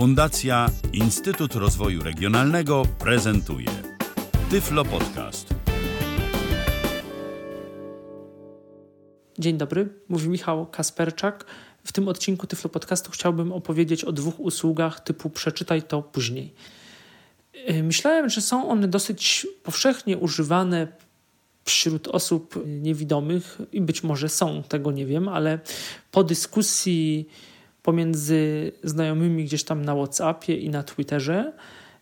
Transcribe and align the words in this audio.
Fundacja 0.00 0.70
Instytut 0.92 1.54
Rozwoju 1.54 2.02
Regionalnego 2.02 2.82
prezentuje 2.98 3.68
Tyflo 4.50 4.84
Podcast. 4.84 5.54
Dzień 9.38 9.58
dobry, 9.58 9.88
mówi 10.08 10.28
Michał 10.28 10.66
Kasperczak. 10.66 11.44
W 11.84 11.92
tym 11.92 12.08
odcinku 12.08 12.46
Tyflo 12.46 12.70
Podcastu 12.70 13.10
chciałbym 13.10 13.52
opowiedzieć 13.52 14.04
o 14.04 14.12
dwóch 14.12 14.40
usługach 14.40 15.00
typu 15.00 15.30
przeczytaj 15.30 15.82
to 15.82 16.02
później. 16.02 16.54
Yy, 17.68 17.82
myślałem, 17.82 18.28
że 18.28 18.40
są 18.40 18.68
one 18.68 18.88
dosyć 18.88 19.46
powszechnie 19.62 20.18
używane 20.18 20.88
wśród 21.64 22.08
osób 22.08 22.62
niewidomych 22.66 23.58
i 23.72 23.80
być 23.80 24.02
może 24.02 24.28
są, 24.28 24.62
tego 24.62 24.92
nie 24.92 25.06
wiem, 25.06 25.28
ale 25.28 25.58
po 26.10 26.24
dyskusji 26.24 27.28
pomiędzy 27.82 28.72
znajomymi 28.84 29.44
gdzieś 29.44 29.64
tam 29.64 29.84
na 29.84 29.94
WhatsAppie 29.94 30.56
i 30.56 30.70
na 30.70 30.82
Twitterze 30.82 31.52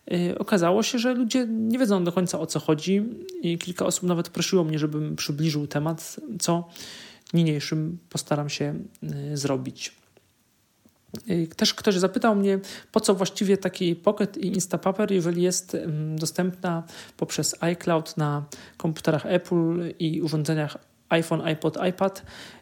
yy, 0.06 0.38
okazało 0.38 0.82
się, 0.82 0.98
że 0.98 1.14
ludzie 1.14 1.46
nie 1.48 1.78
wiedzą 1.78 2.04
do 2.04 2.12
końca 2.12 2.41
o 2.41 2.46
co 2.46 2.60
chodzi 2.60 3.04
i 3.42 3.59
kilka 3.59 3.87
osób 3.87 4.02
nawet 4.02 4.28
prosiło 4.28 4.64
mnie, 4.64 4.78
żebym 4.78 5.16
przybliżył 5.16 5.66
temat, 5.66 6.16
co 6.41 6.68
niniejszym 7.34 7.98
postaram 8.10 8.48
się 8.48 8.74
yy, 9.02 9.37
zrobić. 9.37 9.96
Yy, 11.27 11.46
też 11.46 11.74
ktoś 11.74 11.95
zapytał 11.95 12.37
mnie, 12.37 12.59
po 12.92 13.01
co 13.01 13.15
właściwie 13.15 13.56
taki 13.56 13.96
Pocket 13.96 14.37
i 14.37 14.46
Instapaper, 14.46 15.12
jeżeli 15.12 15.42
jest 15.42 15.76
dostępna 16.16 16.82
poprzez 17.16 17.56
iCloud 17.60 18.16
na 18.16 18.45
komputerach 18.76 19.26
Apple 19.26 19.95
i 19.98 20.23
urządzeniach 20.23 20.79
iPhone, 21.09 21.40
iPod, 21.40 21.79
iPad 21.88 22.23
Y, 22.23 22.57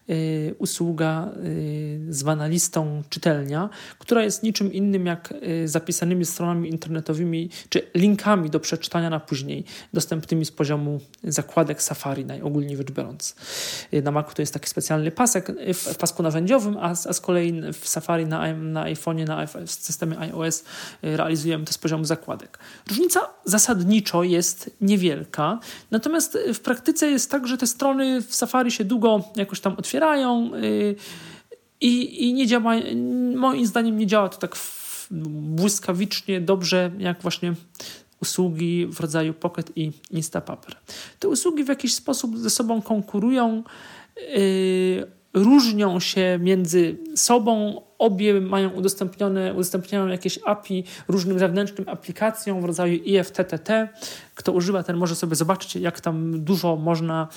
usługa 0.59 1.29
y, 1.45 2.01
zwana 2.09 2.47
listą 2.47 3.03
czytelnia, 3.09 3.69
która 3.99 4.25
jest 4.25 4.43
niczym 4.43 4.73
innym 4.73 5.07
jak 5.07 5.35
y, 5.43 5.69
zapisanymi 5.69 6.25
stronami 6.25 6.71
internetowymi 6.71 7.51
czy 7.69 7.83
linkami 7.95 8.51
do 8.51 8.61
przeczytania 8.61 9.11
na 9.11 9.21
później, 9.21 9.65
dostępnymi 9.93 10.45
z 10.45 10.53
poziomu 10.53 11.01
zakładek 11.25 11.83
Safari, 11.83 12.25
najogólniej 12.25 12.77
rzecz 12.77 12.91
biorąc. 12.91 13.37
Na 14.03 14.11
Macu 14.11 14.35
to 14.35 14.43
jest 14.43 14.55
taki 14.55 14.69
specjalny 14.69 15.11
pasek 15.11 15.53
w 15.75 15.97
pasku 15.97 16.23
narzędziowym, 16.23 16.77
a, 16.77 16.91
a 16.91 17.13
z 17.13 17.21
kolei 17.21 17.73
w 17.73 17.89
Safari 17.89 18.27
na, 18.27 18.55
na 18.55 18.85
iPhone'ie, 18.85 19.27
na 19.27 19.47
w 19.47 19.71
systemie 19.71 20.19
iOS 20.19 20.65
realizujemy 21.03 21.65
to 21.65 21.73
z 21.73 21.79
poziomu 21.79 22.05
zakładek. 22.05 22.59
Różnica 22.89 23.21
zasadniczo 23.45 24.23
jest 24.23 24.71
niewielka, 24.81 25.59
natomiast 25.91 26.39
w 26.55 26.61
praktyce 26.61 27.11
jest 27.11 27.31
tak, 27.31 27.47
że 27.47 27.59
te 27.59 27.67
strony 27.67 28.23
w 28.23 28.35
Safari 28.35 28.71
się 28.71 28.85
długo 28.85 29.25
jakoś 29.37 29.61
tam 29.61 29.75
otwierają, 29.77 29.96
otwierają 29.97 30.51
y, 30.55 30.95
i, 31.81 32.25
i 32.29 32.35
nie 32.35 32.47
działa, 32.47 32.75
moim 33.37 33.67
zdaniem 33.67 33.99
nie 33.99 34.07
działa 34.07 34.29
to 34.29 34.39
tak 34.39 34.57
błyskawicznie 35.11 36.41
dobrze, 36.41 36.91
jak 36.99 37.23
właśnie 37.23 37.55
usługi 38.23 38.87
w 38.87 39.01
rodzaju 39.01 39.35
Pocket 39.35 39.73
i 39.77 39.93
Instapaper. 40.11 40.77
Te 41.19 41.29
usługi 41.29 41.65
w 41.65 41.69
jakiś 41.69 41.95
sposób 41.95 42.39
ze 42.39 42.51
sobą 42.51 42.83
konkurują, 42.83 43.63
yy, 44.17 45.07
różnią 45.35 46.01
się 46.01 46.39
między 46.43 46.97
sobą, 47.15 47.83
obie 47.99 48.41
mają 48.41 48.71
udostępnione, 48.71 49.55
udostępniają 49.55 50.07
jakieś 50.07 50.39
API 50.45 50.85
różnym 51.09 51.39
zewnętrznym 51.39 51.89
aplikacjom 51.89 52.61
w 52.61 52.65
rodzaju 52.65 52.95
IFTTT. 52.95 53.89
Kto 54.35 54.53
używa, 54.53 54.83
ten 54.83 54.97
może 54.97 55.15
sobie 55.15 55.37
zobaczyć, 55.37 55.77
jak 55.77 56.01
tam 56.01 56.45
dużo 56.45 56.77
można 56.77 57.29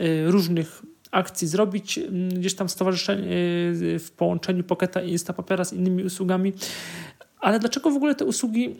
yy, 0.00 0.30
różnych 0.30 0.82
akcji 1.16 1.48
zrobić 1.48 1.98
mm, 1.98 2.28
gdzieś 2.28 2.54
tam 2.54 2.68
stowarzyszenie 2.68 3.22
y, 3.22 3.98
w 3.98 4.10
połączeniu 4.16 4.64
Pocketa 4.64 5.02
i 5.02 5.10
Instapapera 5.10 5.64
z 5.64 5.72
innymi 5.72 6.04
usługami. 6.04 6.52
Ale 7.40 7.58
dlaczego 7.58 7.90
w 7.90 7.96
ogóle 7.96 8.14
te 8.14 8.24
usługi 8.24 8.76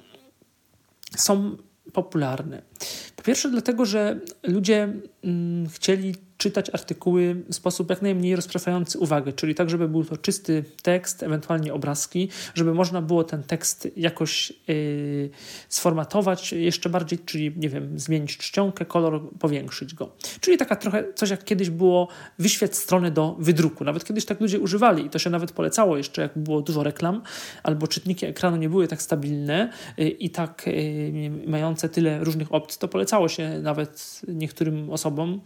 są 1.16 1.56
popularne? 1.92 2.62
Po 3.16 3.22
pierwsze, 3.22 3.50
dlatego, 3.50 3.86
że 3.86 4.20
ludzie 4.42 4.92
mm, 5.24 5.68
chcieli 5.68 6.14
czytać 6.38 6.70
artykuły 6.74 7.44
w 7.48 7.54
sposób 7.54 7.90
jak 7.90 8.02
najmniej 8.02 8.36
rozpraszający 8.36 8.98
uwagę, 8.98 9.32
czyli 9.32 9.54
tak, 9.54 9.70
żeby 9.70 9.88
był 9.88 10.04
to 10.04 10.16
czysty 10.16 10.64
tekst, 10.82 11.22
ewentualnie 11.22 11.74
obrazki, 11.74 12.28
żeby 12.54 12.74
można 12.74 13.02
było 13.02 13.24
ten 13.24 13.42
tekst 13.42 13.88
jakoś 13.96 14.52
yy, 14.68 15.30
sformatować 15.68 16.52
jeszcze 16.52 16.88
bardziej, 16.88 17.18
czyli 17.18 17.52
nie 17.56 17.68
wiem, 17.68 17.98
zmienić 17.98 18.36
czcionkę, 18.36 18.84
kolor, 18.84 19.30
powiększyć 19.38 19.94
go. 19.94 20.12
Czyli 20.40 20.58
taka 20.58 20.76
trochę 20.76 21.04
coś 21.14 21.30
jak 21.30 21.44
kiedyś 21.44 21.70
było 21.70 22.08
wyświet 22.38 22.76
strony 22.76 23.10
do 23.10 23.36
wydruku. 23.38 23.84
Nawet 23.84 24.04
kiedyś 24.04 24.24
tak 24.24 24.40
ludzie 24.40 24.60
używali 24.60 25.06
i 25.06 25.10
to 25.10 25.18
się 25.18 25.30
nawet 25.30 25.52
polecało 25.52 25.96
jeszcze, 25.96 26.22
jak 26.22 26.38
było 26.38 26.62
dużo 26.62 26.82
reklam, 26.82 27.22
albo 27.62 27.88
czytniki 27.88 28.26
ekranu 28.26 28.56
nie 28.56 28.68
były 28.68 28.88
tak 28.88 29.02
stabilne 29.02 29.70
yy, 29.96 30.08
i 30.08 30.30
tak 30.30 30.66
yy, 30.66 31.30
mające 31.46 31.88
tyle 31.88 32.24
różnych 32.24 32.54
opcji, 32.54 32.80
to 32.80 32.88
polecało 32.88 33.28
się 33.28 33.60
nawet 33.62 34.20
niektórym 34.28 34.90
osobom, 34.90 35.40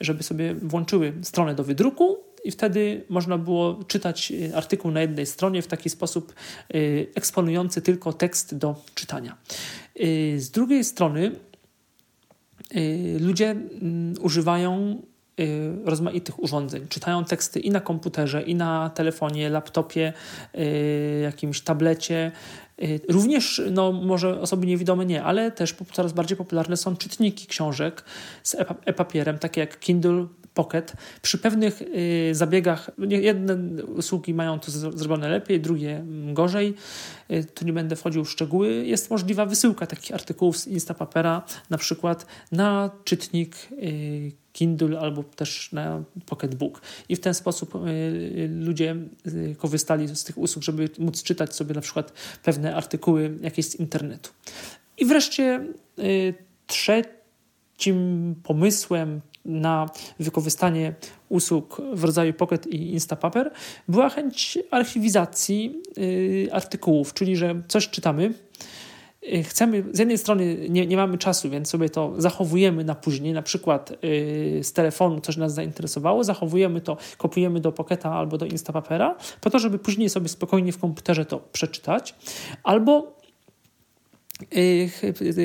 żeby 0.00 0.22
sobie 0.22 0.33
sobie 0.34 0.54
włączyły 0.54 1.12
stronę 1.22 1.54
do 1.54 1.64
wydruku 1.64 2.18
i 2.44 2.50
wtedy 2.50 3.04
można 3.08 3.38
było 3.38 3.84
czytać 3.84 4.32
y, 4.32 4.56
artykuł 4.56 4.90
na 4.90 5.00
jednej 5.00 5.26
stronie 5.26 5.62
w 5.62 5.66
taki 5.66 5.90
sposób 5.90 6.34
y, 6.74 7.06
eksponujący 7.14 7.82
tylko 7.82 8.12
tekst 8.12 8.54
do 8.58 8.74
czytania. 8.94 9.36
Y, 10.00 10.40
z 10.40 10.50
drugiej 10.50 10.84
strony 10.84 11.32
ludzie 13.20 13.50
mm, 13.50 14.14
używają 14.20 15.02
rozmaitych 15.84 16.42
urządzeń. 16.42 16.86
Czytają 16.88 17.24
teksty 17.24 17.60
i 17.60 17.70
na 17.70 17.80
komputerze, 17.80 18.42
i 18.42 18.54
na 18.54 18.90
telefonie, 18.90 19.50
laptopie, 19.50 20.12
jakimś 21.22 21.60
tablecie. 21.60 22.32
Również, 23.08 23.62
no 23.70 23.92
może 23.92 24.40
osoby 24.40 24.66
niewidome 24.66 25.06
nie, 25.06 25.22
ale 25.22 25.52
też 25.52 25.74
coraz 25.92 26.12
bardziej 26.12 26.36
popularne 26.36 26.76
są 26.76 26.96
czytniki 26.96 27.46
książek 27.46 28.04
z 28.42 28.56
e-papierem, 28.84 29.38
takie 29.38 29.60
jak 29.60 29.80
Kindle 29.80 30.26
Pocket. 30.54 30.92
Przy 31.22 31.38
pewnych 31.38 31.82
y, 31.82 32.34
zabiegach, 32.34 32.90
jedne 33.08 33.84
usługi 33.84 34.34
mają 34.34 34.60
to 34.60 34.70
zrobione 34.70 35.28
lepiej, 35.28 35.60
drugie 35.60 36.04
gorzej. 36.32 36.74
Y, 37.30 37.44
tu 37.44 37.64
nie 37.64 37.72
będę 37.72 37.96
wchodził 37.96 38.24
w 38.24 38.30
szczegóły. 38.30 38.86
Jest 38.86 39.10
możliwa 39.10 39.46
wysyłka 39.46 39.86
takich 39.86 40.14
artykułów 40.14 40.58
z 40.58 40.66
Instapapera, 40.66 41.42
na 41.70 41.78
przykład 41.78 42.26
na 42.52 42.90
czytnik 43.04 43.56
y, 43.72 44.43
Kindle 44.54 45.00
albo 45.00 45.22
też 45.22 45.72
na 45.72 46.02
Pocketbook. 46.26 46.80
I 47.08 47.16
w 47.16 47.20
ten 47.20 47.34
sposób 47.34 47.74
ludzie 48.60 48.96
korzystali 49.58 50.08
z 50.08 50.24
tych 50.24 50.38
usług, 50.38 50.64
żeby 50.64 50.88
móc 50.98 51.22
czytać 51.22 51.54
sobie 51.54 51.74
na 51.74 51.80
przykład 51.80 52.12
pewne 52.42 52.76
artykuły 52.76 53.38
jakieś 53.40 53.66
z 53.66 53.74
internetu. 53.74 54.30
I 54.98 55.04
wreszcie 55.04 55.66
trzecim 56.66 58.34
pomysłem, 58.42 59.20
na 59.44 59.90
wykorzystanie 60.20 60.94
usług 61.28 61.82
w 61.92 62.04
rodzaju 62.04 62.32
Pocket 62.32 62.66
i 62.66 62.92
Instapaper 62.92 63.50
była 63.88 64.08
chęć 64.08 64.58
archiwizacji 64.70 65.82
artykułów, 66.52 67.14
czyli 67.14 67.36
że 67.36 67.62
coś 67.68 67.88
czytamy, 67.88 68.34
chcemy, 69.44 69.84
z 69.92 69.98
jednej 69.98 70.18
strony 70.18 70.56
nie, 70.68 70.86
nie 70.86 70.96
mamy 70.96 71.18
czasu, 71.18 71.50
więc 71.50 71.68
sobie 71.68 71.90
to 71.90 72.12
zachowujemy 72.18 72.84
na 72.84 72.94
później, 72.94 73.32
na 73.32 73.42
przykład 73.42 73.92
y, 74.04 74.60
z 74.62 74.72
telefonu 74.72 75.20
coś 75.20 75.36
nas 75.36 75.54
zainteresowało, 75.54 76.24
zachowujemy 76.24 76.80
to, 76.80 76.96
kopiujemy 77.18 77.60
do 77.60 77.72
Pocketa 77.72 78.12
albo 78.12 78.38
do 78.38 78.46
Instapapera, 78.46 79.16
po 79.40 79.50
to, 79.50 79.58
żeby 79.58 79.78
później 79.78 80.10
sobie 80.10 80.28
spokojnie 80.28 80.72
w 80.72 80.78
komputerze 80.78 81.24
to 81.24 81.40
przeczytać, 81.52 82.14
albo 82.62 83.14
Y, 83.23 83.23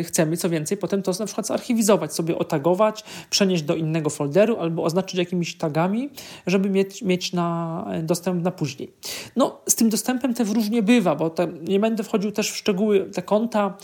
chcemy, 0.04 0.38
co 0.38 0.50
więcej, 0.50 0.78
potem 0.78 1.02
to 1.02 1.12
na 1.20 1.26
przykład 1.26 1.48
zarchiwizować, 1.48 2.14
sobie 2.14 2.38
otagować, 2.38 3.04
przenieść 3.30 3.64
do 3.64 3.76
innego 3.76 4.10
folderu 4.10 4.58
albo 4.60 4.84
oznaczyć 4.84 5.20
jakimiś 5.20 5.58
tagami, 5.58 6.10
żeby 6.48 6.70
mieć, 6.70 7.02
mieć 7.02 7.34
na 7.34 7.86
dostęp 8.04 8.44
na 8.44 8.52
później. 8.52 8.92
No, 9.36 9.62
z 9.68 9.76
tym 9.76 9.90
dostępem 9.90 10.34
też 10.34 10.50
różnie 10.50 10.84
bywa, 10.84 11.16
bo 11.16 11.30
te, 11.30 11.48
nie 11.68 11.80
będę 11.80 12.04
wchodził 12.04 12.32
też 12.32 12.52
w 12.52 12.56
szczegóły, 12.56 13.10
te 13.14 13.22
konta, 13.22 13.78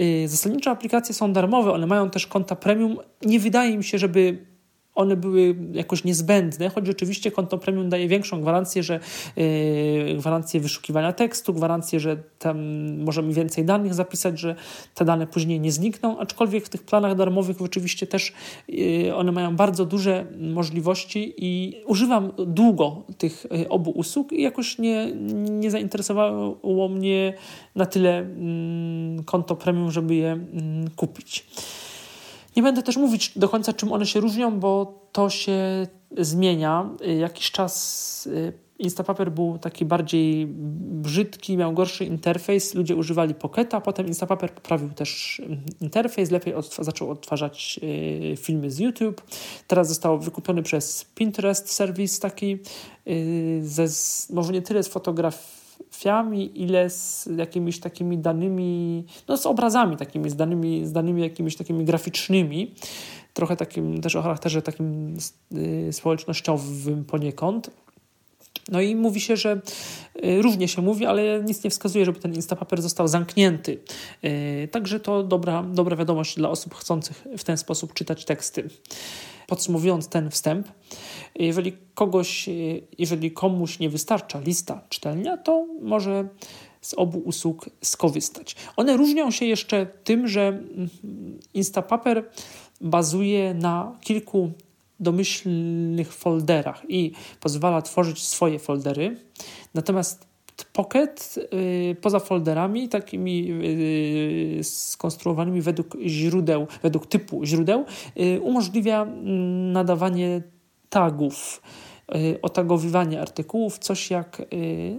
y, 0.00 0.28
zasadnicze 0.28 0.70
aplikacje 0.70 1.14
są 1.14 1.32
darmowe, 1.32 1.72
one 1.72 1.86
mają 1.86 2.10
też 2.10 2.26
konta 2.26 2.56
premium. 2.56 2.96
Nie 3.22 3.40
wydaje 3.40 3.78
mi 3.78 3.84
się, 3.84 3.98
żeby 3.98 4.49
one 4.94 5.16
były 5.16 5.56
jakoś 5.72 6.04
niezbędne, 6.04 6.68
choć 6.68 6.88
oczywiście 6.88 7.30
konto 7.30 7.58
premium 7.58 7.88
daje 7.88 8.08
większą 8.08 8.40
gwarancję, 8.40 8.82
że 8.82 9.00
yy, 9.36 10.16
gwarancję 10.18 10.60
wyszukiwania 10.60 11.12
tekstu, 11.12 11.54
gwarancję, 11.54 12.00
że 12.00 12.16
tam 12.38 12.58
możemy 12.98 13.32
więcej 13.32 13.64
danych 13.64 13.94
zapisać, 13.94 14.40
że 14.40 14.54
te 14.94 15.04
dane 15.04 15.26
później 15.26 15.60
nie 15.60 15.72
znikną, 15.72 16.18
aczkolwiek 16.18 16.64
w 16.64 16.68
tych 16.68 16.82
planach 16.82 17.14
darmowych 17.14 17.62
oczywiście 17.62 18.06
też 18.06 18.32
yy, 18.68 19.16
one 19.16 19.32
mają 19.32 19.56
bardzo 19.56 19.86
duże 19.86 20.26
możliwości 20.40 21.34
i 21.36 21.82
używam 21.86 22.32
długo 22.46 23.02
tych 23.18 23.46
yy, 23.50 23.68
obu 23.68 23.90
usług 23.90 24.32
i 24.32 24.42
jakoś 24.42 24.78
nie, 24.78 25.12
nie 25.50 25.70
zainteresowało 25.70 26.88
mnie 26.88 27.34
na 27.74 27.86
tyle 27.86 28.18
mm, 28.18 29.24
konto 29.24 29.56
premium, 29.56 29.90
żeby 29.90 30.14
je 30.14 30.32
mm, 30.32 30.90
kupić. 30.96 31.46
Nie 32.56 32.62
będę 32.62 32.82
też 32.82 32.96
mówić 32.96 33.38
do 33.38 33.48
końca, 33.48 33.72
czym 33.72 33.92
one 33.92 34.06
się 34.06 34.20
różnią, 34.20 34.60
bo 34.60 35.00
to 35.12 35.30
się 35.30 35.86
zmienia. 36.18 36.90
Jakiś 37.18 37.50
czas 37.50 38.26
y, 38.26 38.52
Instapaper 38.80 39.32
był 39.32 39.58
taki 39.58 39.84
bardziej 39.84 40.46
brzydki, 40.46 41.56
miał 41.56 41.72
gorszy 41.72 42.04
interfejs, 42.04 42.74
ludzie 42.74 42.96
używali 42.96 43.34
Pocketa, 43.34 43.80
potem 43.80 44.06
Instapaper 44.06 44.52
poprawił 44.52 44.90
też 44.90 45.40
mm, 45.46 45.60
interfejs, 45.80 46.30
lepiej 46.30 46.54
zaczął 46.78 47.10
odtwarzać 47.10 47.80
y, 47.82 48.36
filmy 48.36 48.70
z 48.70 48.78
YouTube. 48.78 49.22
Teraz 49.66 49.88
został 49.88 50.18
wykupiony 50.18 50.62
przez 50.62 51.04
Pinterest 51.04 51.72
serwis 51.72 52.20
taki, 52.20 52.58
y, 53.08 53.60
ze, 53.64 53.86
może 54.34 54.52
nie 54.52 54.62
tyle 54.62 54.82
z 54.82 54.88
fotografiami, 55.90 56.62
ile 56.62 56.90
z 56.90 57.28
jakimiś 57.36 57.80
takimi 57.80 58.18
danymi, 58.18 59.04
no 59.28 59.36
z 59.36 59.46
obrazami 59.46 59.96
takimi, 59.96 60.30
z 60.30 60.36
danymi, 60.36 60.86
z 60.86 60.92
danymi 60.92 61.22
jakimiś 61.22 61.56
takimi 61.56 61.84
graficznymi, 61.84 62.74
trochę 63.34 63.56
takim 63.56 64.00
też 64.00 64.16
o 64.16 64.22
charakterze 64.22 64.62
takim 64.62 65.16
y, 65.52 65.92
społecznościowym 65.92 67.04
poniekąd. 67.04 67.70
No 68.68 68.80
i 68.80 68.96
mówi 68.96 69.20
się, 69.20 69.36
że 69.36 69.60
y, 70.24 70.42
różnie 70.42 70.68
się 70.68 70.82
mówi, 70.82 71.06
ale 71.06 71.42
nic 71.44 71.64
nie 71.64 71.70
wskazuje, 71.70 72.04
żeby 72.04 72.20
ten 72.20 72.34
Instapaper 72.34 72.82
został 72.82 73.08
zamknięty. 73.08 73.78
Y, 74.24 74.68
także 74.72 75.00
to 75.00 75.22
dobra, 75.22 75.62
dobra 75.62 75.96
wiadomość 75.96 76.36
dla 76.36 76.48
osób 76.48 76.74
chcących 76.74 77.26
w 77.38 77.44
ten 77.44 77.56
sposób 77.56 77.94
czytać 77.94 78.24
teksty. 78.24 78.68
Podsumowując 79.50 80.08
ten 80.08 80.30
wstęp, 80.30 80.68
jeżeli 81.34 81.72
kogoś, 81.94 82.48
jeżeli 82.98 83.30
komuś 83.30 83.78
nie 83.78 83.90
wystarcza 83.90 84.40
lista 84.40 84.80
czytelnia, 84.88 85.36
to 85.36 85.66
może 85.82 86.28
z 86.80 86.94
obu 86.94 87.18
usług 87.18 87.70
skorzystać. 87.84 88.56
One 88.76 88.96
różnią 88.96 89.30
się 89.30 89.46
jeszcze 89.46 89.86
tym, 90.04 90.28
że 90.28 90.48
mm, 90.48 90.88
Instapaper 91.54 92.30
bazuje 92.80 93.54
na 93.54 93.98
kilku 94.00 94.50
domyślnych 95.00 96.12
folderach 96.12 96.82
i 96.88 97.12
pozwala 97.40 97.82
tworzyć 97.82 98.22
swoje 98.22 98.58
foldery. 98.58 99.16
Natomiast 99.74 100.29
Pocket 100.80 101.34
y, 101.52 101.96
poza 102.00 102.20
folderami 102.20 102.88
takimi 102.88 103.50
y, 104.60 104.64
skonstruowanymi 104.64 105.60
według 105.60 105.96
źródeł, 106.06 106.66
według 106.82 107.06
typu 107.06 107.44
źródeł, 107.44 107.84
y, 108.20 108.40
umożliwia 108.40 109.02
mm, 109.02 109.72
nadawanie 109.72 110.42
tagów, 110.90 111.62
otagowywanie 112.42 113.20
artykułów, 113.20 113.78
coś 113.78 114.10
jak, 114.10 114.42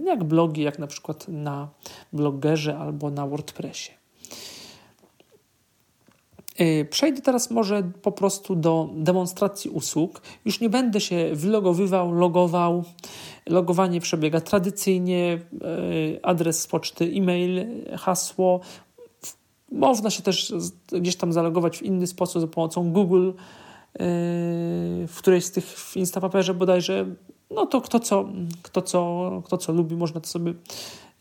jak 0.04 0.24
blogi, 0.24 0.62
jak 0.62 0.78
na 0.78 0.86
przykład 0.86 1.28
na 1.28 1.68
blogerze 2.12 2.78
albo 2.78 3.10
na 3.10 3.26
WordPressie. 3.26 3.90
Przejdę 6.90 7.20
teraz 7.20 7.50
może 7.50 7.82
po 8.02 8.12
prostu 8.12 8.56
do 8.56 8.90
demonstracji 8.94 9.70
usług. 9.70 10.22
Już 10.44 10.60
nie 10.60 10.70
będę 10.70 11.00
się 11.00 11.30
wylogowywał, 11.34 12.12
logował. 12.12 12.84
Logowanie 13.46 14.00
przebiega 14.00 14.40
tradycyjnie, 14.40 15.40
y, 16.14 16.20
adres 16.22 16.66
poczty, 16.66 17.04
e-mail, 17.04 17.66
hasło. 17.96 18.60
Można 19.72 20.10
się 20.10 20.22
też 20.22 20.54
gdzieś 20.92 21.16
tam 21.16 21.32
zalogować 21.32 21.78
w 21.78 21.82
inny 21.82 22.06
sposób 22.06 22.42
za 22.42 22.48
pomocą 22.48 22.92
Google, 22.92 23.30
y, 23.30 23.34
w 25.08 25.14
którejś 25.18 25.44
z 25.44 25.52
tych 25.52 25.64
w 25.64 25.96
Instapaperze 25.96 26.54
bodajże. 26.54 27.06
No 27.50 27.66
to 27.66 27.80
kto 27.80 28.00
co, 28.00 28.28
kto 28.62 28.82
co, 28.82 29.42
kto 29.44 29.58
co 29.58 29.72
lubi, 29.72 29.96
można 29.96 30.20
to 30.20 30.26
sobie 30.26 30.54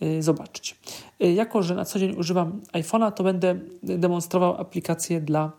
Y, 0.04 0.24
zobaczyć. 0.24 0.76
Jako, 1.20 1.64
że 1.64 1.76
na 1.76 1.86
co 1.86 2.00
dzień 2.00 2.16
używam 2.16 2.62
iPhone'a, 2.74 3.12
to 3.12 3.24
będę 3.24 3.60
demonstrował 3.84 4.62
aplikację 4.62 5.22
dla 5.22 5.52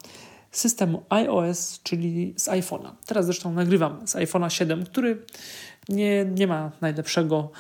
systemu 0.52 1.02
iOS, 1.08 1.81
czyli 1.82 2.34
z 2.37 2.49
iPhone'a. 2.49 2.90
Teraz 3.06 3.26
zresztą 3.26 3.52
nagrywam 3.52 4.08
z 4.08 4.14
iPhone'a 4.14 4.49
7, 4.49 4.84
który 4.84 5.22
nie, 5.88 6.25
nie 6.25 6.46
ma 6.46 6.72
najlepszego 6.81 7.50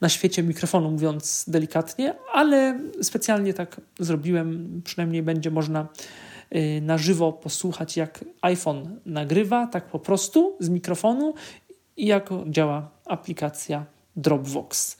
na 0.00 0.08
świecie 0.08 0.42
mikrofonu, 0.42 0.90
mówiąc 0.90 1.44
delikatnie, 1.48 2.14
ale 2.32 2.80
specjalnie 3.02 3.54
tak 3.54 3.80
zrobiłem. 3.98 4.80
Przynajmniej 4.84 5.22
będzie 5.22 5.50
można 5.50 5.88
y, 6.54 6.80
na 6.82 6.98
żywo 6.98 7.32
posłuchać, 7.32 7.96
jak 7.96 8.24
iPhone 8.42 9.00
nagrywa, 9.06 9.66
tak 9.66 9.86
po 9.86 9.98
prostu 9.98 10.56
z 10.60 10.68
mikrofonu 10.68 11.34
i 11.96 12.06
jak 12.06 12.30
działa 12.46 12.90
aplikacja 13.04 13.86
Dropbox 14.16 14.96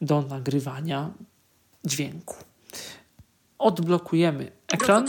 do 0.00 0.22
nagrywania 0.22 1.10
dźwięku. 1.84 2.34
Odblokujemy 3.58 4.52
ekran. 4.68 5.06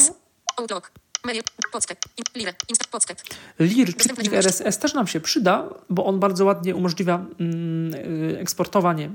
Lir 3.60 3.94
RSS 4.34 4.78
też 4.78 4.94
nam 4.94 5.08
się 5.08 5.20
przyda, 5.20 5.70
bo 5.90 6.06
on 6.06 6.20
bardzo 6.20 6.46
ładnie 6.46 6.76
umożliwia 6.76 7.26
mm, 7.40 7.94
y, 7.96 8.40
eksportowanie 8.40 9.12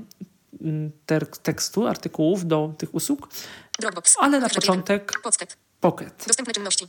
mm, 0.61 0.91
tekstu, 1.43 1.87
artykułów 1.87 2.47
do 2.47 2.73
tych 2.77 2.95
usług. 2.95 3.29
Ale 4.19 4.39
na 4.39 4.49
początek 4.49 5.11
Pocket. 5.81 6.23
Dostępne 6.27 6.53
czynności. 6.53 6.87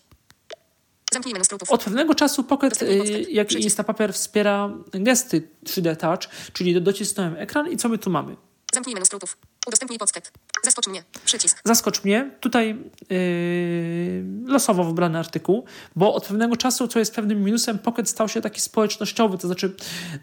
Od 1.69 1.84
pewnego 1.84 2.14
czasu 2.14 2.44
Pocket, 2.44 2.82
y, 2.82 3.26
jak 3.31 3.52
i 3.52 3.62
Instapaper, 3.62 4.14
wspiera 4.14 4.70
gesty 4.93 5.49
3D 5.64 5.96
Touch, 5.96 6.52
czyli 6.52 6.82
docisnąłem 6.82 7.37
ekran 7.37 7.73
i 7.73 7.76
co 7.76 7.88
my 7.88 7.99
tu 7.99 8.11
mamy? 8.11 8.37
Zamknij 8.75 8.94
menu 8.94 9.06
skrótów. 9.06 9.37
Udostępnij 9.67 9.99
podskrypt. 9.99 10.32
Zaskocz 10.64 10.87
mnie. 10.87 11.05
Przycisk. 11.25 11.61
Zaskocz 11.64 12.05
mnie. 12.05 12.31
Tutaj 12.40 12.76
yy, 13.11 14.25
losowo 14.46 14.84
wybrany 14.84 15.19
artykuł, 15.19 15.64
bo 15.96 16.14
od 16.14 16.26
pewnego 16.26 16.56
czasu, 16.56 16.88
co 16.88 16.99
jest 16.99 17.14
pewnym 17.14 17.44
minusem, 17.44 17.78
Pocket 17.78 18.08
stał 18.08 18.28
się 18.28 18.40
taki 18.40 18.61
społecznościowy. 18.61 19.38
To 19.38 19.46
znaczy, 19.46 19.75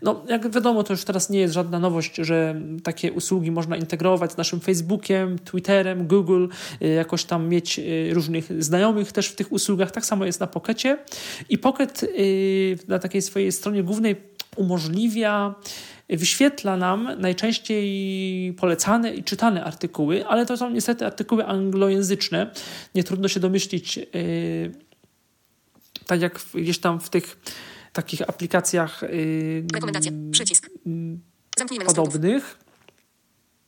no 0.02 0.24
jak 0.28 0.50
wiadomo, 0.52 0.84
to 0.84 0.94
już 0.94 1.04
teraz 1.04 1.30
nie 1.30 1.40
jest 1.40 1.54
żadna 1.54 1.80
nowość, 1.80 2.16
że 2.16 2.62
takie 2.84 3.12
usługi 3.12 3.52
można 3.52 3.78
integrować 3.78 4.32
z 4.32 4.38
naszym 4.38 4.60
Facebookiem, 4.60 5.40
Twitterem, 5.40 6.08
Google, 6.08 6.48
yy, 6.80 6.90
jakoś 6.90 7.24
tam 7.24 7.50
mieć 7.50 7.78
yy, 7.78 8.14
różnych 8.14 8.64
znajomych 8.64 9.12
też 9.12 9.28
w 9.28 9.36
tych 9.36 9.52
usługach. 9.52 9.92
Tak 9.92 10.06
samo 10.06 10.26
jest 10.26 10.40
na 10.40 10.48
Pockecie. 10.48 10.98
I 11.50 11.58
Pocket 11.58 12.02
yy, 12.02 12.78
na 12.88 13.00
takiej 13.00 13.22
swojej 13.22 13.52
stronie 13.52 13.84
głównej 13.84 14.16
umożliwia 14.56 15.56
wyświetla 16.10 16.78
nam 16.78 17.10
najczęściej 17.18 18.54
polecane 18.54 19.16
i 19.16 19.24
czytane 19.24 19.64
artykuły, 19.64 20.28
ale 20.28 20.46
to 20.46 20.58
są 20.58 20.70
niestety 20.70 21.06
artykuły 21.06 21.46
anglojęzyczne. 21.46 22.52
Nie 22.96 23.04
trudno 23.04 23.28
się 23.28 23.40
domyślić, 23.40 23.98
yy, 23.98 24.06
tak 26.06 26.22
jak 26.22 26.40
gdzieś 26.54 26.80
tam 26.80 27.00
w 27.00 27.10
tych 27.10 27.38
takich 27.94 28.22
aplikacjach 28.22 29.02
yy, 29.02 29.66
Rekomendacje. 29.74 30.12
Przycisk. 30.32 30.70
Yy, 30.86 31.86
podobnych. 31.86 32.58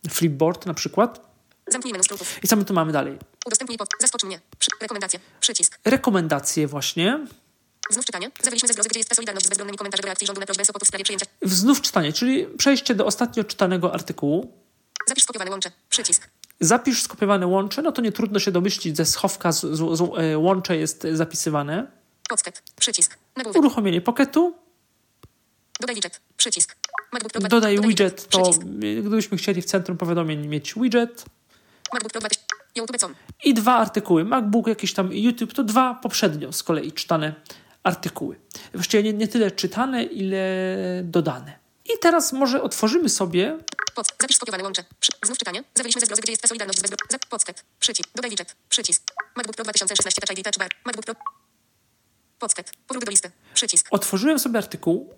Flipboard 0.09 0.65
na 0.65 0.73
przykład. 0.73 1.29
Zamknij 1.67 1.93
menu 1.93 2.03
I 2.43 2.47
co 2.47 2.55
my 2.55 2.65
tu 2.65 2.73
mamy 2.73 2.91
dalej? 2.91 3.17
Udostępnij 3.45 3.77
pod. 3.77 3.89
Zaskocz 3.99 4.23
mnie. 4.23 4.39
Przy, 4.59 4.71
rekomendacje. 4.81 5.19
Przycisk. 5.39 5.79
Rekomendacje 5.85 6.67
właśnie. 6.67 7.27
Znów 7.89 8.05
czytanie. 8.05 8.31
Zawierzyliśmy 8.39 8.67
ze 8.67 8.73
zgrozy, 8.73 8.89
gdzie 8.89 8.99
jest 8.99 9.15
solidarność 9.15 9.45
z 9.45 9.49
bezbronnymi 9.49 9.77
komentarzy 9.77 10.01
do 10.01 10.05
reakcji 10.05 10.27
rządu 10.27 10.39
na 10.39 10.45
prośbę 10.45 10.65
Sopotu 10.65 10.85
w 10.85 10.87
sprawie 10.87 11.03
przyjęcia. 11.03 11.25
Znów 11.41 11.81
czytanie, 11.81 12.13
czyli 12.13 12.45
przejście 12.57 12.95
do 12.95 13.05
ostatnio 13.05 13.43
czytanego 13.43 13.93
artykułu. 13.93 14.53
Zapisz 15.07 15.23
skopiowane 15.23 15.51
łącze. 15.51 15.71
Przycisk. 15.89 16.29
Zapisz 16.59 17.01
skopiowane 17.01 17.47
łącze, 17.47 17.81
no 17.81 17.91
to 17.91 18.01
nie 18.01 18.11
trudno 18.11 18.39
się 18.39 18.51
domyślić, 18.51 18.97
ze 18.97 19.05
schowka 19.05 19.51
z, 19.51 19.61
z, 19.61 19.97
z, 19.97 20.01
e, 20.17 20.37
łącze 20.37 20.77
jest 20.77 21.07
zapisywane. 21.13 21.87
Pocket. 22.29 22.63
Przycisk. 22.75 23.17
Nagłówek. 23.37 23.59
Uruchomienie 23.59 24.01
pocketu. 24.01 24.55
Dodaj 25.79 25.95
widget. 25.95 26.21
Przycisk. 26.37 26.75
MacBook 27.13 27.31
Pro 27.31 27.41
Dodaj, 27.41 27.75
Dodaj 27.75 27.87
widget. 27.89 28.27
To 28.29 28.41
przycisk. 28.41 28.65
gdybyśmy 29.01 29.37
chcieli 29.37 29.61
w 29.61 29.65
centrum 29.65 29.97
powiadomień 29.97 30.47
mieć 30.47 30.73
widget. 30.73 31.25
MacBook 31.93 32.11
Pro 32.11 32.21
20. 32.21 32.41
YouTube 32.75 32.97
co? 32.97 33.09
I 33.43 33.53
dwa 33.53 33.75
artykuły. 33.75 34.25
MacBook, 34.25 34.67
jakiś 34.67 34.93
tam 34.93 35.13
YouTube, 35.13 35.53
to 35.53 35.63
dwa 35.63 35.93
poprzednio 35.93 36.53
z 36.53 36.63
kolei 36.63 36.91
czytane 36.91 37.35
artykuły. 37.83 38.39
Właściwie 38.73 39.03
nie, 39.03 39.13
nie 39.13 39.27
tyle 39.27 39.51
czytane, 39.51 40.03
ile 40.03 40.39
dodane. 41.03 41.59
I 41.85 41.99
teraz 42.01 42.33
może 42.33 42.61
otworzymy 42.61 43.09
sobie. 43.09 43.57
Pod, 43.95 44.07
zapisz 44.21 44.37
skopiowane 44.37 44.63
łącze. 44.63 44.83
Przy, 44.99 45.11
znów 45.23 45.37
czytanie. 45.37 45.63
Zawierzyliśmy 45.75 45.99
ze 45.99 46.05
zgrozy, 46.05 46.21
gdzie 46.21 46.31
jest 46.31 46.47
solidarność 46.47 46.79
z 46.79 46.81
bezbro... 46.81 46.97
Podskret. 47.29 47.63
Przycisk. 47.79 48.09
Dodaj 48.15 48.29
widget. 48.29 48.55
Przycisk. 48.69 49.03
MacBook 49.35 49.55
Pro 49.55 49.63
2016 49.63 50.21
Touch 50.21 50.37
ID 50.37 50.45
Touch 50.45 50.57
Bar. 50.57 50.69
MacBook 50.85 51.05
Pro. 51.05 51.15
Podskret. 52.39 52.71
Powrót 52.87 53.05
do 53.05 53.11
listy. 53.11 53.31
Przycisk. 53.53 53.87
Otworzyłem 53.91 54.39
sobie 54.39 54.57
artykuł. 54.57 55.13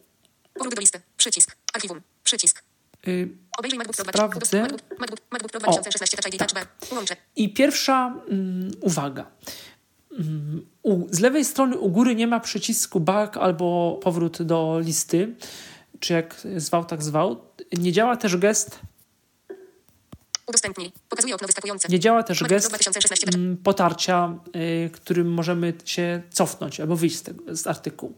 Powrót 0.53 0.75
do 0.75 0.81
listy. 0.81 1.01
Przycisk. 1.17 1.55
Archiwum. 1.73 2.01
Przycisk. 2.23 2.63
Yy, 3.05 3.29
Obejrzyj 3.57 3.79
MacBook 3.79 3.95
Pro 3.95 4.05
Sprawdzę. 4.05 4.61
MacBook, 4.61 5.21
MacBook 5.31 5.51
Pro 5.51 5.59
2016 5.59 6.17
Touch 6.17 6.33
ID 6.33 6.39
Touch 6.39 6.53
Bar. 6.53 6.67
Łącze. 6.91 7.15
I 7.35 7.53
pierwsza 7.53 8.15
mm, 8.29 8.71
uwaga. 8.81 9.31
U, 10.83 11.07
z 11.11 11.19
lewej 11.19 11.45
strony 11.45 11.77
u 11.77 11.89
góry 11.89 12.15
nie 12.15 12.27
ma 12.27 12.39
przycisku 12.39 12.99
back 12.99 13.37
albo 13.37 13.99
powrót 14.03 14.41
do 14.41 14.79
listy, 14.79 15.35
czy 15.99 16.13
jak 16.13 16.41
zwał, 16.55 16.85
tak 16.85 17.03
zwał. 17.03 17.41
Nie 17.77 17.91
działa 17.91 18.17
też 18.17 18.37
gest 18.37 18.79
Udostępnij. 20.51 20.91
Pokazuje 21.09 21.35
okno 21.35 21.47
wyskakujące. 21.47 21.87
Nie 21.87 21.99
działa 21.99 22.23
też 22.23 22.43
gest 22.43 22.69
Pro 22.69 22.77
2016 22.77 23.27
mm, 23.35 23.57
potarcia, 23.57 24.37
y, 24.85 24.89
którym 24.89 25.33
możemy 25.33 25.73
się 25.85 26.21
cofnąć 26.29 26.79
albo 26.79 26.95
wyjść 26.95 27.15
z, 27.15 27.23
tego, 27.23 27.55
z 27.55 27.67
artykułu. 27.67 28.13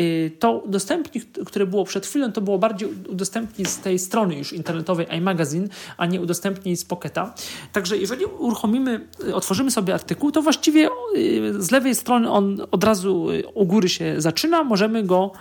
Y, 0.00 0.30
to 0.38 0.52
udostępnij, 0.52 1.24
które 1.46 1.66
było 1.66 1.84
przed 1.84 2.06
chwilą, 2.06 2.32
to 2.32 2.40
było 2.40 2.58
bardziej 2.58 2.88
udostępnij 3.08 3.66
z 3.66 3.78
tej 3.78 3.98
strony 3.98 4.38
już 4.38 4.52
internetowej 4.52 5.06
iMagazine, 5.16 5.68
a 5.96 6.06
nie 6.06 6.20
udostępnij 6.20 6.76
z 6.76 6.84
Pocketa. 6.84 7.34
Także 7.72 7.96
jeżeli 7.96 8.24
uruchomimy, 8.24 9.08
y, 9.24 9.34
otworzymy 9.34 9.70
sobie 9.70 9.94
artykuł, 9.94 10.32
to 10.32 10.42
właściwie 10.42 10.88
y, 11.16 11.62
z 11.62 11.70
lewej 11.70 11.94
strony 11.94 12.30
on 12.30 12.66
od 12.70 12.84
razu 12.84 13.26
u 13.54 13.66
góry 13.66 13.88
się 13.88 14.14
zaczyna, 14.20 14.64
możemy 14.64 15.02
go 15.02 15.32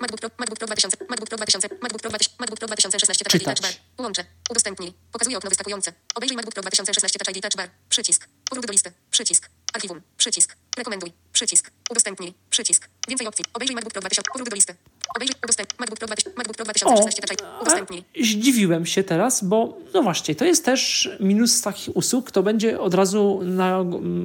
MacBook 0.00 0.20
Pro, 0.20 0.30
MacBook 0.38 0.58
Pro 0.58 0.66
2000, 0.66 0.96
MacBook 1.08 1.28
Pro 1.28 1.36
2000, 1.36 1.68
MacBook 1.82 2.00
Pro 2.02 2.10
2000, 2.10 2.36
MacBook 2.38 2.58
Pro 2.58 2.66
2016 2.66 3.24
Touch 3.24 3.34
ID 3.34 3.40
Czytać. 3.40 3.60
Touch 3.60 3.72
Bar. 3.72 4.04
Łączę. 4.04 4.24
Udostępnij. 4.50 4.92
Pokazuje 5.12 5.38
okno 5.38 5.50
wyskakujące. 5.50 5.92
Obejrzyj 6.14 6.36
MacBook 6.36 6.54
Pro 6.54 6.62
2016 6.62 7.18
Touch 7.18 7.36
ID 7.36 7.42
Touch 7.42 7.56
Bar. 7.56 7.70
Przycisk. 7.88 8.28
Powrót 8.50 8.66
do 8.66 8.72
listy. 8.72 8.92
Przycisk. 9.10 9.50
Archiwum. 9.72 10.02
Przycisk. 10.16 10.56
Rekomenduj. 10.76 11.12
Przycisk. 11.32 11.70
Udostępnij. 11.90 12.34
Przycisk. 12.50 12.88
Więcej 13.08 13.26
opcji. 13.26 13.44
Obejrzyj 13.54 13.74
MacBook 13.74 13.92
Pro 13.92 14.00
2000. 14.00 14.30
Powrót 14.32 14.48
do 14.48 14.54
listy. 14.54 14.74
Obejrzyj. 15.16 15.34
Udostępnij. 15.44 15.76
MacBook 15.78 15.98
Pro 15.98 16.06
2000, 16.06 16.38
MacBook 16.38 16.56
Pro 16.56 16.64
2016 16.64 17.22
Touch 17.22 17.32
ID. 17.32 17.46
Udostępnij. 17.62 18.04
A 18.20 18.24
zdziwiłem 18.24 18.86
się 18.86 19.02
teraz, 19.02 19.44
bo 19.44 19.78
no 19.94 20.02
właśnie, 20.02 20.34
to 20.34 20.44
jest 20.44 20.64
też 20.64 21.10
minus 21.20 21.62
takich 21.62 21.96
usług, 21.96 22.30
to 22.30 22.42
będzie 22.42 22.80
od 22.80 22.94
razu 22.94 23.40
na, 23.44 23.84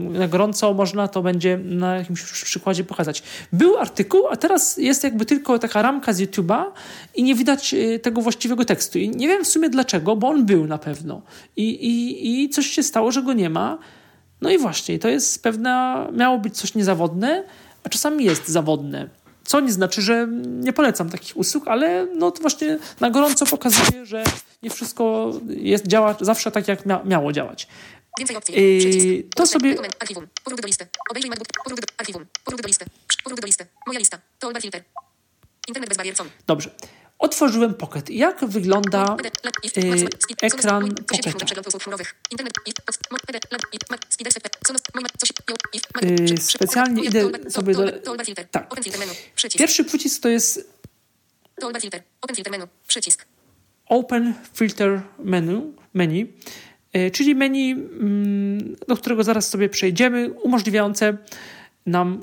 na 0.10 0.28
gorąco 0.28 0.74
można 0.74 1.08
to 1.08 1.22
będzie 1.22 1.58
na 1.58 1.96
jakimś 1.96 2.24
przykładzie 2.24 2.84
pokazać. 2.84 3.24
Był 3.54 3.78
artykuł, 3.78 4.28
a 4.28 4.36
teraz 4.36 4.78
jest 4.78 5.04
jakby 5.04 5.25
tylko 5.25 5.60
taka 5.60 5.82
ramka 5.82 6.13
z 6.13 6.22
YouTube'a 6.22 6.63
i 7.16 7.24
nie 7.24 7.36
widać 7.36 7.74
y, 7.74 8.00
tego 8.00 8.22
właściwego 8.22 8.66
tekstu. 8.66 9.00
I 9.00 9.10
nie 9.10 9.28
wiem 9.28 9.46
w 9.46 9.48
sumie 9.48 9.70
dlaczego, 9.70 10.16
bo 10.16 10.28
on 10.28 10.46
był 10.46 10.68
na 10.68 10.78
pewno. 10.78 11.22
I, 11.56 11.70
i, 11.70 12.44
i 12.44 12.50
coś 12.50 12.68
się 12.68 12.84
stało, 12.84 13.12
że 13.12 13.24
go 13.24 13.34
nie 13.34 13.50
ma. 13.50 13.78
No 14.42 14.52
i 14.52 14.58
właśnie, 14.58 15.00
to 15.00 15.10
jest 15.10 15.44
pewna, 15.44 16.08
miało 16.13 16.38
być 16.38 16.58
coś 16.58 16.75
niezawodne, 16.75 17.44
a 17.84 17.90
czasami 17.90 18.25
jest 18.25 18.48
zawodne. 18.48 19.23
Co 19.45 19.59
nie 19.59 19.71
znaczy, 19.71 20.01
że 20.01 20.27
nie 20.45 20.73
polecam 20.73 21.09
takich 21.09 21.38
usług, 21.38 21.67
ale 21.67 22.07
no 22.15 22.31
to 22.31 22.41
właśnie 22.41 22.79
na 23.00 23.09
gorąco 23.09 23.45
pokazuje, 23.45 24.05
że 24.05 24.23
nie 24.63 24.69
wszystko 24.69 25.31
jest, 25.47 25.88
działa 25.88 26.15
zawsze 26.21 26.51
tak, 26.51 26.67
jak 26.67 26.85
mia 26.85 27.01
miało 27.05 27.31
działać. 27.31 27.67
Więcej 28.19 28.35
opcji. 28.38 28.53
Przycisk. 28.79 29.35
to 29.35 29.47
sobie- 29.47 29.75
Rekomend- 29.75 29.95
Archiwum. 30.00 30.27
Powrót 30.43 30.62
do 30.62 30.67
listy. 30.67 30.88
Obejrzyj 31.09 31.29
MacBook. 31.29 31.47
Powrót 31.63 31.79
do 31.81 31.88
archiwum. 31.97 32.25
Powrót 32.45 32.62
do 32.62 32.67
listy. 32.67 32.85
Powrót 33.23 33.41
do 33.41 33.45
listy. 33.47 33.65
Moja 33.88 34.00
lista. 34.00 34.17
Toolbar 34.39 34.62
filter. 34.62 34.83
Internet 35.67 35.89
bez 35.89 35.97
barier. 35.97 36.15
Dobrze. 36.47 36.69
Otworzyłem 37.27 37.74
Pocket. 37.74 38.10
Jak 38.10 38.46
wygląda 38.46 39.15
y, 39.77 40.08
ekran 40.42 40.82
Pocketa? 40.96 41.30
przy- 46.25 46.38
specjalnie 46.38 47.03
idę 47.03 47.30
sobie 47.50 47.74
do- 47.74 47.82
tak. 48.51 48.70
Pierwszy 49.60 49.84
przycisk 49.84 50.22
to 50.22 50.30
jest 50.30 50.74
filter 52.36 52.51
menu. 52.51 52.68
Open 53.86 54.34
Filter 54.53 55.01
Menu, 55.20 55.74
menu 55.94 56.34
y, 56.96 57.12
czyli 57.12 57.36
menu, 57.36 57.72
mm, 57.72 58.75
do 58.88 58.98
którego 58.98 59.24
zaraz 59.24 59.50
sobie 59.50 59.70
przejdziemy, 59.70 60.32
umożliwiające 60.32 61.18
nam 61.86 62.22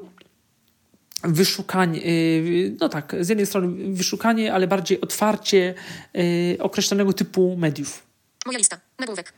wyszukanie, 1.22 2.00
y, 2.06 2.76
no 2.80 2.88
tak, 2.88 3.16
z 3.20 3.28
jednej 3.28 3.46
strony 3.46 3.94
wyszukanie, 3.94 4.54
ale 4.54 4.66
bardziej 4.68 5.00
otwarcie 5.00 5.74
y, 6.16 6.56
określonego 6.60 7.12
typu 7.12 7.56
mediów. 7.56 8.02
Moja 8.46 8.58
lista. 8.58 8.80
Nagłówek. 8.98 9.32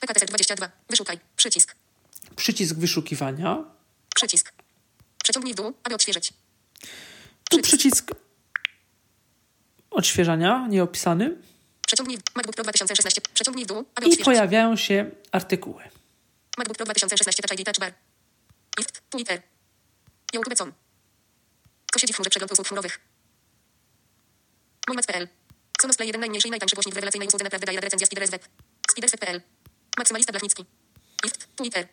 PKTZ 0.00 0.24
22. 0.24 0.70
Wyszukaj. 0.90 1.18
Przycisk. 1.36 1.74
Przycisk 2.36 2.76
wyszukiwania, 2.76 3.64
Przycisk. 4.14 4.52
Przeciągnij 5.24 5.54
w 5.54 5.56
dół, 5.56 5.72
aby 5.84 5.94
odświeżyć. 5.94 6.32
tu 7.50 7.60
przycisk 7.62 8.10
odświeżania, 9.90 10.66
nieopisany 10.70 11.36
Przeciągnij 11.86 12.18
MacBook 12.36 12.54
Pro 12.54 12.64
2016. 12.64 13.20
Przeciągnij 13.34 13.64
w 13.64 13.68
dół, 13.68 13.76
aby 13.76 13.86
i 13.86 13.94
odświeżyć. 13.96 14.24
pojawiają 14.24 14.76
się 14.76 15.10
artykuły. 15.32 15.82
MacBook 16.58 16.76
Pro 16.76 16.84
2016 16.84 17.42
Touch 17.42 17.60
ID 17.60 17.66
Touch 17.66 17.78
Bar. 17.80 17.92
Ift, 18.80 19.02
Twitter. 19.10 19.42
YouTube 20.34 20.54
com. 20.54 20.72
Co 21.92 21.98
siedzi 21.98 22.12
w 22.12 22.16
chmurze 22.16 22.30
przegląd 22.30 22.52
usług 22.52 22.68
chmurowych? 22.68 23.00
Mójmac.pl. 24.88 25.28
Sonos 25.80 25.96
Play 25.96 26.06
1 26.06 26.20
najmniejszy 26.20 26.48
i 26.48 26.50
najtańszy 26.50 26.76
głośnik 26.76 26.94
w 26.94 26.96
rewelacyjnej 26.96 27.28
usłudze 27.28 27.44
naprawdę 27.44 27.66
daje 27.66 27.80
recenzja 27.80 28.06
Spider's 28.06 28.30
Web. 28.30 28.48
Spiderset.pl. 28.90 29.40
Maksymalista 29.98 30.32
Blachnicki. 30.32 30.64
Ift, 31.26 31.48
Twitter. 31.56 31.88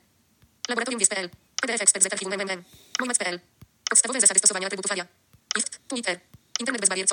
Laboratorium 0.69 0.99
Wies.pl. 0.99 1.29
PDF 1.61 1.81
Expert 1.81 2.03
z 2.03 2.13
archiwum 2.13 2.33
MMM. 2.33 2.63
Mójmac.pl. 2.99 3.39
Podstawowe 3.89 4.21
zasady 4.21 4.39
stosowania 4.39 4.67
atrybutów 4.67 4.91
ARIA. 4.91 5.07
Ift, 5.57 5.79
Twitter. 5.87 6.19
Internet 6.59 6.81
bez 6.81 6.89
barier. 6.89 7.07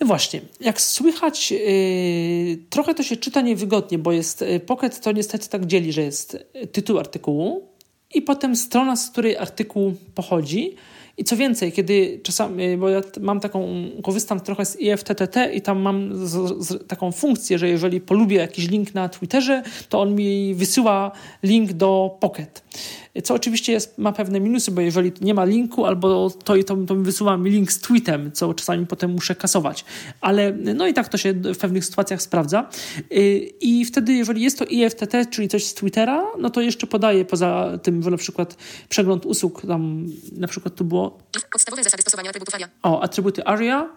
No 0.00 0.06
Właśnie, 0.06 0.40
jak 0.60 0.80
słychać, 0.80 1.50
yy, 1.50 1.58
trochę 2.70 2.94
to 2.94 3.02
się 3.02 3.16
czyta 3.16 3.40
niewygodnie, 3.40 3.98
bo 3.98 4.12
jest 4.12 4.40
yy, 4.40 4.60
Pocket 4.60 5.00
to 5.00 5.12
niestety 5.12 5.48
tak 5.48 5.66
dzieli, 5.66 5.92
że 5.92 6.02
jest 6.02 6.38
yy, 6.54 6.66
tytuł 6.66 6.98
artykułu 6.98 7.69
i 8.14 8.22
potem 8.22 8.56
strona, 8.56 8.96
z 8.96 9.10
której 9.10 9.36
artykuł 9.36 9.94
pochodzi. 10.14 10.74
I 11.16 11.24
co 11.24 11.36
więcej, 11.36 11.72
kiedy 11.72 12.20
czasami, 12.22 12.64
yy, 12.64 12.76
bo 12.76 12.88
ja 12.88 13.00
mam 13.20 13.40
taką, 13.40 13.68
korzystam 14.02 14.40
trochę 14.40 14.64
z 14.64 14.80
IFTTT 14.80 15.36
i 15.54 15.60
tam 15.60 15.80
mam 15.80 16.26
z, 16.26 16.64
z, 16.66 16.88
taką 16.88 17.12
funkcję, 17.12 17.58
że 17.58 17.68
jeżeli 17.68 18.00
polubię 18.00 18.36
jakiś 18.36 18.68
link 18.68 18.94
na 18.94 19.08
Twitterze, 19.08 19.62
to 19.88 20.00
on 20.00 20.14
mi 20.14 20.54
wysyła 20.54 21.12
link 21.42 21.72
do 21.72 22.16
Pocket. 22.20 22.62
Co 23.24 23.34
oczywiście 23.34 23.72
jest, 23.72 23.98
ma 23.98 24.12
pewne 24.12 24.40
minusy, 24.40 24.70
bo 24.70 24.80
jeżeli 24.80 25.12
nie 25.20 25.34
ma 25.34 25.44
linku, 25.44 25.86
albo 25.86 26.30
to 26.30 26.56
i 26.56 26.64
to, 26.64 26.76
to 26.76 26.94
mi 26.94 27.04
wysyła 27.04 27.36
mi 27.36 27.50
link 27.50 27.72
z 27.72 27.80
tweetem, 27.80 28.32
co 28.32 28.54
czasami 28.54 28.86
potem 28.86 29.10
muszę 29.10 29.34
kasować. 29.34 29.84
Ale 30.20 30.52
no 30.52 30.86
i 30.86 30.94
tak 30.94 31.08
to 31.08 31.18
się 31.18 31.32
w 31.32 31.58
pewnych 31.58 31.84
sytuacjach 31.84 32.22
sprawdza. 32.22 32.68
Yy, 33.10 33.20
I 33.60 33.84
wtedy, 33.84 34.12
jeżeli 34.12 34.42
jest 34.42 34.58
to 34.58 34.64
IFTT, 34.64 35.30
czyli 35.30 35.48
coś 35.48 35.64
z 35.64 35.74
Twittera, 35.74 36.26
no 36.38 36.50
to 36.50 36.60
jeszcze 36.60 36.86
podaje 36.86 37.24
poza 37.24 37.78
tym, 37.82 38.02
że 38.02 38.10
na 38.10 38.16
przykład 38.16 38.56
przegląd 38.88 39.26
usług, 39.26 39.62
tam 39.66 40.06
na 40.32 40.48
przykład 40.48 40.74
tu 40.74 40.84
było 40.84 41.18
podstawowe 41.52 41.84
zasady 41.84 42.02
stosowania 42.02 42.30
atrybutów 42.30 42.54
ARIA. 42.54 42.68
o 42.82 43.00
atrybuty 43.02 43.44
ARIA, 43.44 43.96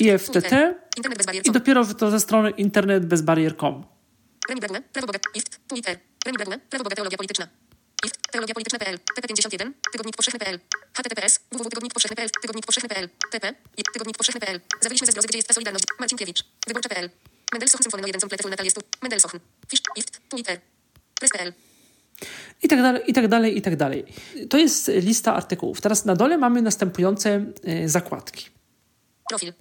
IFTT. 0.00 0.52
Internet 0.96 1.26
bez 1.26 1.46
i 1.46 1.52
dopiero 1.52 1.84
to 1.84 2.10
ze 2.10 2.20
strony 2.20 2.50
internetbezbarier.com. 2.50 3.84
Remi 4.48 4.60
Bradule, 4.60 4.82
prawo 4.92 5.06
bogate, 5.06 5.28
IFT, 5.34 5.60
Twitter. 5.68 5.98
Remi 6.26 6.36
Bradule, 6.36 6.58
prawo 6.58 6.84
bogate, 6.84 6.96
teologia 6.96 7.16
polityczna. 7.16 7.48
Teologia 8.30 8.54
polityczna.pl, 8.54 8.98
TP51, 9.18 9.72
tygodnik 9.92 10.16
powszechny.pl, 10.16 10.60
HTTPS, 10.94 11.40
www.tygodnikpowszechny.pl, 11.52 12.28
tygodnik 12.42 12.66
powszechny.pl, 12.66 13.08
TP, 13.32 13.54
i 13.76 13.82
tygodnik 13.92 14.16
powszechny.pl. 14.16 14.60
Zawaliśmy 14.80 15.06
ze 15.06 15.12
zgrozy, 15.12 15.28
gdzie 15.28 15.38
jest 15.38 15.48
ta 15.48 15.54
solidarność. 15.54 15.84
Marcinkiewicz, 16.00 16.44
wyborcza.pl, 16.66 17.10
Mendelssohn 17.52 17.82
Symfony 17.82 18.00
no 18.00 18.06
1 18.06 18.20
Complete 18.20 18.42
Full 18.42 18.50
Natal 18.50 18.64
jest 18.66 18.76
tu, 18.76 18.82
Mendelssohn, 19.02 19.38
Fisz, 19.68 19.80
IFT, 19.96 20.20
Twitter, 20.28 20.60
Press.pl. 21.20 21.52
I 22.62 22.68
tak 22.68 22.82
dalej, 22.82 23.02
i 23.06 23.12
tak 23.12 23.28
dalej, 23.28 23.58
i 23.58 23.62
tak 23.62 23.76
dalej. 23.76 24.04
To 24.50 24.58
jest 24.58 24.88
lista 24.88 25.34
artykułów. 25.34 25.80
Teraz 25.80 26.04
na 26.04 26.16
dole 26.16 26.38
mamy 26.38 26.62
następujące 26.62 27.44
e, 27.64 27.88
zakładki. 27.88 28.46
Profil. 29.28 29.52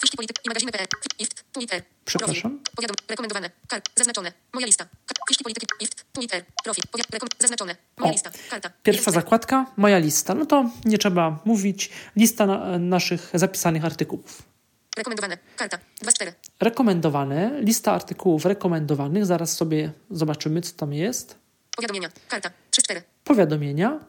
Fiszki 0.00 0.16
polityk 0.16 0.36
i 0.44 0.48
magazyny.pl. 0.48 0.86
IFT. 1.18 1.44
Twitter. 1.52 1.82
Przepraszam. 2.04 2.60
Powiadom... 2.76 2.96
Rekomendowane. 3.08 3.50
Kart. 3.68 3.90
Zaznaczone. 3.96 4.32
Moja 4.52 4.66
lista. 4.66 4.86
Fiszki 5.28 5.44
polityki. 5.44 5.66
IFT. 5.80 6.04
Twitter. 6.12 6.44
Profil. 6.64 6.84
Powiad... 6.90 7.06
Rekom... 7.12 7.28
Zaznaczone. 7.38 7.76
Moja 7.98 8.12
lista. 8.12 8.30
Karta. 8.50 8.70
Pierwsza 8.82 9.10
zakładka, 9.10 9.66
moja 9.76 9.98
lista. 9.98 10.34
No 10.34 10.46
to 10.46 10.70
nie 10.84 10.98
trzeba 10.98 11.40
mówić. 11.44 11.90
Lista 12.16 12.46
na, 12.46 12.78
naszych 12.78 13.30
zapisanych 13.34 13.84
artykułów. 13.84 14.42
Rekomendowane. 14.96 15.38
Karta. 15.56 15.78
2 16.02 16.10
z 16.10 16.14
4. 16.14 16.32
Rekomendowane, 16.60 17.60
lista 17.60 17.92
artykułów 17.92 18.44
rekomendowanych. 18.44 19.26
Zaraz 19.26 19.56
sobie 19.56 19.92
zobaczymy, 20.10 20.60
co 20.60 20.72
tam 20.76 20.92
jest. 20.92 21.38
Powiadomienia. 21.76 22.08
Karta. 22.28 22.50
3 22.70 22.80
z 22.80 22.84
4. 22.84 23.02
Powiadomienia. 23.24 24.00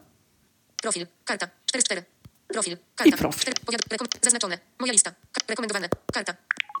Profil. 0.82 1.06
Karta. 1.24 1.48
4 1.66 1.82
z 1.82 1.84
4. 1.84 2.04
Profil. 2.52 2.76
Karta. 2.96 3.16
profil. 3.16 3.40
4. 3.40 3.54
Powiad... 3.64 3.80
Rekom... 3.90 4.06
Zaznaczone. 4.22 4.58
Moja 4.78 4.92
lista. 4.92 5.14
Rekomendowane. 5.48 5.88
Karta. 6.12 6.34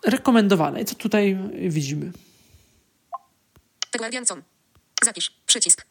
Rekomendowane. 0.04 0.80
I 0.80 0.84
co 0.84 0.94
tutaj 0.94 1.38
widzimy? 1.68 2.12
The 3.90 3.98
Guardian. 3.98 4.24
Zapisz. 5.04 5.32
Przycisk. 5.46 5.86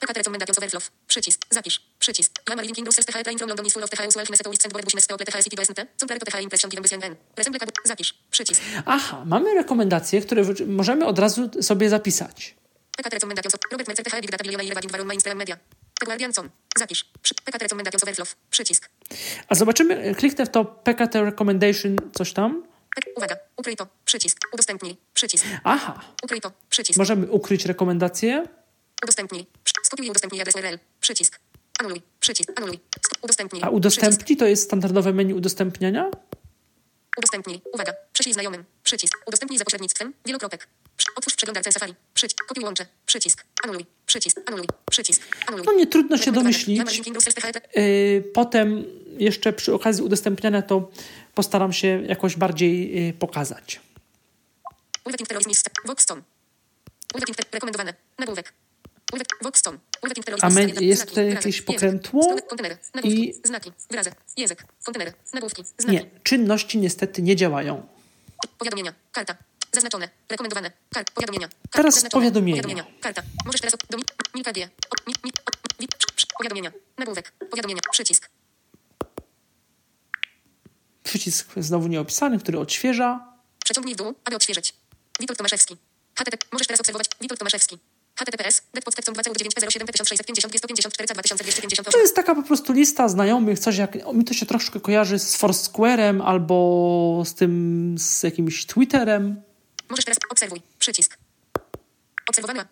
PKT 0.00 0.16
Recommendation 0.16 0.54
Overflow. 0.58 0.90
Przycisk. 1.06 1.40
Zapisz. 1.50 1.80
Przycisk. 1.98 2.32
Lamar 2.48 2.64
linking 2.64 2.86
Brussels 2.86 3.06
TH 3.06 3.22
Train 3.22 3.38
from 3.38 3.48
London 3.48 3.66
is 3.66 3.72
full 3.72 3.84
of 3.84 3.90
TH 3.90 4.06
usual 4.08 4.26
Hineset 4.26 4.46
Ulist 4.46 4.62
Sandboard 4.62 4.84
Business 4.84 5.06
Teople 5.06 5.26
TH 5.26 5.42
City 5.44 5.56
BSNT. 5.56 5.86
Comparto 6.00 6.26
TH 6.26 6.42
Impression 6.42 6.70
Given 6.70 6.82
BSNN. 6.82 7.16
Resemble 7.36 7.60
Card. 7.60 7.72
Zapisz. 7.84 8.14
Przycisk. 8.30 8.62
Aha, 8.86 9.24
mamy 9.26 9.54
rekomendacje, 9.54 10.20
które 10.20 10.42
możemy 10.66 11.06
od 11.06 11.18
razu 11.18 11.50
sobie 11.62 11.88
zapisać. 11.88 12.54
PKT 12.96 13.14
Recommendation 13.14 13.52
Robert 13.70 13.88
Mercer 13.88 14.04
TH 14.04 14.20
Big 14.20 14.30
Data 14.30 14.44
Billion 14.44 14.66
Mail 14.66 14.90
Warum 14.90 15.06
Mainstream 15.06 15.38
Media. 15.38 15.56
The 16.02 16.06
Guardian 16.06 16.32
com. 16.32 16.50
Zapisz. 16.78 17.04
PKT 17.44 17.62
Recommendation 17.62 18.00
Overflow. 18.02 18.36
Przycisk. 18.50 18.88
A 19.48 19.54
zobaczymy, 19.54 20.14
kliknę 20.14 20.46
w 20.46 20.50
to 20.50 20.64
PKT 20.64 21.14
Recommendation, 21.24 21.96
coś 22.12 22.32
tam. 22.32 22.62
Uwaga. 23.16 23.36
Ukryj 23.56 23.76
to. 23.76 23.86
Przycisk. 24.04 24.38
Udostępnij. 24.52 24.96
Przycisk. 25.14 25.44
Aha, 25.64 26.00
Ukryj 26.24 26.40
to. 26.40 26.52
Przycisk. 26.70 26.98
możemy 26.98 27.30
ukryć 27.30 27.64
rekomendacje. 27.66 28.46
Udostępnij. 29.02 29.46
Skopiuj 29.82 30.06
i 30.06 30.10
udostępnij 30.10 30.40
adres 30.40 30.56
URL. 30.56 30.78
Przycisk. 31.00 31.38
Anuluj. 31.80 32.02
Przycisk. 32.20 32.50
Anuluj. 32.58 32.80
Udostępnij. 33.22 33.62
A 33.62 33.68
udostępnij 33.70 34.36
to 34.36 34.46
jest 34.46 34.64
standardowe 34.64 35.12
menu 35.12 35.34
udostępniania? 35.34 36.10
Udostępnij. 37.18 37.60
Uwaga. 37.74 37.92
Prześlij 38.12 38.34
znajomym. 38.34 38.64
Przycisk. 38.82 39.18
Udostępnij 39.26 39.58
za 39.58 39.64
pośrednictwem. 39.64 40.12
Wielokropek. 40.26 40.68
Otwórz 41.16 41.32
w 41.34 41.36
przeglądarce 41.36 41.72
Safari. 41.72 41.94
Przycisk. 42.14 42.44
Kopiuj 42.46 42.64
łącze. 42.64 42.86
Przycisk. 43.06 43.44
Anuluj. 43.64 43.86
Przycisk. 44.06 44.40
Anuluj. 44.46 44.66
Przycisk. 44.90 45.22
Anuluj. 45.46 45.66
No 45.66 45.72
nie 45.72 45.86
trudno 45.86 46.18
się 46.18 46.32
domyślić. 46.32 46.80
THL. 47.34 47.80
Yy, 47.80 48.24
Potem 48.34 48.84
jeszcze 49.18 49.52
przy 49.52 49.74
okazji 49.74 50.04
udostępniania 50.04 50.62
to 50.62 50.90
postaram 51.34 51.72
się 51.72 52.02
jakoś 52.06 52.36
bardziej 52.36 53.04
yy, 53.06 53.12
pokazać. 53.12 53.80
Ulweting 55.04 55.28
terrorizm 55.28 55.50
is 55.50 55.62
Voxton. 55.84 56.22
Ter- 57.14 57.46
rekomendowane. 57.52 57.94
Nagłówek. 58.18 58.52
Ulwek 59.12 59.28
Voxton. 59.42 59.78
A 60.40 60.50
my- 60.50 60.72
jest 60.80 61.08
tutaj 61.08 61.28
jakieś 61.30 61.62
pokrętło 61.62 62.36
i- 63.04 63.34
Znaki. 63.44 63.72
Wyrazy. 63.90 64.12
Język. 64.36 64.64
Kontenery. 64.84 65.12
Nagłówki. 65.34 65.64
Znaki. 65.78 65.96
Nie, 65.96 66.10
czynności 66.22 66.78
niestety 66.78 67.22
nie 67.22 67.36
działają. 67.36 67.86
Powiadomienia. 68.58 68.94
Karta. 69.12 69.36
Zaznaczone. 69.74 70.08
Rekomendowane. 70.28 70.70
Kart. 70.94 71.10
Powiadomienia. 71.10 71.48
Kart. 71.48 71.58
Teraz 71.70 71.94
Zaznaczone. 71.94 72.30
powiadomienia. 72.30 72.84
Karta. 73.00 73.22
Możesz 73.46 73.60
teraz... 73.60 73.76
Do 73.90 73.98
mi, 73.98 74.04
Milka 74.34 74.52
G. 74.52 74.64
O, 74.64 75.10
mi, 75.10 75.14
mi, 75.24 75.30
o, 75.30 75.82
mi, 75.82 75.88
powiadomienia. 76.38 76.72
Nagłówek. 76.98 77.32
Powiadomienia. 77.50 77.80
Przycisk. 77.90 78.30
Przycisk 81.02 81.48
znowu 81.56 81.88
nieopisany, 81.88 82.38
który 82.38 82.58
odświeża. 82.58 83.32
Przeciągnij 83.64 83.94
w 83.94 83.98
dół, 83.98 84.14
aby 84.24 84.36
odświeżyć. 84.36 84.74
Witold 85.20 85.38
Tomaszewski. 85.38 85.76
HTTP. 86.14 86.46
Możesz 86.52 86.66
teraz 86.66 86.80
obserwować. 86.80 87.06
Witold 87.20 87.38
Tomaszewski. 87.38 87.78
HTTPS. 88.16 88.62
Det 88.74 88.82
pod 88.82 88.94
tekstą 88.94 89.12
2,9 89.12 89.32
1650 89.54 90.52
250 90.52 90.94
2258. 90.94 91.92
To 91.92 91.98
jest 91.98 92.16
taka 92.16 92.34
po 92.34 92.42
prostu 92.42 92.72
lista 92.72 93.08
znajomych, 93.08 93.58
coś 93.58 93.76
jak, 93.76 94.12
mi 94.14 94.24
to 94.24 94.34
się 94.34 94.46
troszkę 94.46 94.80
kojarzy 94.80 95.18
z 95.18 95.38
Foursquare'em 95.38 96.22
albo 96.24 97.22
z 97.26 97.34
tym, 97.34 97.94
z 97.98 98.22
jakimś 98.22 98.66
Twitterem. 98.66 99.42
Możesz 99.92 100.04
teraz 100.04 100.18
obserwuj. 100.30 100.62
Przycisk. 100.78 101.18
Obserwowana. 102.28 102.66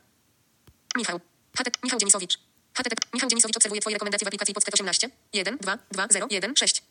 Michał. 0.97 1.21
HTTP. 1.57 1.79
Michał 1.85 1.99
Dzienisowicz. 1.99 2.39
HTTP. 2.75 3.07
Michał 3.15 3.29
Dzienisowicz 3.29 3.57
obserwuje 3.57 3.81
Twoje 3.81 3.95
rekomendacje 3.95 4.25
w 4.25 4.29
aplikacji 4.29 4.55
Podstat 4.55 4.75
18 4.75 5.11
1 5.33 5.59
2 5.59 5.79
2 5.93 6.07
0 6.11 6.27
1 6.31 6.57
6. 6.57 6.83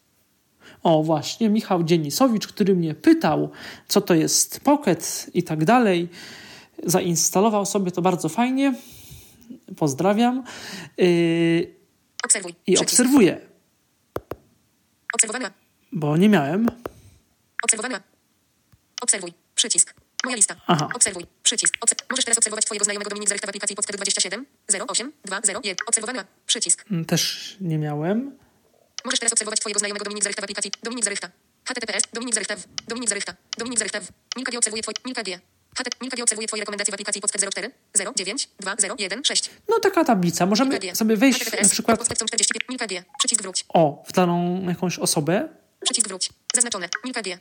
O, 0.83 1.03
właśnie, 1.03 1.49
Michał 1.49 1.83
Dzienisowicz, 1.83 2.47
który 2.47 2.75
mnie 2.75 2.95
pytał, 2.95 3.51
co 3.87 4.01
to 4.01 4.13
jest 4.13 4.59
Pocket 4.59 5.25
i 5.33 5.43
tak 5.43 5.65
dalej. 5.65 6.09
Zainstalował 6.83 7.65
sobie 7.65 7.91
to 7.91 8.01
bardzo 8.01 8.29
fajnie. 8.29 8.73
Pozdrawiam. 9.77 10.43
Yy, 10.97 11.75
Obserwuj. 12.23 12.51
I 12.51 12.73
Przycisk. 12.73 12.81
obserwuję, 12.83 13.41
Obserwowana. 15.13 15.51
bo 15.91 16.17
nie 16.17 16.29
miałem. 16.29 16.67
Obserwowana. 17.63 18.01
Obserwuj. 19.01 19.33
Przycisk. 19.55 19.98
Moja 20.23 20.35
lista. 20.35 20.55
Aha. 20.67 20.89
Obserwuj. 20.95 21.25
Przycisk. 21.43 21.73
Obser- 21.85 21.95
Możesz 22.09 22.25
teraz 22.25 22.37
obserwować 22.37 22.65
Twojego 22.65 22.83
znajomego 22.85 23.09
Dominik 23.09 23.29
Zarechta 23.29 23.47
w 23.47 23.49
aplikacji 23.49 23.75
Podstat 23.75 23.95
27 23.95 24.45
08 24.89 25.11
201. 25.25 25.75
Obserwowana. 25.87 26.25
Przycisk. 26.45 26.85
Mm, 26.91 27.05
Też 27.05 27.55
nie 27.61 27.77
miałem. 27.77 28.37
Możesz 29.05 29.19
teraz 29.19 29.33
obserwować 29.33 29.59
Twojego 29.59 29.79
znajomego 29.79 30.05
Dominik 30.05 30.23
Zarechta 30.23 30.41
w 30.41 30.43
aplikacji 30.43 30.71
Dominik 30.83 31.03
Zarechta. 31.05 31.29
HTTPS 31.65 32.03
Dominik 32.13 32.33
Zarechta 32.35 32.55
w 32.55 32.63
Dominik 32.87 33.09
Zarechta. 33.09 33.33
Dominik 33.57 33.79
Zarechta 33.79 33.99
w 34.01 34.07
Milka 34.37 34.51
G 34.51 34.57
obserwuje 34.57 34.83
Twój 34.83 34.93
Milka 35.05 35.23
G. 35.23 35.39
HT 35.77 36.01
Milka 36.01 36.15
G 36.17 36.23
obserwuje 36.23 36.47
Twoje 36.47 36.61
rekomendacje 36.61 36.91
w 36.91 36.93
aplikacji 36.93 37.21
Podstat 37.21 37.41
04 37.53 37.71
09 38.15 38.49
20 38.59 38.95
6. 39.23 39.49
No 39.69 39.79
taka 39.79 40.05
tablica. 40.05 40.45
Możemy 40.45 40.79
sobie 40.95 41.17
wejść 41.17 41.39
HTTPS 41.39 41.63
na 41.63 41.69
przykład 41.69 41.97
Podstat 41.97 42.17
45 42.17 42.69
Milka 42.69 42.87
G. 42.87 43.03
Przycisk 43.19 43.41
wróć. 43.41 43.65
o, 43.69 44.03
w 44.07 44.11
daną 44.13 44.65
jakąś 44.69 44.99
osobę. 44.99 45.49
Przycisk 45.83 46.07
wróć. 46.07 46.29
Zaznaczone. 46.55 46.89
Milka 47.05 47.21
G. 47.21 47.39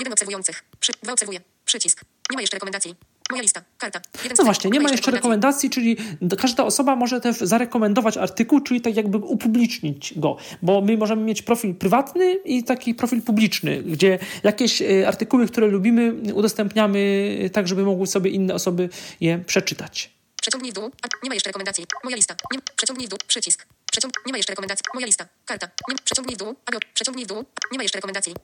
Jeden 0.00 0.12
obserwujących. 0.12 0.64
Przy, 0.80 0.92
dwa 1.02 1.12
obserwuje. 1.12 1.40
Przycisk. 1.64 2.04
Nie 2.30 2.34
ma 2.36 2.40
jeszcze 2.40 2.56
rekomendacji. 2.56 2.94
Moja 3.30 3.42
lista. 3.42 3.62
Karta. 3.78 4.00
Jeden 4.22 4.36
No 4.38 4.44
właśnie, 4.44 4.70
nie 4.70 4.80
ma 4.80 4.90
jeszcze 4.90 5.10
rekomendacji, 5.10 5.70
czyli 5.70 5.96
każda 6.38 6.64
osoba 6.64 6.96
może 6.96 7.20
też 7.20 7.36
zarekomendować 7.36 8.16
artykuł, 8.16 8.60
czyli 8.60 8.80
tak 8.80 8.96
jakby 8.96 9.18
upublicznić 9.18 10.18
go, 10.18 10.36
bo 10.62 10.80
my 10.80 10.96
możemy 10.96 11.22
mieć 11.22 11.42
profil 11.42 11.74
prywatny 11.74 12.34
i 12.34 12.64
taki 12.64 12.94
profil 12.94 13.22
publiczny, 13.22 13.82
gdzie 13.82 14.18
jakieś 14.42 14.82
e, 14.82 15.08
artykuły, 15.08 15.46
które 15.46 15.66
lubimy, 15.66 16.32
udostępniamy 16.34 17.50
tak, 17.52 17.68
żeby 17.68 17.84
mogły 17.84 18.06
sobie 18.06 18.30
inne 18.30 18.54
osoby 18.54 18.88
je 19.20 19.38
przeczytać. 19.38 20.10
Przeciągnij 20.42 20.72
w 20.72 20.74
dół. 20.74 20.90
Nie 21.22 21.28
ma 21.28 21.34
jeszcze 21.34 21.48
rekomendacji. 21.48 21.86
Moja 22.04 22.16
lista. 22.16 22.36
Nie, 22.52 22.58
przeciągnij 22.76 23.06
w 23.06 23.10
dół. 23.10 23.18
Przycisk. 23.26 23.66
Przeciąg, 23.92 24.14
nie 24.26 24.32
ma 24.32 24.36
jeszcze 24.36 24.52
rekomendacji. 24.52 24.84
Moja 24.94 25.06
lista. 25.06 25.28
Karta. 25.44 25.68
Nie, 25.88 25.96
przeciągnij 26.04 26.36
w 26.36 26.38
dół. 26.38 26.54
Aby, 26.66 26.78
przeciągnij 26.94 27.24
w 27.24 27.28
dół. 27.28 27.44
Nie 27.72 27.78
ma 27.78 27.82
jeszcze 27.82 27.98
rekomendacji. 27.98 28.34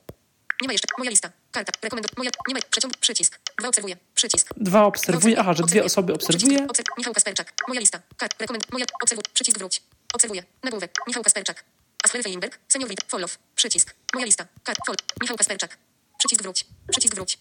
Nie 0.63 0.67
ma 0.69 0.73
jeszcze. 0.73 0.87
Moja 0.99 1.11
lista. 1.11 1.31
Karta. 1.53 1.73
Rekomenduj. 1.83 2.11
Moja. 2.17 2.31
Nie 2.49 2.55
ma. 2.55 2.61
Przeciąg. 2.71 2.97
Przycisk. 2.97 3.39
Dwa 3.59 3.69
obserwuję. 3.69 3.97
Przycisk. 4.15 4.49
Dwa 4.57 4.85
obserwuję, 4.85 5.39
aha, 5.39 5.55
że 5.55 5.63
dwie 5.63 5.85
osoby 5.85 6.15
obserwuję. 6.15 6.59
Obser- 6.67 6.85
Michał 6.99 7.15
Kasperczak. 7.15 7.53
Moja 7.69 7.81
lista. 7.81 8.01
Kart. 8.17 8.41
Rekomend. 8.41 8.73
Moja. 8.73 8.85
Obserwuj. 9.03 9.25
Przycisk 9.35 9.59
wróć. 9.59 9.83
Obserwuję. 10.15 10.43
Nagłówek. 10.63 10.95
Michał 11.07 11.23
Kasperczak. 11.23 11.65
Asfer 12.05 12.23
Weinberg. 12.23 12.59
Senior 12.69 12.89
Wit. 12.91 13.01
Follow. 13.09 13.39
Przycisk. 13.57 13.95
Moja 14.15 14.27
lista. 14.27 14.47
Kart. 14.65 14.79
Fol. 14.87 14.97
Michał 15.21 15.37
Kasperczak. 15.37 15.79
Przycisk 16.19 16.43
wróć. 16.43 16.67
Przycisk 16.91 17.15
wróć. 17.15 17.39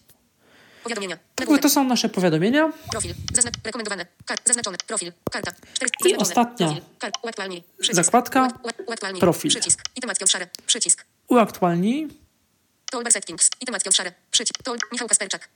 Powiadomienia. 0.84 1.18
Tak, 1.34 1.48
to 1.62 1.68
są 1.70 1.84
nasze 1.84 2.08
powiadomienia. 2.08 2.72
Profil. 2.90 3.14
Zazna- 3.32 3.50
rekomendowane. 3.64 4.06
Kart. 4.26 4.40
Zaznaczone. 4.46 4.76
Profil. 4.86 5.12
Karta. 5.32 5.52
Cztery. 5.74 5.90
I 6.10 6.16
ostatnia. 6.16 6.66
Profil. 6.66 6.82
Kart. 6.98 7.14
Uaktualnij. 7.22 7.62
Przycisk. 7.80 8.04
Zakładka. 8.04 8.48
Uaktualnij. 8.86 9.20
Profil. 9.20 9.50
Przycisk. 9.50 9.80
I 9.96 10.00
temat 10.00 10.18
szare. 10.30 10.48
Przycisk. 10.66 11.04
Uaktualnij. 11.28 12.19
Toolbar 12.90 13.12
settings. 13.12 13.50
I 13.60 13.66
temat 13.66 13.94
szare. 13.94 14.12
Przycisk. 14.30 14.62
Tool. 14.62 14.78
Michał 14.92 15.08
Kasperczak. 15.08 15.48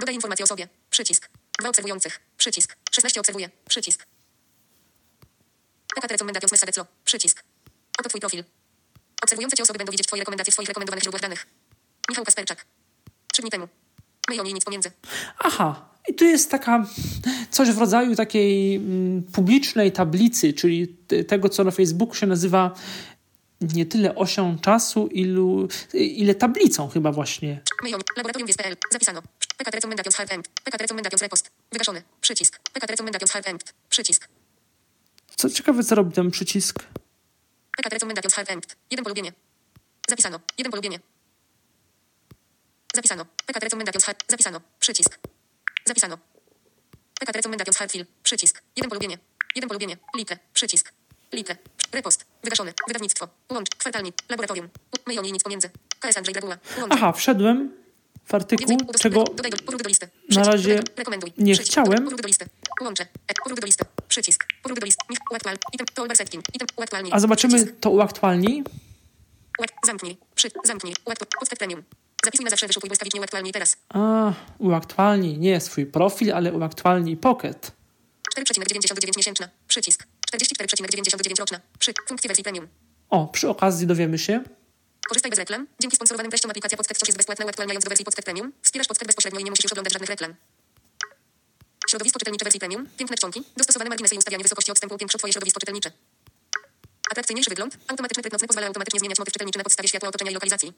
Dodaj 0.00 0.14
informacje 0.14 0.44
o 0.44 0.46
sobie. 0.46 0.68
Przycisk. 0.90 1.28
Dwa 1.58 1.68
obserwujących. 1.68 2.20
Przycisk. 2.36 2.76
16 2.90 3.20
obserwuje. 3.20 3.50
Przycisk. 3.68 4.06
Taka 5.94 6.06
rekomendacja 6.08 6.58
z 6.58 6.60
declo. 6.60 6.86
Przycisk. 7.04 7.44
Oto 7.98 8.08
twój 8.08 8.20
profil. 8.20 8.44
Obserwujące 9.22 9.56
cię 9.56 9.62
osoby 9.62 9.78
będą 9.78 9.90
widzieć 9.90 10.06
twoje 10.06 10.20
rekomendacje 10.20 10.50
w 10.50 10.54
swoich 10.54 10.68
rekomendowanych 10.68 11.02
źródłach 11.02 11.22
danych. 11.22 11.46
Michał 12.08 12.24
Kasperczak. 12.24 12.66
Trzy 13.32 13.42
dni 13.42 13.50
temu. 13.50 13.68
My 14.28 14.40
o 14.40 14.44
niej 14.44 14.54
nic 14.54 14.64
pomiędzy. 14.64 14.90
Aha, 15.38 15.88
i 16.08 16.14
tu 16.14 16.24
jest 16.24 16.50
taka 16.50 16.86
coś 17.50 17.70
w 17.70 17.78
rodzaju 17.78 18.16
takiej 18.16 18.76
mm, 18.76 19.22
publicznej 19.22 19.92
tablicy, 19.92 20.52
czyli 20.52 20.88
tego, 21.28 21.48
co 21.48 21.64
na 21.64 21.70
Facebooku 21.70 22.14
się 22.14 22.26
nazywa 22.26 22.74
nie 23.62 23.86
tyle 23.86 24.14
osią 24.14 24.58
czasu, 24.58 25.06
ilu, 25.06 25.68
ile 25.94 26.34
tablicą 26.34 26.88
chyba 26.88 27.12
właśnie. 27.12 27.60
Laboratorium 28.16 28.46
Wies.pl. 28.46 28.76
Zapisano. 28.90 29.22
PKT 29.56 29.74
Recomendations 29.74 30.16
Hard 30.16 30.32
End. 30.32 30.48
PKT 30.48 30.82
Recomendations 30.82 31.22
Repost. 31.22 31.50
Wygaszony. 31.72 32.02
Przycisk. 32.20 32.58
PKT 32.58 32.90
Recomendations 32.90 33.30
Hard 33.32 33.48
End. 33.48 33.74
Przycisk. 33.88 34.28
Co 35.36 35.50
ciekawe, 35.50 35.84
co 35.84 35.94
robi 35.94 36.12
ten 36.12 36.30
przycisk. 36.30 36.82
PKT 37.76 37.92
Recomendations 37.92 38.34
Hard 38.34 38.50
End. 38.50 38.76
Jeden 38.90 39.04
polubienie. 39.04 39.32
Zapisano. 40.08 40.40
Jeden 40.58 40.70
polubienie. 40.70 41.00
Zapisano. 42.94 43.24
PKT 43.46 43.64
Recomendations 43.64 44.04
Hard. 44.04 44.24
Zapisano. 44.28 44.60
Przycisk. 44.78 45.18
Zapisano. 45.84 46.18
PKT 47.20 47.36
Recomendations 47.36 47.76
Hard 47.76 47.92
Fill. 47.92 48.06
Przycisk. 48.22 48.62
Jeden 48.76 48.90
polubienie. 48.90 49.18
Jeden 49.54 49.68
polubienie. 49.68 49.96
Litre. 50.16 50.38
Przycisk. 50.52 50.92
Litre. 51.32 51.56
Repost. 51.92 52.31
Wygaszony. 52.44 52.72
Wydawnictwo. 52.88 53.28
Łącz. 53.52 53.68
Kwartalnik. 53.78 54.14
Laboratorium. 54.28 54.68
Niej 55.06 55.32
nic 55.32 55.42
pomiędzy. 55.42 55.70
KS 56.00 56.16
Andrzej. 56.16 56.34
Łącz. 56.78 56.92
Aha, 56.92 57.12
wszedłem 57.12 57.72
w 58.24 58.34
artykuł, 58.34 58.76
czego 59.00 59.24
na 60.28 60.44
razie 60.44 60.82
nie 61.38 61.54
chciałem. 61.54 62.08
A 67.10 67.20
zobaczymy 67.20 67.66
to 67.66 67.90
uaktualnij. 67.90 68.64
Uak, 69.58 69.70
zamknij. 69.86 70.16
Przy, 70.34 70.50
zamknij. 70.64 70.94
Uaktu, 71.04 71.26
podstat 71.38 71.58
premium. 71.58 71.82
Zapisuj 72.24 72.44
na 72.44 72.50
zawsze, 72.50 72.66
wyszukuj 72.66 72.88
błyskawicznie 72.88 73.20
uaktualnij 73.20 73.52
teraz. 73.52 73.76
A, 73.88 74.32
uaktualnij 74.58 75.38
nie 75.38 75.60
swój 75.60 75.86
profil, 75.86 76.34
ale 76.34 76.52
uaktualnij 76.52 77.16
Pocket. 77.16 77.72
4,99 78.38 79.16
miesięczna. 79.16 79.48
Przycisk. 79.68 80.06
44,99 80.32 81.38
roczna. 81.38 81.60
Przy, 81.78 81.92
funkcji 82.08 82.28
wersji 82.28 82.44
premium. 82.44 82.68
O, 83.10 83.26
przy 83.26 83.48
okazji 83.48 83.86
dowiemy 83.86 84.18
się. 84.18 84.44
Korzystaj 85.08 85.30
bez 85.30 85.38
reklam. 85.38 85.66
Dzięki 85.80 85.96
sponsorowanym 85.96 86.30
treściom 86.30 86.50
aplikacja 86.50 86.76
Podstat 86.76 86.98
coś 86.98 87.08
jest 87.08 87.16
bezpłatna 87.16 87.44
uaktualniając 87.44 87.84
do 87.84 87.88
wersji 87.88 88.04
Podstat 88.04 88.24
Premium. 88.24 88.52
Wspierasz 88.62 88.88
Podstat 88.88 89.06
bezpośrednio 89.06 89.40
i 89.40 89.44
nie 89.44 89.50
musisz 89.50 89.64
już 89.64 89.72
oglądać 89.72 89.92
żadnych 89.92 90.10
reklam. 90.10 90.34
Środowisko 91.88 92.18
czytelnicze 92.18 92.44
wersji 92.44 92.60
premium. 92.60 92.88
Piękne 92.96 93.16
czcionki. 93.16 93.42
Dostosowane 93.56 93.88
marginesy 93.88 94.14
i 94.14 94.18
ustawianie 94.18 94.42
wysokości 94.42 94.70
odstępu 94.72 94.94
upiększą 94.94 95.18
Twoje 95.18 95.32
środowisko 95.32 95.60
czytelnicze. 95.60 95.92
Atrakcyjniejszy 97.10 97.50
wygląd. 97.50 97.78
Automatyczny 97.88 98.22
tryb 98.22 98.32
nocny 98.32 98.48
pozwala 98.48 98.66
automatycznie 98.66 99.00
zmieniać 99.00 99.18
motyw 99.18 99.32
czytelniczy 99.32 99.58
na 99.58 99.64
podstawie 99.64 99.88
światła 99.88 100.08
otoczenia 100.08 100.30
i 100.30 100.34
lokalizacji. 100.34 100.72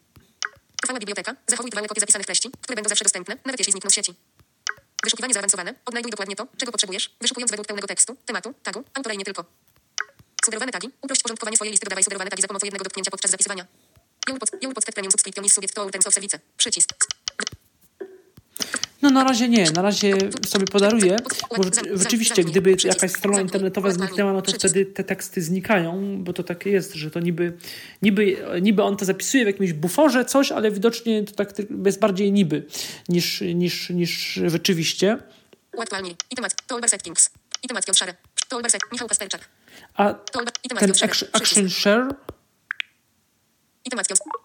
Trwała 0.82 0.98
biblioteka. 0.98 1.36
Zachowuj 1.46 1.70
trwałe 1.70 1.88
kopie 1.88 2.00
zapisanych 2.00 2.26
treści, 2.26 2.50
które 2.60 2.74
będą 2.74 2.88
zawsze 2.88 3.04
dostępne, 3.04 3.36
nawet 3.44 3.60
jeśli 3.60 3.72
znikną 3.72 3.90
z 3.90 3.94
sieci. 3.94 4.14
Wyszukiwanie 5.04 5.34
zaawansowane. 5.34 5.74
Odnajduj 5.84 6.10
dokładnie 6.10 6.36
to, 6.36 6.46
czego 6.56 6.72
potrzebujesz, 6.72 7.16
wyszukując 7.20 7.50
według 7.50 7.66
pełnego 7.66 7.86
tekstu, 7.86 8.16
tematu, 8.26 8.54
tagu, 8.62 8.84
autora 8.94 9.14
i 9.14 9.18
nie 9.18 9.24
tylko. 9.24 9.44
Sugerowane 10.44 10.72
tagi. 10.72 10.90
Uprość 11.02 11.22
porządkowanie 11.22 11.56
swojej 11.56 11.72
listy. 11.72 11.84
Dodawaj 11.84 12.04
sugerowane 12.04 12.30
tagi 12.30 12.42
za 12.42 12.48
pomocą 12.48 12.66
jednego 12.66 12.84
dotknięcia 12.84 13.10
podczas 13.10 13.30
zapisywania. 13.30 13.66
Joule 14.28 14.40
pod, 14.40 14.50
Joule 14.62 14.74
pod 14.74 14.84
Premium 14.84 15.12
Subscription 15.12 15.44
is 15.44 15.52
subject 15.52 15.74
to 15.74 15.82
all 15.82 15.90
terms 15.90 16.06
of. 16.06 16.14
Przycisk. 16.56 16.90
No 19.04 19.10
na 19.10 19.24
razie 19.24 19.48
nie, 19.48 19.70
na 19.70 19.82
razie 19.82 20.14
sobie 20.46 20.66
podaruję, 20.66 21.16
bo 21.56 21.62
rze- 21.62 21.98
rzeczywiście 21.98 22.44
gdyby 22.44 22.76
jakaś 22.84 23.10
strona 23.10 23.40
internetowa 23.40 23.90
zniknęła, 23.90 24.32
no 24.32 24.42
to 24.42 24.52
wtedy 24.52 24.86
te 24.86 25.04
teksty 25.04 25.42
znikają, 25.42 26.16
bo 26.24 26.32
to 26.32 26.42
takie 26.42 26.70
jest, 26.70 26.94
że 26.94 27.10
to 27.10 27.20
niby, 27.20 27.52
niby, 28.02 28.36
niby 28.62 28.82
on 28.82 28.96
to 28.96 29.04
zapisuje 29.04 29.44
w 29.44 29.46
jakimś 29.46 29.72
buforze 29.72 30.24
coś, 30.24 30.52
ale 30.52 30.70
widocznie 30.70 31.24
to 31.24 31.32
tak 31.32 31.48
jest 31.86 31.98
bardziej 32.00 32.32
niby 32.32 32.66
niż, 33.08 33.40
niż, 33.40 33.90
niż 33.90 34.32
rzeczywiście. 34.46 35.18
I 36.30 36.36
temat. 36.36 36.54
Settings. 36.86 37.30
I 37.62 37.68
temat 37.68 37.86
Piotr 37.86 37.98
Szary. 37.98 38.14
To 38.48 38.56
Olber 38.56 38.70
Set. 38.70 38.80
Michał 38.92 39.08
Kasperczak. 39.08 39.48
A 39.96 40.14
ten 40.78 40.90
action, 41.32 41.70
share, 41.70 42.08
I 43.84 43.90
temat 43.90 44.08
Piotr. 44.08 44.43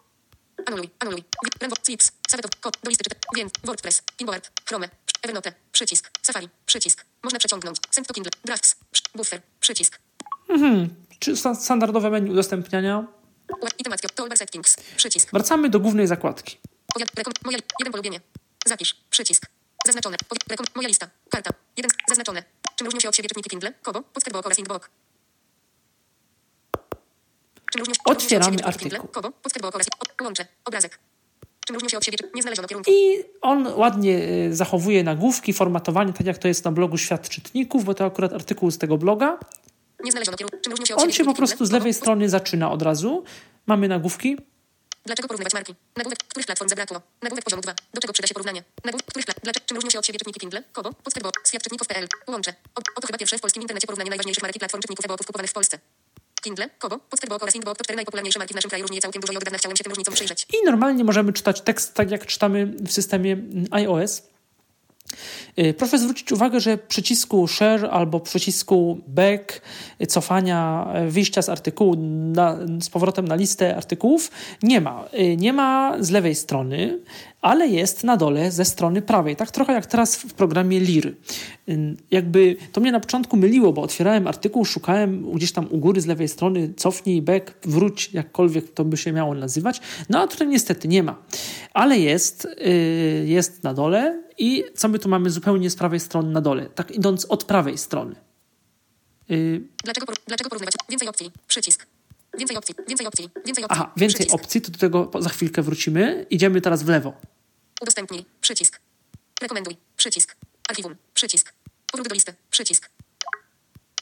Anuluj. 0.66 0.90
Anuluj. 1.00 1.24
Rembo. 1.62 1.76
Clips. 1.84 2.12
Saveto. 2.30 2.50
Kod. 2.62 2.78
Do 2.84 2.90
listy 2.90 3.04
czyta. 3.04 3.16
Wiem. 3.36 3.50
WordPress. 3.64 4.02
Pinboard. 4.18 4.52
Chrome. 4.70 4.90
Evernote. 5.22 5.54
Przycisk. 5.72 6.12
Safari. 6.22 6.50
Przycisk. 6.66 7.06
Można 7.24 7.40
przeciągnąć. 7.40 7.78
Send 7.92 8.08
to 8.08 8.14
Kindle. 8.14 8.32
Drafts. 8.46 8.76
Buffer. 9.16 9.42
Przycisk. 9.60 10.00
czy 11.20 11.38
sta- 11.38 11.56
standardowe 11.56 12.10
menu 12.10 12.32
udostępniania. 12.32 13.08
Ua- 13.62 13.70
I 13.78 13.84
temat 13.84 14.02
Piotr. 14.02 14.14
To 14.16 14.24
Olber 14.24 14.38
Settings. 14.38 14.78
Przycisk. 14.98 15.30
Wracamy 15.34 15.70
do 15.70 15.80
głównej 15.80 16.08
zakładki. 16.08 16.58
Powiad, 16.94 17.10
rekom, 17.16 17.34
moja, 17.46 17.58
jeden 17.80 17.92
polubienie. 17.92 18.22
Zapisz. 18.66 18.96
Przycisk. 19.10 19.46
Zaznaczone. 19.86 20.18
Powiad, 20.30 20.44
rekom, 20.50 20.66
moja 20.76 20.88
lista. 20.88 21.10
Karta. 21.30 21.52
Jeden. 21.78 21.92
Zaznaczone. 22.08 22.44
Czym 22.76 22.86
różnią 22.88 23.00
się 23.00 23.10
od 23.10 23.16
siebie 23.16 23.30
czytniki 23.30 23.50
Kindle? 23.50 23.74
Kobo, 23.82 24.02
Podskarbok 24.02 24.46
oraz 24.46 24.60
Inkbook. 24.60 24.90
Znaleziono 32.42 32.68
kierunku? 32.68 32.92
I 32.92 33.24
on 33.42 33.68
ładnie 33.68 34.24
e, 34.24 34.54
zachowuje 34.54 35.04
nagłówki, 35.04 35.54
formatowanie, 35.54 36.14
tak 36.14 36.28
jak 36.28 36.38
to 36.38 36.48
jest 36.48 36.66
na 36.66 36.72
blogu 36.72 36.98
Świat 36.98 37.30
Czytników, 37.30 37.84
bo 37.86 37.94
to 37.94 38.06
akurat 38.06 38.34
artykuł 38.34 38.72
z 38.72 38.78
tego 38.78 38.98
bloga. 38.98 39.38
On 40.96 41.12
się 41.12 41.26
po 41.26 41.34
prostu 41.34 41.66
z 41.66 41.72
lewej 41.72 41.94
strony 41.94 42.30
zaczyna 42.30 42.72
od 42.72 42.82
razu. 42.82 43.24
Mamy 43.68 43.88
nagłówki. 43.88 44.38
Dlaczego 45.06 45.28
porównywać 45.28 45.54
marki? 45.54 45.76
Nagłówek, 45.98 46.20
których 46.28 46.46
platform 46.46 46.70
zabrakło? 46.70 47.02
Nagłówek 47.22 47.46
poziomu 47.46 47.62
2. 47.62 47.74
Do 47.94 48.02
czego 48.02 48.14
przyda 48.14 48.28
się 48.28 48.34
porównanie? 48.34 48.64
Nagłówek, 48.86 49.08
których. 49.08 49.26
Dlaczego, 49.44 49.66
czym 49.66 49.78
różnią 49.78 49.90
się 49.90 50.00
od 50.00 50.06
siebie 50.06 50.20
czytniki 50.20 50.40
Kindle? 50.40 50.64
Kobo, 50.72 50.94
Podskarbok, 50.94 51.34
Świat 51.48 51.64
Czytników.pl. 51.64 52.08
Łącze. 52.28 52.54
O, 52.76 52.82
oto 52.96 53.08
chyba 53.08 53.18
pierwsze 53.18 53.38
w 53.38 53.42
polskim 53.42 53.62
internecie 53.62 53.88
porównanie 53.88 54.10
najważniejszych 54.10 54.44
marek 54.44 54.56
i 54.56 54.60
platform 54.60 54.82
czytników 54.82 55.06
e-booków 55.06 55.28
kupowanych 55.28 55.52
w 55.52 55.54
Polsce. 55.54 55.80
Kindle, 56.42 56.70
Kobo, 56.80 57.00
Podskarbok 57.00 57.44
oraz 57.44 57.56
Inkbook 57.56 57.78
to 57.78 57.84
cztery 57.84 57.96
najpopularniejsze 57.96 58.40
marki 58.40 58.54
w 58.54 58.56
naszym 58.56 58.70
kraju. 58.70 58.84
Różni 58.84 58.96
je 58.96 59.02
całkiem 59.02 59.22
dużo 59.22 59.34
i 59.34 59.38
od 59.38 59.44
dawna 59.44 59.58
chciałem 59.58 59.78
się 59.78 59.84
tym 59.84 59.92
różnicom 59.92 60.14
przyjrzeć. 60.14 60.48
I 60.54 60.66
normalnie 60.66 61.04
możemy 61.04 61.34
czytać 61.34 61.62
tekst 61.62 61.94
tak, 61.94 62.12
jak 62.12 62.26
czytamy 62.26 62.66
w 62.66 62.92
systemie 62.92 63.38
iOS. 63.72 64.22
Y, 65.60 65.74
Proszę 65.74 66.00
zwrócić 66.00 66.32
uwagę, 66.32 66.60
że 66.60 66.78
przycisku 66.78 67.48
share 67.48 67.86
albo 67.92 68.20
przycisku 68.20 69.00
back, 69.08 69.62
y, 70.02 70.08
cofania, 70.08 70.88
y, 71.08 71.12
wyjścia 71.12 71.42
z 71.42 71.50
artykułu 71.50 71.96
na, 72.34 72.58
z 72.82 72.90
powrotem 72.90 73.28
na 73.28 73.36
listę 73.36 73.76
artykułów 73.76 74.32
nie 74.64 74.82
ma. 74.82 75.06
Nie 75.38 75.54
ma 75.54 75.96
z 76.00 76.10
lewej 76.10 76.36
strony, 76.36 77.00
ale 77.42 77.68
jest 77.68 78.04
na 78.04 78.18
dole 78.18 78.52
ze 78.52 78.66
strony 78.66 79.02
prawej. 79.02 79.36
Tak 79.36 79.52
trochę 79.52 79.74
jak 79.74 79.86
teraz 79.86 80.16
w 80.16 80.34
programie 80.34 80.80
LIR. 80.80 81.16
Jakby 82.12 82.56
to 82.72 82.82
mnie 82.82 82.92
na 82.92 83.00
początku 83.00 83.38
myliło, 83.38 83.74
bo 83.74 83.82
otwierałem 83.82 84.28
artykuł, 84.28 84.66
szukałem 84.66 85.32
gdzieś 85.32 85.52
tam 85.52 85.68
u 85.72 85.78
góry 85.78 86.02
z 86.02 86.06
lewej 86.06 86.28
strony 86.28 86.74
cofnij, 86.78 87.22
back, 87.22 87.54
wróć, 87.68 88.14
jakkolwiek 88.14 88.74
to 88.74 88.86
by 88.86 88.98
się 88.98 89.12
miało 89.12 89.36
nazywać. 89.36 89.82
No 90.10 90.20
a 90.20 90.28
tutaj 90.28 90.48
niestety 90.48 90.88
nie 90.88 91.04
ma. 91.04 91.16
Ale 91.80 92.00
jest, 92.00 92.46
y, 92.46 93.24
jest 93.28 93.64
na 93.64 93.74
dole 93.74 94.24
i 94.38 94.64
co 94.76 94.88
my 94.88 95.00
tu 95.00 95.10
mamy 95.10 95.30
zupełnie 95.30 95.70
z 95.70 95.76
prawej 95.76 96.00
strony 96.00 96.32
na 96.32 96.42
dole, 96.42 96.66
tak 96.66 96.92
idąc 96.92 97.26
od 97.26 97.44
prawej 97.44 97.78
strony. 97.78 98.16
Y, 99.32 99.62
Dlaczego, 99.84 100.06
por... 100.06 100.16
Dlaczego 100.28 100.50
porównywać? 100.50 100.74
Więcej 100.90 101.08
opcji. 101.08 101.32
Przycisk. 101.48 101.86
Więcej 102.38 102.58
opcji. 102.58 102.76
Więcej 102.88 103.08
opcji. 103.08 103.30
Więcej 103.46 103.64
opcji. 103.64 103.82
Aha, 103.82 103.92
więcej 103.98 104.18
Przycisk. 104.18 104.36
opcji, 104.36 104.62
to 104.62 104.72
do 104.72 104.78
tego 104.78 105.12
za 105.20 105.30
chwilkę 105.30 105.62
wrócimy. 105.62 106.26
Idziemy 106.30 106.62
teraz 106.62 106.84
w 106.84 106.88
lewo. 106.90 107.14
Udostępnij. 107.82 108.26
Przycisk. 108.42 108.80
Rekomenduj. 109.42 109.78
Przycisk. 109.98 110.36
Archiwum. 110.70 110.96
Przycisk. 111.14 111.54
Powrót 111.92 112.08
do 112.08 112.14
listy. 112.14 112.34
Przycisk. 112.52 112.90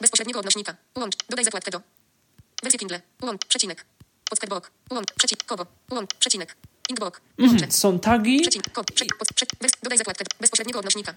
Bezpośredniego 0.02 0.40
odnośnika. 0.40 0.76
Łącz. 0.96 1.16
Dodaj 1.30 1.46
zakładkę 1.46 1.72
do. 1.72 1.82
Wersję 2.64 2.80
Kindle. 2.80 3.02
Łącz. 3.22 3.46
Przecinek. 3.46 3.86
Podskarbok. 4.30 4.72
Łącz. 4.92 5.14
Przecinek. 5.14 5.46
Kobo. 5.46 5.66
Łącz. 5.92 6.14
Przecinek. 6.14 6.56
Mhm. 7.38 7.72
Są 7.72 8.00
tagi 8.00 8.42
dodaj 9.84 9.98
zakładkę 9.98 10.26
bezpośredniego 10.40 10.80
odnośnika. 10.80 11.14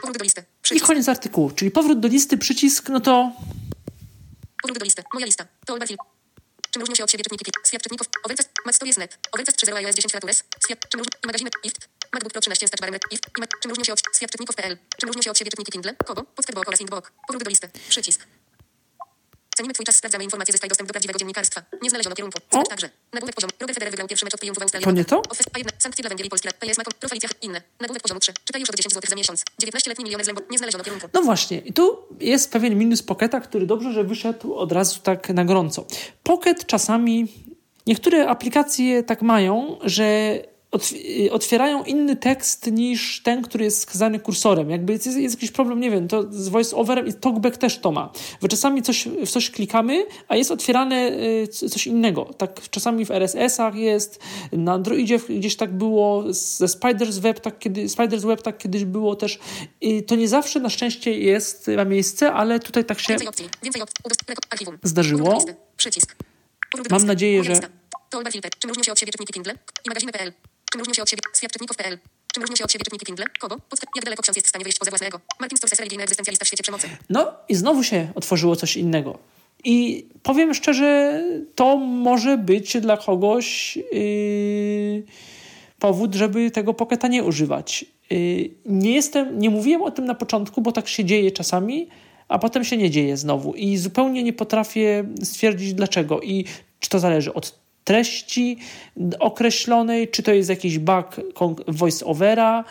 Powrót 0.00 0.18
do 0.18 0.24
listy. 0.24 0.44
i 0.74 0.80
koniec 0.80 1.08
artykułu. 1.08 1.50
Czyli 1.50 1.70
powrót 1.70 2.00
do 2.00 2.08
listy, 2.08 2.38
przycisk, 2.38 2.88
no 2.88 3.00
to 3.00 3.32
Powrót 4.62 4.78
do 4.78 4.84
listy. 4.84 5.02
Moja 5.14 5.26
lista. 5.26 5.46
To 5.66 5.72
Olber 5.72 5.88
Film. 5.88 5.98
Czym 6.70 6.80
różnią 6.80 6.94
się 6.94 7.04
od 7.04 7.10
siebie 7.10 7.24
czytniki? 7.24 7.50
Świat 7.66 7.82
czytników. 7.82 8.06
Overcast. 8.24 8.50
Matstories.net. 8.66 9.18
Overcast 9.32 9.58
3.0 9.62 9.76
iOS 9.76 9.94
10 9.94 10.12
FlatOS. 10.12 10.44
Świat. 10.64 10.88
Czym 10.88 11.00
różni... 11.00 11.50
I. 11.62 11.68
IFT. 11.68 11.88
MacBook 12.12 12.32
Pro 12.32 12.40
13 12.40 12.68
z 12.68 12.70
touchbarem. 12.70 13.00
IFT. 13.10 13.26
I 13.38 13.40
ma... 13.40 13.46
Czym 13.62 13.70
różnią 13.70 13.84
się 13.84 13.92
od... 13.92 14.00
Świat 14.16 14.30
czytników.pl. 14.30 14.78
Czym 14.96 15.06
różnią 15.06 15.22
się 15.22 15.30
od 15.30 15.38
siebie 15.38 15.50
czytniki 15.50 15.72
Kindle? 15.72 15.94
Kobo. 16.06 16.22
Podskarbok 16.22 16.68
oraz 16.68 16.80
Inkbook. 16.80 17.12
Powrót 17.26 17.44
do 17.44 17.50
listy. 17.50 17.68
Przycisk. 17.88 18.26
Cenimy 19.56 19.74
Twój 19.74 19.86
czas, 19.86 19.96
sprawdzamy 19.96 20.24
informacje, 20.24 20.52
zyskaj 20.52 20.68
dostęp 20.68 20.88
do 20.88 20.92
prawdziwego 20.92 21.18
dziennikarstwa. 21.18 21.62
Nie 21.82 21.90
znaleziono 21.90 22.16
kierunku. 22.16 22.38
Zobacz 22.52 22.68
także. 22.68 22.90
Nagłówek 23.12 23.34
poziomu. 23.34 23.52
Roger 23.60 23.74
Federer 23.74 23.90
wygrał 23.90 24.08
pierwszy 24.08 24.24
mecz 24.24 24.34
od 24.34 24.40
triumfu 24.40 24.60
w 24.60 24.62
Australii. 24.62 24.84
To 24.84 24.92
nie 24.92 25.04
to? 25.04 25.22
Ofes, 25.30 25.46
a 25.52 25.58
jedna. 25.58 25.72
Sankcje 25.78 26.02
dla 26.02 26.08
Węgier 26.08 26.26
i 26.26 26.30
Polski. 26.30 26.48
PS 26.58 26.78
Macon. 26.78 26.92
Profilicjach. 27.00 27.32
Inne. 27.42 27.62
Nagłówek 27.80 28.02
poziomu 28.02 28.20
3. 28.20 28.32
Czytaj 28.44 28.60
już 28.60 28.70
od 28.70 28.76
10 28.76 28.94
zł 28.94 29.10
za 29.10 29.16
miesiąc. 29.16 29.42
19-letni 29.62 30.04
milioner 30.04 30.24
z 30.24 30.28
Lembo. 30.28 30.42
Nie 30.50 30.58
znaleziono 30.58 30.84
kierunku. 30.84 31.08
No 31.12 31.22
właśnie, 31.22 31.58
i 31.58 31.72
tu 31.72 31.98
jest 32.20 32.52
pewien 32.52 32.78
minus 32.78 33.02
Pocketa, 33.02 33.40
który 33.40 33.66
dobrze, 33.66 33.92
że 33.92 34.04
wyszedł 34.04 34.54
od 34.54 34.72
razu 34.72 35.00
tak 35.00 35.28
na 35.28 35.44
gorąco. 35.44 35.86
Pocket 36.22 36.66
czasami, 36.66 37.28
niektóre 37.86 38.28
aplikacje 38.28 39.02
tak 39.02 39.22
mają, 39.22 39.78
że 39.82 40.38
otwierają 41.30 41.84
inny 41.84 42.16
tekst 42.16 42.72
niż 42.72 43.22
ten, 43.22 43.42
który 43.42 43.64
jest 43.64 43.80
skazany 43.80 44.20
kursorem. 44.20 44.70
Jakby 44.70 44.92
jest, 44.92 45.06
jest 45.06 45.34
jakiś 45.34 45.50
problem, 45.50 45.80
nie 45.80 45.90
wiem, 45.90 46.08
to 46.08 46.22
z 46.30 46.48
voice-overem 46.48 47.08
i 47.08 47.14
talkback 47.14 47.56
też 47.56 47.78
to 47.78 47.92
ma. 47.92 48.12
Że 48.42 48.48
czasami 48.48 48.82
coś, 48.82 49.08
w 49.26 49.30
coś 49.30 49.50
klikamy, 49.50 50.06
a 50.28 50.36
jest 50.36 50.50
otwierane 50.50 51.12
y, 51.42 51.48
coś 51.48 51.86
innego. 51.86 52.24
Tak 52.24 52.60
czasami 52.70 53.06
w 53.06 53.10
RSS-ach 53.10 53.74
jest, 53.74 54.20
na 54.52 54.72
Androidzie 54.72 55.18
gdzieś 55.18 55.56
tak 55.56 55.76
było, 55.76 56.24
ze 56.28 56.68
Spiders 56.68 57.18
Web 57.18 57.40
tak, 57.40 57.58
kiedy, 57.58 57.88
Spiders 57.88 58.24
Web 58.24 58.42
tak 58.42 58.58
kiedyś 58.58 58.84
było 58.84 59.16
też. 59.16 59.38
I 59.80 60.02
to 60.02 60.14
nie 60.14 60.28
zawsze 60.28 60.60
na 60.60 60.70
szczęście 60.70 61.18
jest, 61.18 61.70
ma 61.76 61.84
miejsce, 61.84 62.32
ale 62.32 62.60
tutaj 62.60 62.84
tak 62.84 63.00
się 63.00 63.12
Więcej 63.12 63.28
opcji. 63.28 63.48
Więcej 63.62 63.82
opcji. 63.82 64.04
Archiwum. 64.50 64.78
Zdarzyło. 64.82 65.44
Mam 66.90 67.06
nadzieję, 67.06 67.44
że-. 67.44 67.60
Czym 68.58 68.68
różnią 68.68 68.82
się 68.84 68.92
od 68.92 68.98
siebie 68.98 69.12
czytniki 69.12 69.32
Kindle? 69.32 69.54
I 69.84 69.88
magazyny.pl. 69.88 70.32
Czym 70.74 70.78
różnią 70.80 70.94
się 70.94 71.02
od 71.02 71.10
siebie 71.10 71.22
świat. 71.36 71.52
Czym 72.34 72.42
różnią 72.42 72.56
się 72.56 72.64
od 72.64 72.72
siebie 72.72 72.84
czytniki 72.84 73.06
Kindle? 73.06 73.24
Kogo? 73.40 73.56
Podskar- 73.56 73.88
Jak 73.96 74.04
daleko 74.04 74.22
ksiądz 74.22 74.36
jest 74.36 74.46
w 74.46 74.48
stanie 74.48 74.64
wyjść 74.64 74.78
poza 74.78 74.90
własnego? 74.90 75.20
Martin 75.40 75.58
Scorsese, 75.58 75.80
religijny 75.80 76.02
egzystencjalista 76.02 76.44
w 76.44 76.48
świecie 76.48 76.62
przemocy. 76.62 76.88
No 77.10 77.32
i 77.48 77.54
znowu 77.54 77.84
się 77.84 78.08
otworzyło 78.14 78.56
coś 78.56 78.76
innego. 78.76 79.18
I 79.64 80.06
powiem 80.22 80.54
szczerze, 80.54 81.22
to 81.54 81.76
może 81.76 82.38
być 82.38 82.80
dla 82.80 82.96
kogoś 82.96 83.76
yy, 83.76 85.02
powód, 85.78 86.14
żeby 86.14 86.50
tego 86.50 86.74
Pocketa 86.74 87.08
nie 87.08 87.22
używać. 87.22 87.84
Yy, 88.10 88.50
nie 88.66 88.94
jestem, 88.94 89.38
nie 89.38 89.50
mówiłem 89.50 89.82
o 89.82 89.90
tym 89.90 90.04
na 90.04 90.14
początku, 90.14 90.60
bo 90.60 90.72
tak 90.72 90.88
się 90.88 91.04
dzieje 91.04 91.32
czasami, 91.32 91.88
a 92.28 92.38
potem 92.38 92.64
się 92.64 92.76
nie 92.76 92.90
dzieje 92.90 93.16
znowu. 93.16 93.54
I 93.54 93.76
zupełnie 93.76 94.22
nie 94.22 94.32
potrafię 94.32 95.04
stwierdzić 95.22 95.74
dlaczego. 95.74 96.20
I 96.20 96.44
czy 96.80 96.88
to 96.90 96.98
zależy 96.98 97.34
od 97.34 97.63
treści 97.84 98.58
określonej, 99.18 100.08
czy 100.08 100.22
to 100.22 100.32
jest 100.32 100.48
jakiś 100.48 100.78
bug 100.78 101.16
voice-overa. 101.68 102.64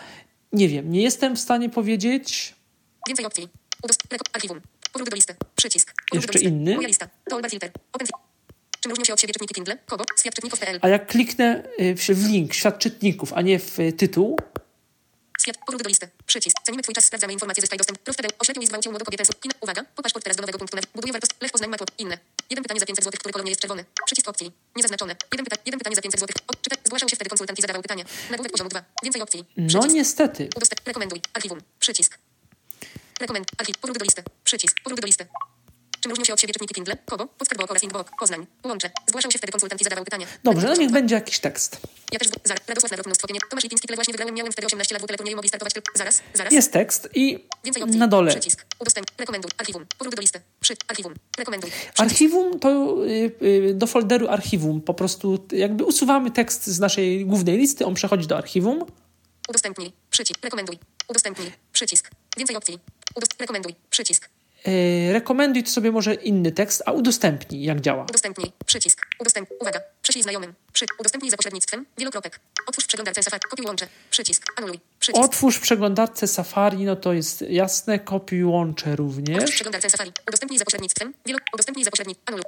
Nie 0.51 0.69
wiem, 0.69 0.91
nie 0.91 1.01
jestem 1.01 1.35
w 1.35 1.39
stanie 1.39 1.69
powiedzieć. 1.69 2.55
Więcej 3.07 3.25
opcji. 3.25 3.47
Archiwum. 4.33 4.61
Powrót 4.91 5.09
do 5.09 5.15
listy. 5.15 5.35
Przycisk. 5.55 5.93
Powrót 6.09 6.23
Jeszcze 6.23 6.39
do 6.39 6.39
listy. 6.39 6.55
inny? 6.55 6.75
Moja 6.75 6.87
lista. 6.87 7.07
To 7.29 7.35
Olber 7.35 7.51
Filter. 7.51 7.71
Open 7.93 8.07
Czym 8.79 8.89
różnią 8.89 9.05
się 9.05 9.13
od 9.13 9.21
siebie 9.21 9.33
czytniki 9.33 9.53
Kindle? 9.55 9.77
Kogo? 9.85 10.05
Świat 10.19 10.35
czytników.pl. 10.35 10.79
A 10.81 10.89
jak 10.89 11.07
kliknę 11.07 11.63
y, 11.79 11.95
w 11.95 11.99
w 11.99 12.29
link, 12.29 12.53
świat 12.53 12.79
czytników, 12.79 13.33
a 13.33 13.41
nie 13.41 13.59
w 13.59 13.79
y, 13.79 13.93
tytuł, 13.93 14.37
Świat. 15.41 15.57
Powrót 15.65 15.83
do 15.83 15.89
listy. 15.89 16.09
Przycisk. 16.25 16.57
Cenimy 16.65 16.83
Twój 16.83 16.95
czas. 16.95 17.05
Sprawdzamy 17.05 17.33
informacje. 17.33 17.61
Zyskaj 17.61 17.77
dostęp. 17.77 17.99
Prof. 17.99 18.15
Tadeusz. 18.17 18.33
Oślepił 18.39 18.63
i 18.63 18.65
zgwałcił 18.65 18.91
młodą 18.91 19.05
kobietę. 19.05 19.23
Kin. 19.41 19.51
Uwaga. 19.61 19.83
Po 19.95 20.03
paszport 20.03 20.23
teraz 20.23 20.37
do 20.37 20.41
nowego 20.41 20.57
punktu. 20.59 20.77
Buduje 20.95 21.13
wartość. 21.13 21.31
Lew 21.41 21.51
Poznań 21.51 21.69
Matło. 21.69 21.87
Inne. 21.97 22.17
Jeden 22.49 22.63
pytanie 22.63 22.79
za 22.79 22.85
500 22.85 23.05
zł, 23.05 23.19
które 23.19 23.33
kolor 23.33 23.45
nie 23.45 23.51
jest 23.51 23.61
czerwony. 23.61 23.85
Przycisk 24.05 24.27
opcji. 24.29 24.51
Niezaznaczone. 24.75 25.15
Jeden, 25.31 25.45
pyta 25.45 25.57
jeden 25.65 25.79
pytanie 25.79 25.95
za 25.95 26.01
500 26.01 26.19
zł. 26.19 26.35
O, 26.47 26.53
czy 26.61 26.69
te, 26.69 26.75
zgłaszał 26.85 27.09
się 27.09 27.15
wtedy 27.15 27.29
konsultant 27.29 27.59
i 27.59 27.61
zadawał 27.61 27.81
pytanie. 27.81 28.05
Nagłówek 28.31 28.51
poziomu 28.51 28.69
2. 28.69 28.83
Więcej 29.03 29.21
opcji. 29.21 29.45
No 29.57 29.67
Przycisk. 29.67 29.95
niestety. 29.95 30.49
Udostęp. 30.55 30.87
Rekomenduj. 30.87 31.21
Archiwum. 31.33 31.61
Przycisk. 31.79 32.17
Rekomend. 33.19 33.47
Archiw. 33.57 33.77
Powrót 33.77 33.97
do 33.97 34.03
listy. 34.05 34.23
Przycisk. 34.43 34.77
Powrót 34.83 35.01
do 35.01 35.07
listy. 35.07 35.27
Czym 36.03 36.09
różnią 36.09 36.25
się 36.25 36.33
od 36.33 36.41
siebie 36.41 36.53
czytniki 36.53 36.73
Kindle? 36.75 36.97
Kogo? 37.05 37.27
Podskarbowo 37.27 37.71
oraz 37.71 37.83
Inbox. 37.83 38.11
Poznań. 38.19 38.45
Łącze. 38.63 38.91
Zgłaszał 39.07 39.31
się 39.31 39.37
wtedy 39.37 39.51
konsultant 39.51 39.81
i 39.81 39.83
zadawał 39.83 40.05
pytanie. 40.05 40.27
Dobrze, 40.43 40.67
no 40.67 40.75
niech 40.75 40.91
będzie 40.91 41.15
jakiś 41.15 41.39
tekst. 41.39 41.77
ja 42.11 42.19
też, 42.19 42.27
zaraz, 42.43 42.67
Radosław 42.67 42.91
Narok, 42.91 43.05
mnóstwo 43.05 43.27
nie. 43.33 43.39
Tomasz 43.49 43.63
Lipiński, 43.63 43.87
tyle 43.87 43.95
właśnie 43.95 44.11
wygrałem, 44.11 44.35
miałem 44.35 44.51
wtedy 44.51 44.65
18 44.65 44.95
lat, 44.95 45.03
w 45.03 45.07
teleturnieju 45.07 45.37
mogli 45.37 45.49
startować 45.49 45.73
tylko... 45.73 45.97
Zaraz, 45.97 46.21
zaraz. 46.33 46.53
Jest 46.53 46.73
tekst 46.73 47.09
i 47.15 47.47
Więcej 47.63 47.83
opcji. 47.83 47.99
na 47.99 48.07
dole. 48.07 48.31
Przycisk. 48.31 48.65
Udostęp. 48.79 49.07
Rekomenduj. 49.17 49.51
Archiwum. 49.57 49.85
Powrót 49.97 50.15
do 50.15 50.21
listy. 50.21 50.41
Przy. 50.59 50.73
Archiwum. 50.87 51.13
Rekomenduj. 51.37 51.69
Przycisk. 51.71 52.01
Archiwum 52.01 52.59
to 52.59 52.97
y, 53.05 53.31
y, 53.41 53.73
do 53.73 53.87
folderu 53.87 54.27
archiwum. 54.27 54.81
Po 54.81 54.93
prostu 54.93 55.47
jakby 55.51 55.83
usuwamy 55.83 56.31
tekst 56.31 56.67
z 56.67 56.79
naszej 56.79 57.25
głównej 57.25 57.57
listy, 57.57 57.85
on 57.85 57.93
przechodzi 57.93 58.27
do 58.27 58.37
archiwum. 58.37 58.85
Udostępnij. 59.49 59.93
Przycisk. 60.09 60.39
Rekomenduj. 60.43 60.79
Udostępnij. 61.07 61.51
Przycisk. 61.73 62.09
Więcej 62.37 62.55
opcji. 62.55 62.79
Udost... 63.15 63.35
Rekomenduj. 63.39 63.75
Przycisk. 63.89 64.29
Y, 64.67 65.13
rekomenduj 65.13 65.63
to 65.63 65.69
sobie 65.71 65.91
może 65.91 66.13
inny 66.13 66.51
tekst, 66.51 66.83
a 66.85 66.91
udostępnij 66.91 67.63
jak 67.63 67.81
działa. 67.81 68.03
Udostępnij. 68.03 68.51
Przycisk. 68.65 69.01
Udostęp. 69.19 69.49
Uwaga. 69.61 69.79
Prześlij 70.01 70.23
znajomym. 70.23 70.53
Przy. 70.73 70.85
Udostępnij 70.99 71.31
za 71.31 71.37
pośrednictwem. 71.37 71.85
Wielokropek. 71.97 72.39
Otwórz 72.67 72.83
w 72.85 72.87
przeglądarce 72.87 73.23
Safari. 73.23 73.41
Kopiuj 73.49 73.65
łącze. 73.67 73.87
Przycisk. 74.09 74.53
Anuluj. 74.57 74.79
Przycisk. 74.99 75.25
Otwórz 75.25 75.55
w 75.55 75.61
przeglądarce 75.61 76.27
Safari, 76.27 76.85
no 76.85 76.95
to 76.95 77.13
jest 77.13 77.41
jasne, 77.41 77.99
kopiuj 77.99 78.43
łącze 78.43 78.91
Otwórz 78.91 78.97
również. 78.97 79.51
przeglądarce 79.51 79.89
Safari. 79.89 80.11
Udostępnij 80.27 80.59
za 80.59 80.65
pośrednictwem. 80.65 81.13
Wielo... 81.25 81.39
Udostępnij 81.53 81.85
za 81.85 81.91
pośrednictwem. 81.91 82.35
Anuluj. 82.35 82.45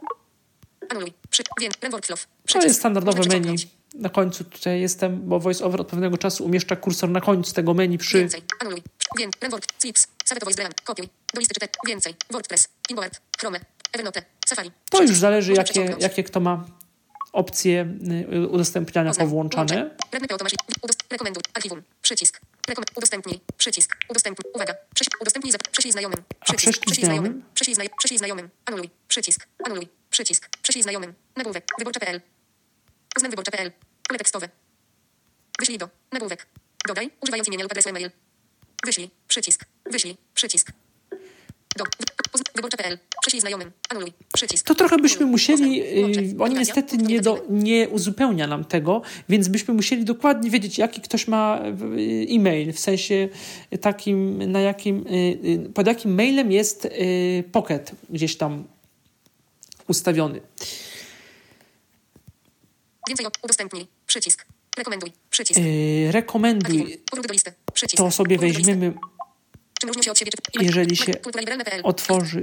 Anuluj. 0.90 1.14
Przy. 1.30 1.44
Wiem. 1.62 1.72
Workflow. 1.92 2.24
To 2.24 2.30
Przycisk. 2.46 2.68
jest 2.68 2.80
standardowe 2.80 3.24
menu. 3.28 3.56
Na 3.96 4.10
końcu 4.10 4.44
tutaj 4.44 4.82
jestem, 4.82 5.22
bo 5.30 5.40
VoiceOver 5.40 5.82
od 5.82 5.88
pewnego 5.88 6.18
czasu 6.18 6.46
umieszcza 6.46 6.76
kursor 6.76 7.10
na 7.10 7.22
końcu 7.22 7.54
tego 7.54 7.74
menu 7.74 7.98
przy... 7.98 8.18
Więcej. 8.20 8.42
Anuluj. 8.62 8.82
Wiem. 9.18 9.32
Renword. 9.42 9.66
Clips. 9.78 10.08
Savage 10.26 10.46
Voice 10.46 10.62
Dram. 10.62 10.72
Kopiuj. 10.84 11.10
Do 11.34 11.40
listy 11.40 11.54
czytaj. 11.54 11.70
Więcej. 11.88 12.16
WordPress. 12.32 12.70
Inboard. 12.90 13.22
Chrome. 13.40 13.60
Evernote. 13.94 14.22
Safari. 14.46 14.70
To 14.72 14.76
Przycisk. 14.98 15.10
już 15.10 15.20
zależy, 15.20 15.54
jakie, 15.54 15.96
jakie 16.00 16.24
kto 16.24 16.40
ma 16.40 16.66
opcje 17.34 17.88
y, 18.34 18.48
udostępniania 18.48 19.10
Poznań. 19.10 19.28
powłączane. 19.28 19.90
Radny 20.12 20.28
P. 20.28 20.38
Tomasz. 20.38 20.54
Udost... 20.82 21.04
Rekomenduj. 21.10 21.44
Archiwum. 21.54 21.82
Przycisk. 22.02 22.42
Rekomen... 22.68 22.86
Udostępnij. 22.96 23.40
Przycisk. 23.58 23.98
Udostępnij. 24.10 24.52
Uwaga. 24.56 24.74
Prześ... 24.96 25.08
Udostępnij. 25.22 25.52
Zap... 25.52 25.62
Prześlij 25.72 25.92
znajomym. 25.92 26.24
prześlij 26.46 26.74
Prześlij 26.74 27.06
znajomym. 27.06 27.44
Prześlij, 27.54 27.76
znaj... 27.76 27.90
Prześlij 27.98 28.18
znajomym. 28.18 28.50
Anuluj. 28.66 28.90
Przycisk. 29.08 29.48
Anuluj. 29.66 29.88
Przycisk. 30.10 30.50
Prześlij 30.62 30.84
znajomym. 30.84 31.14
Nagłówek. 31.36 31.66
Wyborcza.pl. 31.80 32.22
Poznań 33.16 33.32
wyborcza.pl. 33.32 33.72
Pole 34.08 34.18
tekstowe. 34.18 34.50
Wyślij 35.60 35.78
do. 35.78 35.90
Nagłówek. 36.12 36.48
Dodaj. 36.88 37.10
Używając 37.22 37.48
imienia 37.48 37.64
lub 37.64 37.72
adresu 37.72 37.90
e-mail. 37.90 38.12
Wyślij. 38.86 39.10
Przycisk. 39.28 39.66
Wyślij. 39.92 40.18
Przycisk. 40.34 40.72
Do. 41.78 41.84
Wyborcza.pl. 42.56 43.00
Prześlij 43.22 43.42
znajomym. 43.42 43.72
Anuluj. 43.90 44.14
Przycisk. 44.34 44.68
To 44.68 44.76
trochę 44.76 44.98
byśmy 44.98 45.26
musieli, 45.26 45.82
y, 45.82 46.04
oni 46.06 46.16
Nawigacja. 46.18 46.60
niestety 46.60 46.98
nie, 46.98 47.22
do, 47.22 47.46
nie 47.50 47.90
uzupełnia 47.90 48.48
nam 48.48 48.66
tego, 48.66 49.02
więc 49.30 49.48
byśmy 49.48 49.74
musieli 49.74 50.06
dokładnie 50.06 50.50
wiedzieć, 50.50 50.78
jaki 50.78 51.02
ktoś 51.02 51.28
ma 51.28 51.60
y, 51.66 52.28
e-mail, 52.30 52.74
w 52.74 52.80
sensie 52.80 53.30
takim, 53.82 54.52
na 54.52 54.60
jakim, 54.60 55.06
y, 55.08 55.70
pod 55.74 55.88
jakim 55.88 56.16
mailem 56.16 56.52
jest 56.52 56.88
Pocket 57.52 57.92
gdzieś 58.10 58.38
tam 58.38 58.64
ustawiony. 59.88 60.42
Więcej. 63.08 63.26
Udostępnij. 63.44 63.88
Przycisk. 64.08 64.46
Rekomenduj. 64.78 65.12
Przycisk. 65.30 65.60
Y, 65.60 66.12
rekomenduj, 66.12 67.04
to 67.96 68.12
sobie 68.12 68.38
weźmiemy, 68.38 68.94
Czym 69.80 69.88
różnią 69.88 70.04
się 70.04 70.12
od 70.12 70.20
siebie? 70.20 70.32
Czy... 70.32 70.64
Jeżeli 70.64 70.96
się 70.96 71.14
otworzy. 71.84 72.42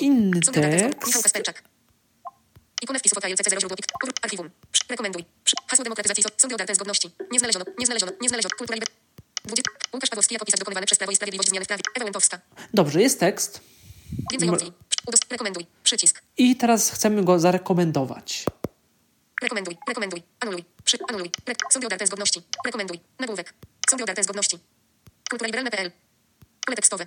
Inny 0.00 0.40
tekst. 0.40 1.62
Ikona 2.82 2.98
wpisu 2.98 3.14
fotelu 3.14 3.34
CC0 3.34 3.60
źródło 3.60 3.76
pik. 3.76 3.86
Powrót. 4.00 4.16
Archiwum. 4.22 4.50
Rekomenduj. 4.88 5.24
Hasło 5.66 5.84
demokratyzacji. 5.84 6.24
Sądy 6.36 6.54
odarte 6.54 6.74
zgodności. 6.74 7.10
Nie 7.32 7.38
znaleziono. 7.38 7.64
Nie 7.78 7.86
znaleziono. 7.86 8.12
Nie 8.20 8.28
znaleziono. 8.28 8.54
Kultura 8.58 8.74
liber... 8.74 8.88
20. 9.44 9.70
Łukasz 9.94 10.10
Pawłowski 10.10 10.34
jako 10.34 10.46
pisarz 10.46 10.60
dokonywany 10.60 10.86
przez 10.86 10.98
Prawo 10.98 11.12
i 11.12 11.16
Sprawiedliwość 11.16 11.48
zmiany 11.48 11.64
w 11.64 11.68
prawie. 11.68 11.82
Ewa 11.96 12.04
Łętowska. 12.04 12.40
dobrze, 12.74 13.02
jest 13.02 13.20
tekst 13.20 13.60
Więcej 14.30 14.48
opcji. 14.48 14.72
Rekomenduj. 15.30 15.66
Przycisk. 15.84 16.22
i 16.36 16.56
teraz 16.56 16.90
chcemy 16.90 17.24
go 17.24 17.38
zarekomendować. 17.38 18.44
Rekomenduj. 19.42 19.76
Rekomenduj. 19.88 20.22
Anuluj. 20.40 20.64
Przy... 20.84 20.98
Anuluj. 21.08 21.30
Re... 21.46 21.54
Sądy 21.70 21.86
odarte 21.86 22.06
zgodności. 22.06 22.42
Rekomenduj. 22.66 23.00
Nagłówek. 23.18 23.54
Sądy 23.90 24.04
odarte 24.04 24.22
zgodności. 24.22 24.58
Kultura 25.30 25.46
liberalna.pl. 25.46 25.90
Pole 26.66 26.76
tekstowe. 26.76 27.06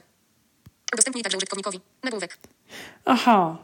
Udostępnij 0.93 1.23
także 1.23 1.37
użytkownikowi. 1.37 1.79
Nagłówek. 2.03 2.37
Aha. 3.05 3.57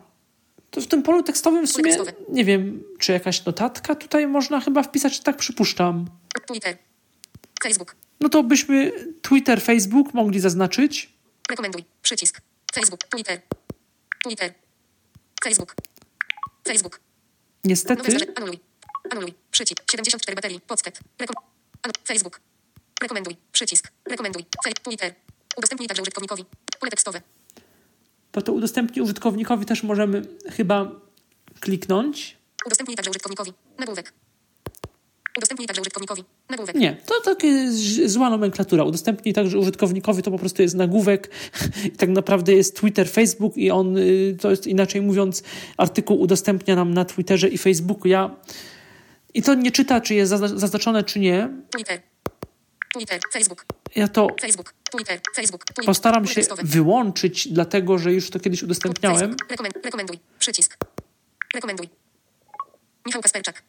To 0.72 0.82
w 0.82 0.88
tym 0.88 1.04
polu 1.04 1.24
tekstowym 1.24 1.68
w 1.68 1.72
sumie 1.72 1.98
nie 2.30 2.46
wiem, 2.46 2.84
czy 3.00 3.12
jakaś 3.12 3.46
notatka 3.46 3.96
tutaj 3.96 4.28
można 4.28 4.60
chyba 4.60 4.84
wpisać, 4.84 5.20
tak 5.20 5.38
przypuszczam. 5.38 6.10
Twitter. 6.48 6.78
Facebook. 7.64 7.96
No 8.20 8.30
to 8.30 8.44
byśmy 8.44 8.92
Twitter, 9.22 9.62
Facebook 9.62 10.14
mogli 10.14 10.40
zaznaczyć. 10.40 11.14
Rekomenduj. 11.50 11.86
Przycisk. 12.02 12.42
Facebook. 12.74 13.00
Twitter. 13.04 13.42
Twitter. 14.24 14.54
Facebook. 15.44 15.76
Facebook. 16.68 17.00
Niestety. 17.64 18.18
Anuluj. 18.36 18.60
Anuluj. 19.12 19.34
Przycisk. 19.52 19.84
74 19.92 20.36
baterii. 20.36 20.60
Podstet. 20.68 21.00
Rekom... 21.20 21.36
Facebook. 22.06 22.42
Rekomenduj. 23.02 23.36
Przycisk. 23.52 23.92
Rekomenduj. 24.06 24.46
Twitter. 24.84 25.14
Udostępnij 25.58 25.88
także 25.88 26.02
użytkownikowi. 26.02 26.46
Pole 26.80 26.90
tekstowe. 26.90 27.22
to 28.32 28.42
to 28.42 28.54
udostępnić 28.54 29.00
użytkownikowi 29.00 29.66
też 29.66 29.84
możemy 29.84 30.22
chyba 30.52 30.92
kliknąć. 31.60 32.38
Udostępnij 32.66 32.96
także 32.96 33.10
użytkownikowi. 33.10 33.54
Nagłówek. 33.80 34.14
Udostępnij 35.42 35.68
także 35.68 35.82
użytkownikowi. 35.82 36.24
Nagłówek. 36.50 36.76
Nie, 36.76 36.98
to 37.06 37.22
takie 37.22 37.72
z- 37.72 38.12
zła 38.12 38.30
nomenklatura. 38.30 38.84
Udostępnij 38.84 39.34
także 39.34 39.60
użytkownikowi 39.60 40.24
to 40.24 40.32
po 40.32 40.38
prostu 40.40 40.62
jest 40.62 40.76
nagłówek 40.76 41.30
i 41.86 41.92
tak 41.92 42.10
naprawdę 42.10 42.54
jest 42.54 42.76
Twitter, 42.76 43.10
Facebook 43.10 43.58
i 43.58 43.72
on, 43.72 43.98
y, 43.98 44.38
to 44.42 44.50
jest 44.50 44.68
inaczej 44.68 45.02
mówiąc, 45.02 45.44
artykuł 45.78 46.22
udostępnia 46.22 46.76
nam 46.76 46.94
na 46.94 47.06
Twitterze 47.06 47.48
i 47.50 47.58
Facebooku. 47.58 48.08
Ja 48.08 48.36
i 49.34 49.42
to 49.44 49.54
nie 49.54 49.72
czyta, 49.72 50.02
czy 50.02 50.14
jest 50.16 50.30
zazna- 50.32 50.58
zaznaczone, 50.60 51.04
czy 51.04 51.20
nie. 51.20 51.50
Twitter. 51.76 52.02
Twitter. 52.94 53.20
Facebook. 53.34 53.66
Ja 53.96 54.08
to 54.08 54.28
Facebook. 54.42 54.74
Twitter. 54.92 55.20
Facebook. 55.36 55.66
Twitter. 55.66 55.86
postaram 55.86 56.28
się 56.28 56.42
wyłączyć, 56.64 57.48
dlatego 57.48 57.98
że 57.98 58.14
już 58.14 58.30
to 58.30 58.40
kiedyś 58.40 58.64
udostępniałem. 58.64 59.36
Rekomenduj. 59.84 60.20
Przycisk. 60.40 60.78
Rekomenduj. 61.54 61.90
Michał 63.06 63.22
Kasperczak. 63.22 63.64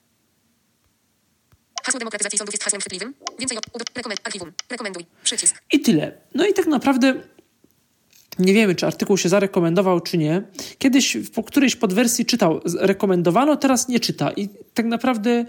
Hasło 1.83 1.99
demokratyzacji 1.99 2.39
sądów 2.39 2.55
jest 2.55 2.65
hasłem 2.65 2.81
chwytliwym. 2.81 3.15
Więcej 3.39 3.59
o... 3.59 3.61
Udo, 3.73 3.85
rekomend, 3.95 4.21
archiwum. 4.25 4.53
Rekomenduj. 4.71 5.07
Przycisk. 5.25 5.63
I 5.73 5.81
tyle. 5.81 6.13
No 6.35 6.47
i 6.47 6.55
tak 6.55 6.67
naprawdę 6.67 7.15
nie 8.39 8.53
wiemy, 8.53 8.75
czy 8.75 8.87
artykuł 8.87 9.17
się 9.17 9.29
zarekomendował, 9.29 10.01
czy 10.01 10.19
nie. 10.19 10.43
Kiedyś 10.79 11.17
po 11.35 11.43
którejś 11.43 11.77
podwersji 11.77 12.27
czytał, 12.27 12.61
rekomendowano, 12.79 13.57
teraz 13.57 13.89
nie 13.89 14.01
czyta. 14.01 14.31
I 14.31 14.49
tak 14.75 14.87
naprawdę 14.87 15.45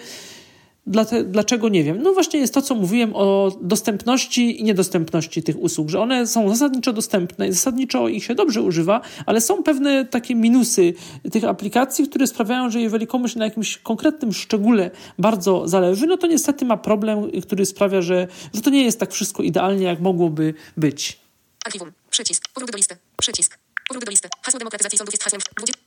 dlaczego 1.26 1.70
nie 1.70 1.84
wiem. 1.84 2.02
No 2.02 2.14
właśnie 2.14 2.40
jest 2.40 2.54
to, 2.54 2.62
co 2.62 2.76
mówiłem 2.76 3.16
o 3.16 3.52
dostępności 3.62 4.62
i 4.62 4.64
niedostępności 4.64 5.44
tych 5.44 5.60
usług, 5.60 5.90
że 5.90 6.00
one 6.00 6.28
są 6.28 6.50
zasadniczo 6.50 6.94
dostępne, 6.94 7.54
zasadniczo 7.54 8.08
ich 8.08 8.24
się 8.24 8.36
dobrze 8.36 8.62
używa, 8.62 9.02
ale 9.26 9.42
są 9.42 9.64
pewne 9.64 10.06
takie 10.06 10.36
minusy 10.36 10.94
tych 11.32 11.44
aplikacji, 11.44 12.10
które 12.10 12.28
sprawiają, 12.28 12.70
że 12.70 12.82
jeżeli 12.82 13.08
komuś 13.08 13.36
na 13.36 13.46
jakimś 13.46 13.78
konkretnym 13.78 14.34
szczególe 14.34 14.92
bardzo 15.20 15.68
zależy, 15.68 16.08
no 16.08 16.18
to 16.18 16.28
niestety 16.28 16.66
ma 16.66 16.78
problem, 16.78 17.32
który 17.42 17.66
sprawia, 17.66 18.02
że, 18.02 18.28
że 18.54 18.62
to 18.62 18.70
nie 18.70 18.84
jest 18.84 19.00
tak 19.00 19.12
wszystko 19.14 19.44
idealnie, 19.44 19.86
jak 19.86 20.00
mogłoby 20.00 20.54
być. 20.78 21.20
Archiwum. 21.66 21.92
Przycisk. 22.10 22.50
Powrót 22.54 22.72
do 22.72 22.78
listy. 22.78 22.98
Przycisk. 23.18 23.58
Powrót 23.88 24.06
do 24.06 24.12
listy. 24.12 24.30
Hasło 24.42 24.60
demokratyzacji 24.60 24.98
sądów 24.98 25.14
jest 25.14 25.24
hasłem. 25.24 25.42
20. 25.58 25.82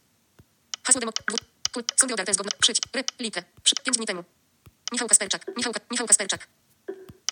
Hasło 0.82 1.00
demo... 1.00 1.12
dwu- 1.28 1.38
kul- 1.72 1.84
Sądy 1.96 2.14
odarte 2.14 2.34
zgodne. 2.34 2.52
Przycisk. 2.60 2.84
Re. 2.92 3.04
Lite. 3.20 3.42
Przy. 3.62 3.74
5 3.84 3.96
dni 3.96 4.06
temu. 4.06 4.22
Michał 4.92 5.08
Kasperczak. 5.08 5.46
Michał, 5.56 5.72
Michał 5.90 6.06
Kasperczak. 6.06 6.48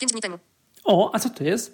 5 0.01 0.13
dni 0.13 0.21
temu. 0.21 0.39
O, 0.85 1.11
a 1.15 1.19
co 1.19 1.31
to 1.31 1.45
jest? 1.45 1.73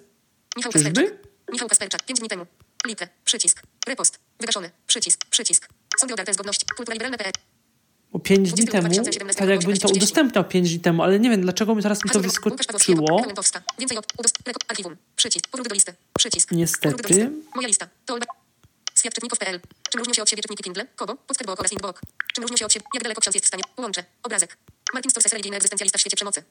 Michał 0.57 0.71
Czyżby? 0.71 0.91
Kasperczak. 0.91 1.27
Michał 1.51 1.67
Kasperczak. 1.67 2.03
5 2.05 2.19
dni 2.19 2.29
temu. 2.29 2.45
Lite. 2.87 3.07
Przycisk. 3.25 3.61
Repost. 3.87 4.19
Wygaszony. 4.39 4.71
Przycisk. 4.87 5.25
Przycisk. 5.25 5.69
Sądy 5.99 6.13
odarte 6.13 6.33
zgodności. 6.33 6.65
Kultura 6.77 6.93
liberalna.pl. 6.93 7.31
Bo 8.11 8.19
5 8.19 8.53
dni 8.53 8.65
20 8.65 8.71
temu, 8.71 8.93
2017 8.93 9.39
tak 9.39 9.49
jakbym 9.49 9.77
to 9.77 9.87
30. 9.87 9.97
udostępniał 9.97 10.43
5 10.43 10.69
dni 10.69 10.79
temu, 10.79 11.03
ale 11.03 11.19
nie 11.19 11.29
wiem, 11.29 11.41
dlaczego 11.41 11.75
mi 11.75 11.83
teraz 11.83 12.05
mi 12.05 12.11
to 12.11 12.19
wyskoczyło. 12.19 13.21
Niestety. 16.51 17.31
Moja 17.55 17.67
lista. 17.67 17.87
Świat 19.01 19.13
czytników.pl. 19.13 19.59
Czym 19.89 19.99
różnią 19.99 20.13
się 20.13 20.21
od 20.21 20.29
siebie 20.29 20.41
czytniki 20.41 20.63
Kindle? 20.63 20.85
Kobo, 20.95 21.15
Podskarbok 21.15 21.59
oraz 21.59 21.71
Indbok. 21.71 22.01
Czym 22.33 22.41
różnią 22.41 22.57
się 22.57 22.65
od 22.65 22.73
siebie? 22.73 22.85
Jak 22.93 23.03
daleko 23.03 23.21
ksiądz 23.21 23.35
jest 23.35 23.45
w 23.45 23.47
stanie? 23.47 23.63
Łącze. 23.77 24.03
Obrazek. 24.23 24.57
Martin 24.93 25.11
Scorsese, 25.11 25.33
religijny 25.33 25.57
egzystencjalista 25.57 25.97
w 25.97 26.01
świecie 26.01 26.15
przemocy. 26.15 26.43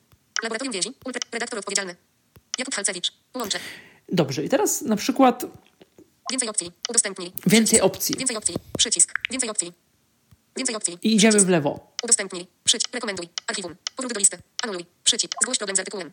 Laboratorium 0.43 0.73
więzi. 0.73 0.89
Ultra. 1.05 1.21
Redaktor 1.33 1.59
odpowiedzialny. 1.59 1.97
Jakub 2.59 2.75
Halcewicz. 2.75 3.13
Łącze. 3.35 3.61
Dobrze, 4.09 4.45
i 4.45 4.49
teraz 4.49 4.83
na 4.83 4.97
przykład 4.97 5.45
Więcej 6.31 6.49
opcji. 6.49 6.73
Udostępnij. 6.89 7.33
więcej 7.47 7.81
opcji. 7.81 8.15
Więcej 8.19 8.37
opcji. 8.37 8.55
Przycisk. 8.79 9.13
Więcej 9.31 9.51
opcji. 9.51 9.73
Więcej 10.57 10.77
opcji. 10.77 10.99
I 11.03 11.15
idziemy 11.15 11.33
Przycisk. 11.33 11.47
w 11.47 11.51
lewo. 11.51 11.93
Udostępnij. 12.05 12.47
Przycisk. 12.65 12.95
Rekomenduj. 12.95 13.29
Archiwum. 13.47 13.77
Powrót 13.97 14.13
do 14.13 14.19
listy. 14.19 14.39
Anuluj. 14.63 14.87
Przycisk. 15.05 15.33
Zgłoś 15.43 15.59
problem 15.59 15.77
z 15.77 15.79
artykułem. 15.79 16.11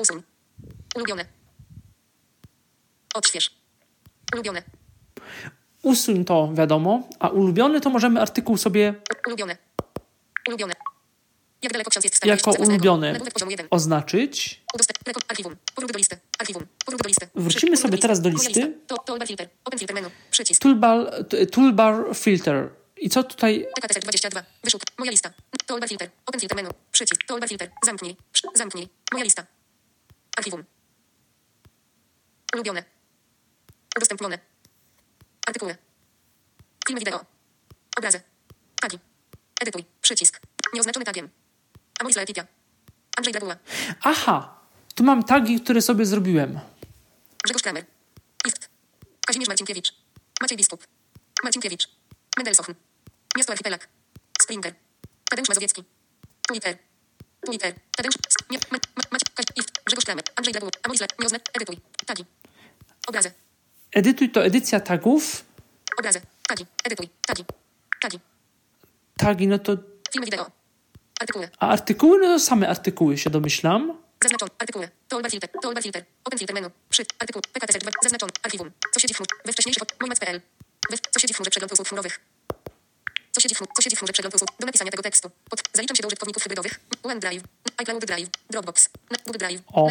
Usuń. 0.00 0.22
Ulubione. 0.94 1.24
Odśwież. 3.14 3.50
Ulubione. 4.34 4.62
Usuń 5.82 6.24
to, 6.24 6.50
wiadomo, 6.54 7.08
a 7.20 7.28
ulubiony 7.28 7.80
to 7.80 7.90
możemy 7.90 8.20
artykuł 8.20 8.56
sobie 8.56 8.94
Ulubione. 9.26 9.56
Ulubione. 10.48 10.74
Jak 11.62 11.72
daleko 11.72 11.90
ksiądz 11.90 12.04
jest 12.04 12.24
w 12.24 12.26
jako 12.26 12.50
ulubiony 12.50 13.12
Nagłówek 13.12 13.34
poziomu 13.34 13.50
1. 13.50 13.66
oznaczyć. 13.70 14.62
Wrócimy 17.34 17.76
sobie 17.76 17.98
teraz 17.98 18.20
do 18.20 18.28
listy. 18.28 18.78
Toolbar, 20.60 21.24
toolbar 21.50 22.04
filter. 22.14 22.70
I 22.96 23.10
co 23.10 23.22
tutaj? 23.22 23.66
TKTC 23.76 24.00
22. 24.00 24.42
Wyszuk. 24.64 24.82
Moja 24.98 25.10
lista. 25.10 25.30
To 25.66 25.74
Olbar 25.74 25.88
Filter. 25.88 26.10
Open 26.26 26.40
Filter 26.40 26.56
menu. 26.56 26.70
Przycisk. 26.92 27.24
To 27.26 27.34
Olbar 27.34 27.48
Filter. 27.48 27.70
Zamknij. 27.84 28.16
Zamknij. 28.54 28.88
Moja 29.12 29.24
lista. 29.24 29.46
Archiwum. 30.36 30.64
Ulubione. 32.54 32.84
Udostępnione. 33.96 34.53
Artykuły. 35.46 35.76
Filmy 36.86 36.98
wideo. 37.00 37.24
Obrazy. 37.98 38.20
Tagi. 38.80 38.98
Edytuj. 39.60 39.84
Przycisk. 40.00 40.40
Nieoznaczony 40.74 41.04
tagiem. 41.04 41.30
Amoris 42.00 42.16
Laetitia. 42.16 42.46
Andrzej 43.16 43.32
Drabuła. 43.32 43.56
Aha, 44.02 44.60
tu 44.94 45.04
mam 45.04 45.22
tagi, 45.22 45.60
które 45.60 45.82
sobie 45.82 46.06
zrobiłem. 46.06 46.60
Grzegorz 47.44 47.62
Kramer. 47.62 47.84
Ift. 48.46 48.68
Kazimierz 49.26 49.48
Marcinkiewicz. 49.48 49.94
Maciej 50.40 50.56
Biskup. 50.58 50.86
Marcinkiewicz. 51.44 51.88
Mendelssohn. 52.36 52.74
Miasto 53.36 53.52
Archipelag. 53.52 53.88
Springer. 54.42 54.74
Tadeusz 55.30 55.48
Mazowiecki. 55.48 55.84
Twitter. 56.48 56.78
Twitter. 57.46 57.74
Tadeusz. 57.96 58.14
Nie. 58.50 58.58
Maciej. 58.70 59.64
Grzegorz 59.84 60.04
Kramer. 60.04 60.24
Andrzej 60.36 60.52
Drabuła. 60.52 60.70
Amoris 60.82 61.00
Le- 61.00 61.06
Nieoznak. 61.18 61.42
Edytuj. 61.54 61.80
Tagi. 62.06 62.24
Obrazy. 63.06 63.32
Edytuj 63.94 64.30
to 64.30 64.44
edycja 64.44 64.80
tagów. 64.80 65.44
Obrazy. 65.98 66.20
Tagi. 66.48 66.66
Edytuj. 66.84 67.08
Tagi. 67.26 67.44
Tagi. 68.00 68.18
Tagi, 69.16 69.46
no 69.48 69.58
to. 69.58 69.76
Filmy 70.12 70.24
wideo. 70.24 70.50
Artykuły. 71.20 71.48
A 71.58 71.68
artykuły, 71.68 72.18
no 72.18 72.26
to 72.26 72.40
same 72.40 72.68
artykuły 72.68 73.18
się 73.18 73.30
domyślam. 73.30 73.98
Zaznaczony. 74.22 74.50
Artykuły. 74.58 74.88
To 75.08 75.16
Olbar 75.16 75.30
Filter. 75.30 75.50
To 75.62 75.68
Olbar 75.68 75.82
Filter. 75.82 76.04
Open 76.24 76.38
Filter 76.38 76.54
menu. 76.54 76.70
Przy. 76.90 77.02
Artykuł. 77.18 77.42
PKTC 77.52 77.78
2. 77.78 77.90
Zaznaczony. 78.02 78.32
Archiwum. 78.42 78.70
Co 78.94 79.00
siedzi 79.00 79.14
w 79.14 79.16
chmurze. 79.16 79.30
We 79.44 79.52
wcześniejszych. 79.52 79.82
Mojmac.pl. 80.00 80.40
We, 80.90 80.96
co 81.10 81.20
siedzi 81.20 81.34
w 81.34 81.36
chmurze 81.36 81.50
przegląd 81.50 81.72
usług 81.72 81.88
chmurowych. 81.88 82.20
Co 83.34 83.40
siedzi 83.40 83.54
w 83.54 83.58
chmurze. 83.58 83.72
Co 83.76 83.82
siedzi 83.82 83.96
w 83.96 83.98
chmurze 83.98 84.12
przegląd 84.12 84.34
usług. 84.34 84.50
Do 84.60 84.66
napisania 84.66 84.90
tego 84.90 85.02
tekstu. 85.02 85.30
Pod. 85.50 85.62
Zaliczam 85.72 85.96
się 85.96 86.02
do 86.02 86.06
użytkowników 86.06 86.42
hybrydowych. 86.42 86.80
OneDrive. 87.02 87.42
iCloud 87.76 88.04
Drive. 88.04 88.28
Dropbox. 88.50 88.88
Google 89.26 89.38
Drive. 89.38 89.62
O. 89.72 89.90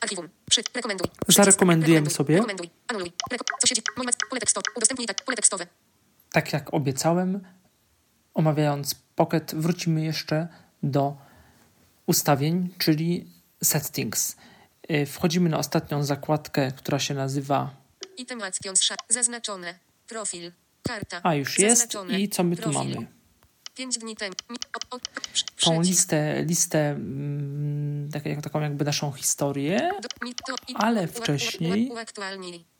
Archiwum. 0.00 0.28
Przy. 0.50 0.62
Rekomenduj. 0.74 1.06
Zarekomendujemy 1.28 2.08
Rekomenduj. 2.08 2.14
sobie. 2.16 2.34
Rekomenduj. 2.36 2.70
Anuluj. 2.88 3.12
Reko, 3.30 3.44
co 3.60 3.66
siedzi. 3.66 3.82
Mojmac. 3.96 4.14
Pole 4.30 4.40
tekstowe. 4.40 4.64
Udostępnij 4.76 5.06
tak. 5.06 5.24
Pole 5.24 5.36
tekstowe. 5.36 5.66
Tak 6.32 6.52
jak 6.52 6.74
obiecałem, 6.74 7.44
omawiając 8.34 8.94
Pocket, 9.16 9.54
wrócimy 9.54 10.04
jeszcze 10.04 10.48
do 10.82 11.16
ustawień, 12.06 12.74
czyli 12.78 13.26
settings. 13.64 14.36
Y, 14.90 15.06
Wchodzimy 15.06 15.48
na 15.50 15.58
ostatnią 15.58 16.04
zakładkę, 16.04 16.72
która 16.72 16.98
się 16.98 17.14
nazywa. 17.14 17.70
Item 18.16 18.42
actions. 18.42 18.80
sza- 18.82 18.96
Zaznaczone. 19.08 19.78
Profil. 20.08 20.52
Karta. 20.86 21.20
A 21.22 21.34
już 21.34 21.58
jest. 21.58 21.96
I 22.08 22.28
co 22.28 22.44
my 22.44 22.56
tu 22.56 22.62
Profil. 22.62 22.78
mamy? 22.94 23.06
O- 24.90 24.96
o- 24.96 25.00
Tą 25.60 25.80
listę, 25.82 26.44
listę 26.44 26.90
mm, 26.90 28.10
tak, 28.12 28.22
taką 28.42 28.60
jakby 28.60 28.84
naszą 28.84 29.12
historię. 29.12 29.90
Ale 30.74 31.08
wcześniej-. 31.08 31.90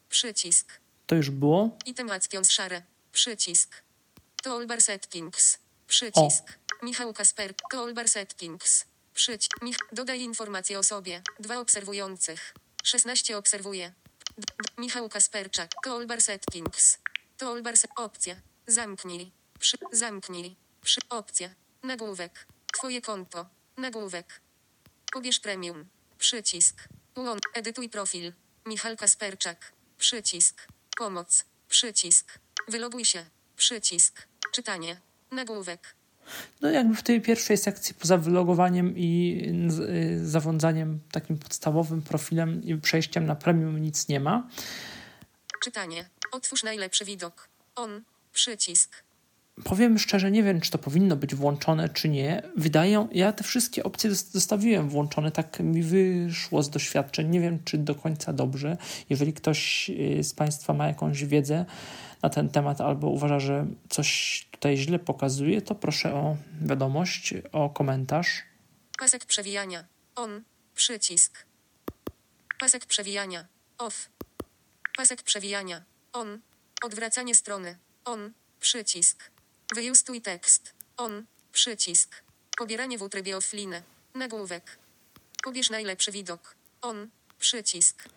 Przycisk. 0.08 0.72
To 1.06 1.14
już 1.14 1.30
było. 1.30 1.78
Item 1.86 2.10
actions 2.10 2.50
szare. 2.50 2.82
Przycisk. 3.12 3.82
Toolbar 4.42 4.82
settings. 4.82 5.58
Przycisk. 5.86 6.58
Michał 6.82 7.12
Kasper. 7.12 7.54
Toolbar 7.70 8.08
settings. 8.08 8.84
Przycisk. 9.14 9.62
Mich. 9.62 9.76
Dodaj 9.92 10.20
informacje 10.20 10.78
o 10.78 10.82
sobie. 10.82 11.22
Dwa 11.40 11.58
obserwujących. 11.58 12.54
16 12.84 13.36
obserwuje. 13.38 13.92
Michał 14.78 15.08
Kasperczak. 15.08 15.70
Toolbar 15.84 16.22
settings. 16.22 16.98
Toolbar 17.38 17.76
se- 17.76 17.88
opcja. 17.96 18.34
Zamknij. 18.66 19.30
Przy, 19.58 19.76
zamknij. 19.92 20.56
Przy, 20.82 21.00
opcja. 21.10 21.48
Nagłówek. 21.82 22.46
Twoje 22.72 23.00
konto. 23.00 23.46
Nagłówek. 23.78 24.40
Pobierz 25.12 25.40
premium. 25.40 25.84
Przycisk. 26.18 26.88
Ułącz. 27.16 27.42
Edytuj 27.54 27.88
profil. 27.88 28.32
Michal 28.66 28.96
Kasperczak. 28.96 29.72
Przycisk. 29.98 30.66
Pomoc. 30.98 31.44
Przycisk. 31.68 32.38
Wyloguj 32.68 33.04
się. 33.04 33.24
Przycisk. 33.56 34.26
Czytanie. 34.52 35.00
Nagłówek. 35.32 35.94
No 36.60 36.70
jakby 36.70 36.94
w 36.94 37.02
tej 37.02 37.20
pierwszej 37.20 37.56
sekcji 37.56 37.94
poza 37.94 38.18
wylogowaniem 38.18 38.94
i 38.96 39.40
y, 40.20 40.26
zarządzaniem 40.28 41.00
takim 41.12 41.38
podstawowym 41.38 42.02
profilem 42.02 42.62
i 42.64 42.76
przejściem 42.76 43.26
na 43.26 43.34
premium 43.34 43.82
nic 43.82 44.08
nie 44.08 44.20
ma. 44.20 44.48
Czytanie. 45.62 46.08
Otwórz 46.32 46.62
najlepszy 46.62 47.04
widok. 47.04 47.48
On. 47.74 48.02
Przycisk. 48.32 49.02
Powiem 49.64 49.98
szczerze, 49.98 50.30
nie 50.30 50.42
wiem, 50.42 50.60
czy 50.60 50.70
to 50.70 50.78
powinno 50.78 51.16
być 51.16 51.34
włączone, 51.34 51.88
czy 51.88 52.08
nie. 52.08 52.42
Wydają, 52.56 53.08
ja 53.12 53.32
te 53.32 53.44
wszystkie 53.44 53.84
opcje 53.84 54.10
zos- 54.10 54.30
zostawiłem 54.30 54.88
włączone, 54.88 55.30
tak 55.32 55.60
mi 55.60 55.82
wyszło 55.82 56.62
z 56.62 56.70
doświadczeń. 56.70 57.28
Nie 57.28 57.40
wiem, 57.40 57.64
czy 57.64 57.78
do 57.78 57.94
końca 57.94 58.32
dobrze. 58.32 58.76
Jeżeli 59.10 59.32
ktoś 59.32 59.90
y, 59.90 60.24
z 60.24 60.34
Państwa 60.34 60.72
ma 60.72 60.86
jakąś 60.86 61.24
wiedzę 61.24 61.64
na 62.22 62.30
ten 62.30 62.48
temat 62.48 62.80
albo 62.80 63.06
uważa, 63.08 63.40
że 63.40 63.66
coś 63.88 64.48
tutaj 64.50 64.76
źle 64.76 64.98
pokazuje, 64.98 65.62
to 65.62 65.74
proszę 65.74 66.14
o 66.14 66.36
wiadomość, 66.62 67.34
o 67.52 67.70
komentarz. 67.70 68.42
Pasek 68.98 69.24
przewijania. 69.24 69.84
On. 70.16 70.42
Przycisk. 70.74 71.46
Pasek 72.60 72.86
przewijania. 72.86 73.46
Off. 73.78 74.08
Pasek 74.96 75.22
przewijania. 75.22 75.82
On. 76.12 76.40
Odwracanie 76.82 77.34
strony. 77.34 77.76
On. 78.04 78.32
Przycisk. 78.60 79.30
Wyjustuj 79.74 80.20
tekst. 80.22 80.74
On. 80.96 81.26
Przycisk. 81.52 82.22
Pobieranie 82.58 82.98
w 82.98 83.08
trybie 83.08 83.36
offline. 83.36 83.74
Nagłówek. 84.14 84.78
Pobierz 85.44 85.70
najlepszy 85.70 86.12
widok. 86.12 86.56
On. 86.82 87.08
Przycisk. 87.38 88.08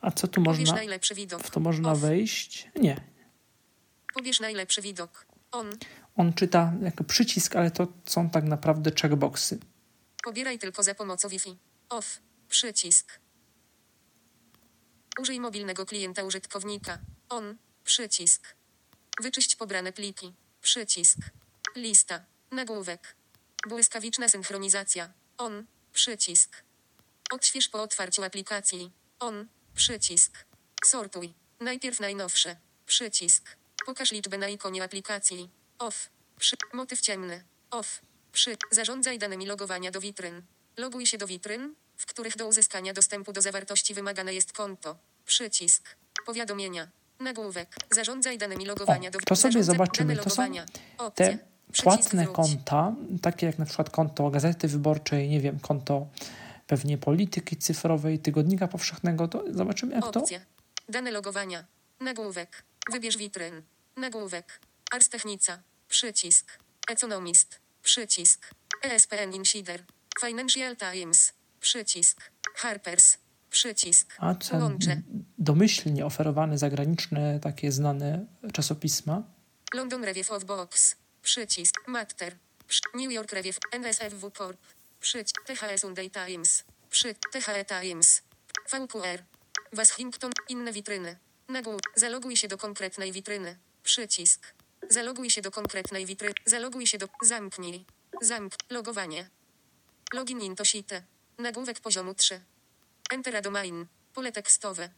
A 0.00 0.10
co 0.10 0.28
tu 0.28 0.42
Pobierz 0.42 0.60
można? 0.60 0.74
najlepszy 0.74 1.14
widok. 1.14 1.42
W 1.42 1.50
to 1.50 1.60
można 1.60 1.92
Off. 1.92 2.00
wejść? 2.00 2.68
Nie. 2.76 3.00
Pobierz 4.14 4.40
najlepszy 4.40 4.82
widok. 4.82 5.26
On. 5.52 5.70
On 6.16 6.32
czyta 6.32 6.72
jako 6.82 7.04
przycisk, 7.04 7.56
ale 7.56 7.70
to 7.70 7.88
są 8.06 8.30
tak 8.30 8.44
naprawdę 8.44 8.90
checkboxy. 9.02 9.58
Pobieraj 10.24 10.58
tylko 10.58 10.82
za 10.82 10.94
pomocą 10.94 11.28
Wi-Fi. 11.28 11.56
Off. 11.88 12.20
Przycisk. 12.48 13.18
Użyj 15.18 15.40
mobilnego 15.40 15.86
klienta 15.86 16.24
użytkownika. 16.24 16.98
On. 17.28 17.56
Przycisk. 17.84 18.54
Wyczyść 19.20 19.56
pobrane 19.56 19.92
pliki. 19.92 20.32
Przycisk. 20.62 21.18
Lista. 21.76 22.24
Nagłówek. 22.50 23.16
Błyskawiczna 23.68 24.28
synchronizacja. 24.28 25.12
On. 25.38 25.66
Przycisk. 25.92 26.62
Odśwież 27.30 27.68
po 27.68 27.82
otwarciu 27.82 28.24
aplikacji. 28.24 28.90
On. 29.18 29.48
Przycisk. 29.74 30.44
Sortuj. 30.84 31.34
Najpierw 31.60 32.00
najnowsze. 32.00 32.56
Przycisk. 32.86 33.56
Pokaż 33.86 34.12
liczbę 34.12 34.38
na 34.38 34.48
ikonie 34.48 34.84
aplikacji. 34.84 35.50
Off. 35.78 36.10
Przy. 36.38 36.56
Motyw 36.72 37.00
ciemny. 37.00 37.44
Off. 37.70 38.00
Przy. 38.32 38.56
Zarządzaj 38.70 39.18
danymi 39.18 39.46
logowania 39.46 39.90
do 39.90 40.00
witryn. 40.00 40.42
Loguj 40.76 41.06
się 41.06 41.18
do 41.18 41.26
witryn, 41.26 41.74
w 42.00 42.06
których 42.06 42.36
do 42.36 42.46
uzyskania 42.46 42.92
dostępu 42.92 43.32
do 43.32 43.40
zawartości 43.42 43.94
wymagane 43.94 44.34
jest 44.34 44.52
konto. 44.52 44.96
Przycisk. 45.26 45.96
Powiadomienia. 46.26 46.88
Nagłówek. 47.20 47.76
Zarządzaj 47.90 48.38
danymi 48.38 48.66
logowania 48.66 49.08
O, 49.08 49.12
do 49.12 49.20
to 49.20 49.36
sobie 49.36 49.64
zobaczymy. 49.64 50.16
To 50.16 50.30
są 50.30 50.42
te 51.14 51.38
płatne 51.82 52.26
konta, 52.26 52.94
takie 53.22 53.46
jak 53.46 53.58
na 53.58 53.66
przykład 53.66 53.90
konto 53.90 54.30
Gazety 54.30 54.68
Wyborczej, 54.68 55.28
nie 55.28 55.40
wiem, 55.40 55.60
konto 55.60 56.06
pewnie 56.66 56.98
Polityki 56.98 57.56
Cyfrowej, 57.56 58.18
Tygodnika 58.18 58.68
Powszechnego, 58.68 59.28
to 59.28 59.44
zobaczymy 59.50 59.94
jak 59.94 60.10
to... 60.12 60.24
Dane 60.88 61.10
logowania. 61.10 61.64
Nagłówek. 62.00 62.64
Wybierz 62.92 63.16
witryn. 63.16 63.62
Nagłówek. 63.96 64.60
Ars 64.90 65.08
Technica. 65.08 65.58
Przycisk. 65.88 66.58
Economist. 66.88 67.60
Przycisk. 67.82 68.50
ESPN 68.82 69.34
Insider. 69.34 69.84
Financial 70.20 70.76
Times. 70.76 71.32
Przycisk. 71.60 72.30
Harper's. 72.56 73.16
Przycisk. 73.50 74.14
A 74.18 74.34
co 74.34 74.56
Łącze. 74.56 75.02
domyślnie 75.38 76.06
oferowane 76.06 76.58
zagraniczne, 76.58 77.40
takie 77.40 77.72
znane 77.72 78.26
czasopisma. 78.52 79.22
London 79.74 80.04
Review 80.04 80.30
of 80.30 80.44
Books. 80.44 80.96
Przycisk. 81.22 81.74
Matter. 81.86 82.36
New 82.94 83.12
York 83.12 83.32
Review. 83.32 83.58
NSFW 83.72 84.30
Corp. 84.30 84.60
Przycisk. 85.00 85.44
THE 85.46 85.78
Sunday 85.78 86.10
Times. 86.10 86.64
Przy. 86.90 87.14
THE 87.32 87.64
Times. 87.64 88.22
VQR. 88.72 89.22
Washington. 89.72 90.30
Inne 90.48 90.72
witryny. 90.72 91.16
Nagłówek. 91.48 91.82
Zaloguj 91.96 92.36
się 92.36 92.48
do 92.48 92.58
konkretnej 92.58 93.12
witryny. 93.12 93.56
Przycisk. 93.82 94.54
Zaloguj 94.90 95.30
się 95.30 95.42
do 95.42 95.50
konkretnej 95.50 96.06
witryny. 96.06 96.34
Zaloguj 96.46 96.86
się 96.86 96.98
do. 96.98 97.08
Zamknij. 97.22 97.84
Zamk. 98.22 98.54
Logowanie. 98.70 99.30
Login 100.14 100.40
into 100.40 100.64
site. 100.64 101.02
Nagłówek 101.40 101.80
poziomu 101.80 102.14
3. 102.14 102.40
Enter 103.10 103.36
a 103.36 103.42
domain. 103.42 103.86
Pole 104.14 104.32
tekstowe. 104.32 104.88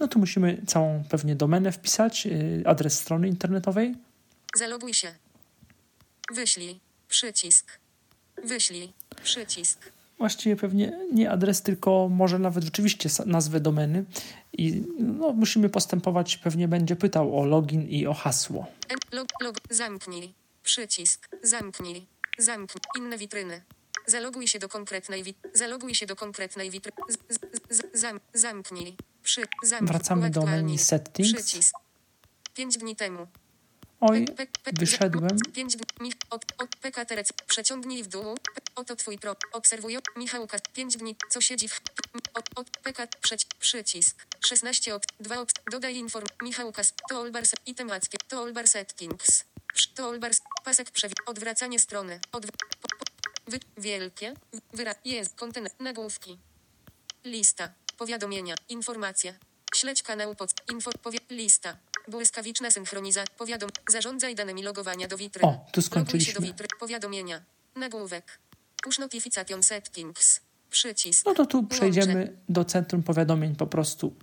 No 0.00 0.08
tu 0.08 0.18
musimy 0.18 0.62
całą 0.66 1.04
pewnie 1.10 1.36
domenę 1.36 1.72
wpisać, 1.72 2.26
yy, 2.26 2.62
adres 2.66 2.98
strony 2.98 3.28
internetowej. 3.28 3.94
Zaloguj 4.54 4.94
się. 4.94 5.14
Wyślij. 6.34 6.80
Przycisk. 7.08 7.78
Wyślij. 8.44 8.92
Przycisk. 9.22 9.92
Właściwie 10.18 10.56
pewnie 10.56 10.98
nie 11.12 11.30
adres, 11.30 11.62
tylko 11.62 12.08
może 12.08 12.38
nawet 12.38 12.64
rzeczywiście 12.64 13.08
nazwę 13.26 13.60
domeny. 13.60 14.04
I 14.52 14.82
no, 14.98 15.32
musimy 15.32 15.68
postępować, 15.68 16.36
pewnie 16.36 16.68
będzie 16.68 16.96
pytał 16.96 17.40
o 17.40 17.44
login 17.44 17.88
i 17.88 18.06
o 18.06 18.14
hasło. 18.14 18.66
Log, 19.12 19.28
log, 19.40 19.56
zamknij. 19.70 20.34
Przycisk. 20.62 21.28
Zamknij. 21.42 22.06
Zamknij. 22.38 22.82
Inne 22.98 23.18
witryny. 23.18 23.62
Zaloguj 24.06 24.48
się 24.48 24.58
do 24.58 24.68
konkretnej 24.68 25.22
wit. 25.22 25.36
Zaloguj 25.54 25.94
się 25.94 26.06
do 26.06 26.16
konkretnej 26.16 26.70
zam, 27.94 28.20
zamknij. 28.34 28.96
Przy, 29.22 29.42
zamknij. 29.62 29.88
Wracamy 29.88 30.30
do 30.30 30.42
menu 30.42 30.78
settings. 30.78 31.32
Przycisk. 31.32 31.74
Pięć 32.54 32.78
dni 32.78 32.96
temu. 32.96 33.26
Oj, 34.00 34.26
wyszedłem. 34.72 35.38
Pięć 35.54 35.76
dni. 35.76 35.86
Mich, 36.00 36.14
od, 36.30 36.44
od 36.58 36.76
PK 36.76 37.04
Terec. 37.04 37.32
Przeciągnij 37.46 38.02
w 38.02 38.06
dół. 38.06 38.36
Oto 38.74 38.96
twój 38.96 39.18
pro. 39.18 39.36
Obserwuję. 39.52 39.98
Michałka. 40.16 40.58
Pięć 40.72 40.96
dni. 40.96 41.16
Co 41.30 41.40
siedzi 41.40 41.68
w... 41.68 41.80
Od, 42.34 42.44
od 42.56 42.70
PK. 42.70 43.06
Przeć, 43.20 43.46
przycisk. 43.60 44.26
16 44.40 44.94
od 44.94 45.06
2 45.20 45.40
od. 45.40 45.52
Dodaj 45.70 45.96
inform. 45.96 46.26
Michałka. 46.42 46.82
To 47.08 47.20
Olbars. 47.20 47.52
I 47.66 47.74
temackie. 47.74 48.18
To 48.28 48.42
Olbar 48.42 48.68
Settings. 48.68 49.44
To 49.94 50.08
Olbars. 50.08 50.40
Pasek 50.64 50.90
przewi. 50.90 51.14
Odwracanie 51.26 51.78
strony. 51.78 52.20
Odw... 52.32 52.48
Wy, 53.50 53.60
wielkie. 53.78 54.34
Wyra... 54.72 54.94
Jest. 55.04 55.34
Kontener. 55.34 55.72
Nagłówki. 55.80 56.38
Lista. 57.24 57.72
Powiadomienia. 57.98 58.54
Informacje. 58.68 59.34
Śledź 59.74 60.02
kanał 60.02 60.34
pod. 60.34 60.54
Info. 60.72 60.90
Powie. 61.02 61.18
Lista. 61.30 61.76
Błyskawiczna 62.08 62.70
synchronizacja. 62.70 63.34
Powiadom. 63.36 63.70
Zarządzaj 63.88 64.34
danymi 64.34 64.62
logowania 64.62 65.08
do 65.08 65.16
witryny. 65.16 65.48
O, 65.48 65.52
tu 65.52 65.58
Loguj 65.58 65.72
się 65.72 65.80
do 65.80 65.82
skończyliśmy. 65.82 66.46
witry. 66.46 66.66
Powiadomienia. 66.80 67.42
Nagłówek. 67.76 68.38
Push 68.82 68.98
notification 68.98 69.62
settings. 69.62 70.40
Przycisk. 70.70 71.26
No 71.26 71.34
to 71.34 71.46
tu 71.46 71.56
Łącze. 71.56 71.76
przejdziemy 71.76 72.36
do 72.48 72.64
centrum 72.64 73.02
powiadomień 73.02 73.56
po 73.56 73.66
prostu. 73.66 74.14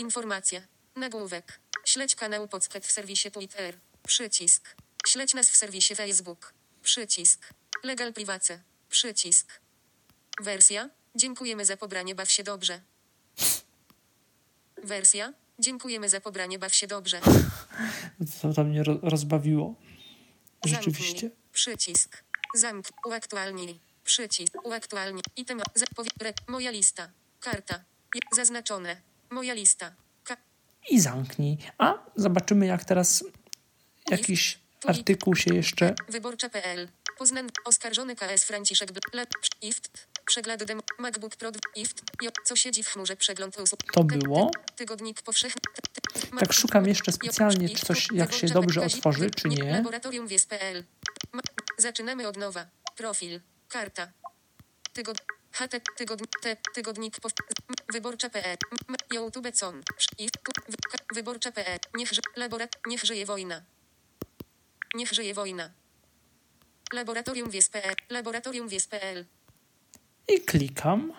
Informacje. 0.00 0.62
Nagłówek. 0.96 1.60
Śledź 1.84 2.14
kanał 2.14 2.48
Podsket 2.48 2.86
w 2.86 2.92
serwisie 2.92 3.30
Twitter. 3.30 3.74
Przycisk. 4.06 4.76
Śledź 5.06 5.34
nas 5.34 5.50
w 5.50 5.56
serwisie 5.56 5.94
Facebook. 5.94 6.52
Przycisk. 6.82 7.48
Legal 7.84 8.12
Privacy. 8.12 8.60
Przycisk. 8.88 9.60
Wersja. 10.42 10.90
Dziękujemy 11.14 11.64
za 11.64 11.76
pobranie. 11.76 12.14
Baw 12.14 12.30
się 12.30 12.42
dobrze. 12.44 12.80
Wersja. 14.84 15.32
Dziękujemy 15.58 16.08
za 16.08 16.20
pobranie. 16.20 16.58
Baw 16.58 16.74
się 16.74 16.86
dobrze. 16.86 17.20
To, 18.42 18.52
to 18.52 18.64
mnie 18.64 18.82
ro- 18.82 18.98
rozbawiło. 19.02 19.74
Zamknij. 20.64 20.74
Rzeczywiście. 20.84 21.30
Przycisk. 21.52 22.22
Zamk. 22.54 22.86
Uaktualnij. 23.06 23.80
Przycisk. 24.04 24.54
Uaktualnij. 24.64 25.22
Item. 25.36 25.60
Zapowie. 25.74 26.10
Re. 26.20 26.32
Moja 26.48 26.70
lista. 26.70 27.10
Karta. 27.40 27.84
Zaznaczone. 28.32 28.96
Moja 29.30 29.54
lista. 29.54 29.94
Ka- 30.24 30.36
I 30.90 31.00
zamknij. 31.00 31.58
A 31.78 31.94
zobaczymy, 32.16 32.66
jak 32.66 32.84
teraz 32.84 33.24
jakiś 34.10 34.58
artykuł 34.86 35.36
się 35.36 35.54
jeszcze. 35.54 35.94
Wyborcza.pl. 36.08 36.88
Poznań. 37.18 37.48
Oskarżony 37.64 38.16
KS 38.16 38.44
Franciszek 38.44 38.92
Bl. 38.92 39.00
Le. 39.12 39.26
Ift. 39.62 40.08
Przegląd 40.26 40.64
dem. 40.64 40.80
MacBook 40.98 41.36
Pro. 41.36 41.50
Ift. 41.76 42.02
Co 42.44 42.56
siedzi 42.56 42.82
w 42.82 42.88
chmurze. 42.88 43.16
Przegląd 43.16 43.58
usług. 43.58 43.80
To 43.92 44.04
było. 44.04 44.50
Tygodnik 44.76 45.22
powszechny. 45.22 45.60
Tak 46.40 46.52
szukam 46.52 46.86
jeszcze 46.86 47.12
specjalnie, 47.12 47.68
czy 47.68 47.86
coś, 47.86 48.08
jak 48.12 48.32
się 48.32 48.46
dobrze 48.46 48.84
otworzy, 48.84 49.30
czy 49.30 49.48
nie. 49.48 49.72
Laboratorium 49.72 50.26
Wies.pl. 50.28 50.84
Zaczynamy 51.78 52.28
od 52.28 52.36
nowa. 52.36 52.66
Profil. 52.96 53.40
Karta. 53.68 54.12
Tygod... 54.92 55.18
HT. 55.52 55.80
Tygodnik. 55.96 56.30
T. 56.42 56.56
Tygodnik. 56.74 57.20
Pow... 57.20 57.32
Wyborcza.pl. 57.92 58.56
M- 58.88 58.96
YouTube. 59.12 59.52
Com. 59.52 59.82
I. 60.18 60.28
Wy- 60.68 60.76
ka- 60.90 61.14
Wyborcza.pl. 61.14 61.78
Niech, 61.94 62.12
ży... 62.12 62.20
Laborat... 62.36 62.76
Niech 62.86 63.04
żyje 63.04 63.26
wojna. 63.26 63.62
Niech 64.96 65.12
żyje 65.12 65.34
wojna. 65.34 65.70
Laboratorium 66.92 67.50
Wies.pl. 67.50 67.94
Laboratorium 68.10 68.68
Wies.pl. 68.68 69.24
I 70.28 70.40
klikam. 70.40 71.12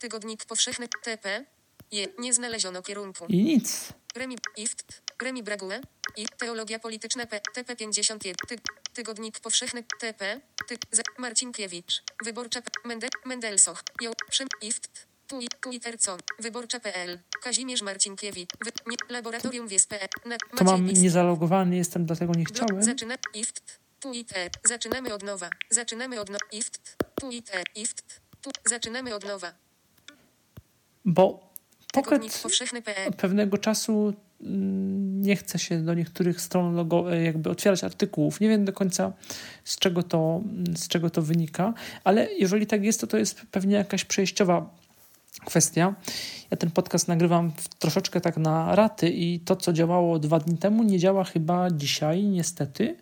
Tygodnik 0.00 0.44
powszechny. 0.44 0.88
TP. 0.88 1.44
Je. 1.90 2.06
Nie 2.18 2.34
znaleziono 2.34 2.82
kierunku. 2.82 3.26
I 3.28 3.42
nic. 3.42 3.92
Remi 4.14 4.36
Ift, 4.56 5.02
Remi 5.22 5.42
Brague 5.42 5.80
i 6.16 6.26
Teologia 6.38 6.78
Polityczna 6.78 7.26
P, 7.26 7.40
TP51, 7.56 8.34
ty, 8.48 8.56
Tygodnik 8.92 9.40
Powszechny 9.40 9.84
TP, 10.00 10.40
ty, 10.68 10.78
Z, 10.90 11.02
Marcinkiewicz, 11.18 12.02
Wyborcza 12.24 12.62
P, 12.62 12.70
Mende, 12.84 13.08
Mendelsoch, 13.24 13.82
Jo, 14.00 14.12
Szym, 14.30 14.48
Ift, 14.62 15.06
Tui, 15.28 15.48
Twitter.com, 15.60 16.18
Wyborcza.pl, 16.38 17.18
Kazimierz 17.42 17.82
Marcinkiewicz, 17.82 18.50
wy, 18.64 18.70
nie, 18.86 18.96
Laboratorium 19.10 19.68
na, 20.26 20.36
To 20.56 20.64
mam 20.64 20.86
niezalogowany 20.86 21.76
jestem, 21.76 22.06
dlatego 22.06 22.32
nie 22.34 22.44
chciałem. 22.44 22.82
Zaczyna, 22.82 23.14
Ift, 23.34 23.80
Twitter, 24.00 24.50
zaczynamy 24.64 25.14
od 25.14 25.22
nowa, 25.22 25.50
zaczynamy 25.70 26.20
od 26.20 26.28
nowa, 26.28 26.44
Ift, 26.52 26.96
Twitter, 27.14 27.64
Ift, 27.74 28.20
tu, 28.40 28.50
zaczynamy 28.64 29.14
od 29.14 29.24
nowa, 29.24 29.52
Bo 31.04 31.54
Pocket 31.92 32.42
pewnego 33.16 33.58
czasu 33.58 34.14
mm, 34.40 35.20
nie 35.20 35.36
chce 35.36 35.58
się 35.58 35.78
do 35.84 35.94
niektórych 35.94 36.40
stron 36.40 36.74
logo, 36.74 37.12
e, 37.12 37.22
jakby 37.22 37.50
otwierać 37.50 37.84
artykułów. 37.84 38.40
Nie 38.40 38.48
wiem 38.48 38.64
do 38.64 38.72
końca 38.72 39.12
z 39.64 39.76
czego 39.76 40.02
to, 40.02 40.42
z 40.76 40.88
czego 40.88 41.10
to 41.10 41.22
wynika, 41.22 41.74
ale 42.04 42.32
jeżeli 42.32 42.66
tak 42.66 42.84
jest, 42.84 43.00
to 43.00 43.06
to 43.06 43.16
jest 43.16 43.40
pewnie 43.50 43.76
jakaś 43.76 44.04
przejściowa 44.04 44.83
kwestia. 45.44 45.94
Ja 46.50 46.56
ten 46.56 46.70
podcast 46.70 47.08
nagrywam 47.08 47.52
troszeczkę 47.78 48.20
tak 48.20 48.36
na 48.36 48.74
raty 48.74 49.08
i 49.08 49.40
to, 49.40 49.56
co 49.56 49.72
działało 49.72 50.18
dwa 50.18 50.38
dni 50.40 50.58
temu, 50.58 50.82
nie 50.82 50.98
działa 50.98 51.24
chyba 51.24 51.70
dzisiaj, 51.70 52.22
niestety. 52.22 52.96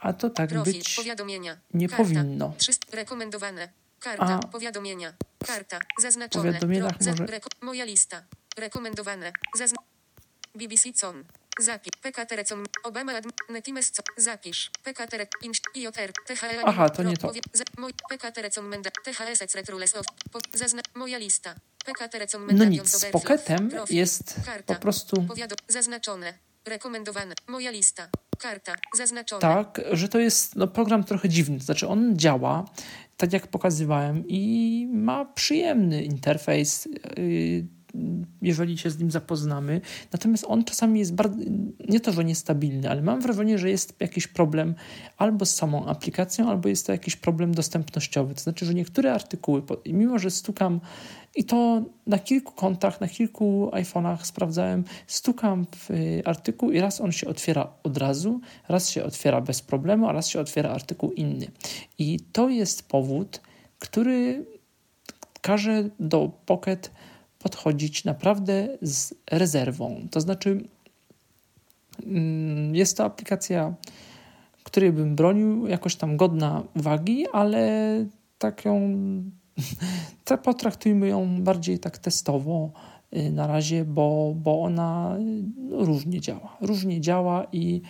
A 0.00 0.12
to 0.12 0.30
tak 0.30 0.50
Profil, 0.50 0.72
być 0.74 0.94
powiadomienia. 0.96 1.56
nie 1.74 1.88
Karta. 1.88 2.02
powinno. 2.04 2.52
300, 2.58 2.96
rekomendowane. 2.96 3.68
Karta, 4.00 4.24
A. 4.26 4.38
powiadomienia. 4.38 5.12
Karta, 5.46 5.78
zaznaczone. 6.02 6.42
W 6.44 6.46
powiadomieniach 6.46 6.98
Pro- 6.98 7.10
może- 7.10 7.26
moja 7.62 7.84
lista. 7.84 8.22
Rekomendowane. 8.58 9.32
Zazn- 9.58 9.74
BBC 10.54 10.92
Com. 11.00 11.24
Zapisz. 11.60 11.92
PK 12.02 12.26
Terecom. 12.26 12.64
Obama 12.82 13.12
adm. 13.12 13.30
Netimes 13.50 13.90
Co. 13.90 14.02
Zapisz. 14.16 14.70
PK 14.84 15.06
Terec. 15.06 15.28
Inst. 15.42 15.62
IOTR. 15.74 16.12
THL. 16.26 16.60
Aha, 16.64 16.88
to 16.90 17.02
nie 17.02 17.16
to. 17.16 17.28
Powie- 17.28 17.40
za- 17.52 17.64
Moj. 17.78 17.92
PK 18.10 18.32
Terecom 18.32 18.68
Menda. 18.68 18.90
THS 19.04 19.54
Retrules 19.54 19.94
of. 19.94 20.06
Po- 20.32 20.58
Zazna. 20.58 20.82
Moja 20.94 21.18
lista. 21.18 21.54
PK 21.84 22.08
Terecom 22.08 22.44
Menda. 22.44 22.64
No 22.64 22.70
nic, 22.70 22.88
z 22.88 23.04
Pocketem 23.04 23.70
jest 23.90 24.40
po 24.66 24.74
prostu 24.74 25.26
zaznaczone. 25.68 26.34
Rekomendowane. 26.66 27.34
Moja 27.48 27.70
lista. 27.70 28.08
Karta. 28.38 28.74
Zaznaczone. 28.96 29.40
tak, 29.40 29.80
że 29.92 30.08
to 30.08 30.18
jest 30.18 30.56
no, 30.56 30.68
program 30.68 31.04
trochę 31.04 31.28
dziwny. 31.28 31.58
To 31.58 31.64
znaczy 31.64 31.88
on 31.88 32.16
działa, 32.18 32.64
tak 33.16 33.32
jak 33.32 33.46
pokazywałem 33.46 34.24
i 34.28 34.86
ma 34.92 35.24
przyjemny 35.24 36.04
interfejs. 36.04 36.86
Yy, 37.16 37.64
jeżeli 38.44 38.78
się 38.78 38.90
z 38.90 38.98
nim 38.98 39.10
zapoznamy. 39.10 39.80
Natomiast 40.12 40.44
on 40.48 40.64
czasami 40.64 41.00
jest 41.00 41.14
bardzo, 41.14 41.36
nie 41.88 42.00
to, 42.00 42.12
że 42.12 42.24
niestabilny, 42.24 42.90
ale 42.90 43.02
mam 43.02 43.20
wrażenie, 43.20 43.58
że 43.58 43.70
jest 43.70 43.96
jakiś 44.00 44.26
problem 44.26 44.74
albo 45.16 45.46
z 45.46 45.54
samą 45.54 45.86
aplikacją, 45.86 46.50
albo 46.50 46.68
jest 46.68 46.86
to 46.86 46.92
jakiś 46.92 47.16
problem 47.16 47.54
dostępnościowy. 47.54 48.34
To 48.34 48.40
znaczy, 48.40 48.66
że 48.66 48.74
niektóre 48.74 49.12
artykuły, 49.12 49.62
mimo 49.86 50.18
że 50.18 50.30
stukam 50.30 50.80
i 51.36 51.44
to 51.44 51.82
na 52.06 52.18
kilku 52.18 52.52
kontach, 52.52 53.00
na 53.00 53.08
kilku 53.08 53.70
iPhone'ach 53.72 54.24
sprawdzałem, 54.24 54.84
stukam 55.06 55.66
w 55.76 55.90
y, 55.90 56.22
artykuł 56.24 56.70
i 56.70 56.80
raz 56.80 57.00
on 57.00 57.12
się 57.12 57.28
otwiera 57.28 57.72
od 57.82 57.96
razu, 57.96 58.40
raz 58.68 58.90
się 58.90 59.04
otwiera 59.04 59.40
bez 59.40 59.62
problemu, 59.62 60.08
a 60.08 60.12
raz 60.12 60.28
się 60.28 60.40
otwiera 60.40 60.70
artykuł 60.70 61.12
inny. 61.12 61.46
I 61.98 62.20
to 62.32 62.48
jest 62.48 62.88
powód, 62.88 63.40
który 63.78 64.44
każe 65.40 65.90
do 66.00 66.30
Pocket 66.46 66.90
podchodzić 67.44 68.04
naprawdę 68.04 68.68
z 68.82 69.14
rezerwą. 69.30 70.06
To 70.10 70.20
znaczy, 70.20 70.64
mm, 72.06 72.74
jest 72.74 72.96
to 72.96 73.04
aplikacja, 73.04 73.74
której 74.62 74.92
bym 74.92 75.16
bronił, 75.16 75.66
jakoś 75.66 75.96
tam 75.96 76.16
godna 76.16 76.62
uwagi, 76.76 77.26
ale 77.32 77.68
taką 78.38 78.96
potraktujmy 80.44 81.08
ją 81.08 81.42
bardziej 81.42 81.78
tak 81.78 81.98
testowo 81.98 82.72
y, 83.16 83.30
na 83.30 83.46
razie, 83.46 83.84
bo, 83.84 84.34
bo 84.36 84.62
ona 84.62 85.16
no, 85.56 85.84
różnie 85.84 86.20
działa. 86.20 86.56
Różnie 86.60 87.00
działa 87.00 87.46
i 87.52 87.82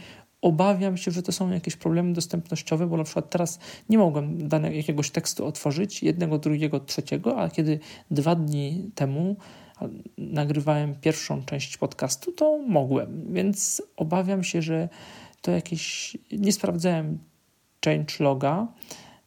obawiam 0.45 0.97
się, 0.97 1.11
że 1.11 1.23
to 1.23 1.33
są 1.33 1.51
jakieś 1.51 1.77
problemy 1.77 2.13
dostępnościowe, 2.13 2.87
bo 2.87 2.97
na 2.97 3.05
przykład 3.05 3.31
teraz 3.31 3.59
nie 3.89 3.99
mogłem 3.99 4.49
danego 4.49 4.77
jakiegoś 4.77 5.11
tekstu 5.11 5.47
otworzyć, 5.47 6.03
jednego, 6.03 6.39
drugiego, 6.39 6.81
trzeciego, 6.81 7.41
a 7.41 7.51
kiedy 7.51 7.79
dwa 8.11 8.35
dni 8.35 8.91
temu 8.95 9.37
nagrywałem 10.19 10.95
pierwszą 10.95 11.45
część 11.45 11.77
podcastu, 11.77 12.33
to 12.33 12.59
mogłem, 12.59 13.33
więc 13.33 13.83
obawiam 13.97 14.45
się, 14.45 14.63
że 14.63 14.89
to 15.41 15.51
jakieś. 15.51 16.17
Nie 16.33 16.53
sprawdzałem 16.53 17.19
changeloga, 17.85 18.67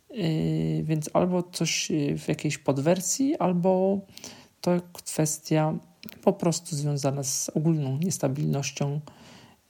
yy, 0.09 0.83
więc 0.83 1.09
albo 1.13 1.43
coś 1.43 1.91
w 2.17 2.27
jakiejś 2.27 2.57
podwersji, 2.57 3.37
albo 3.37 3.99
to 4.61 4.71
kwestia 4.93 5.77
po 6.23 6.33
prostu 6.33 6.75
związana 6.75 7.23
z 7.23 7.49
ogólną 7.49 7.97
niestabilnością 7.97 8.99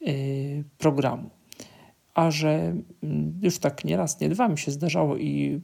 yy, 0.00 0.64
programu 0.78 1.37
a 2.18 2.30
że 2.30 2.74
mm, 3.02 3.40
już 3.42 3.58
tak 3.58 3.84
nie 3.84 3.96
raz, 3.96 4.20
nie 4.20 4.28
dwa 4.28 4.48
mi 4.48 4.58
się 4.58 4.70
zdarzało 4.70 5.16
i 5.16 5.60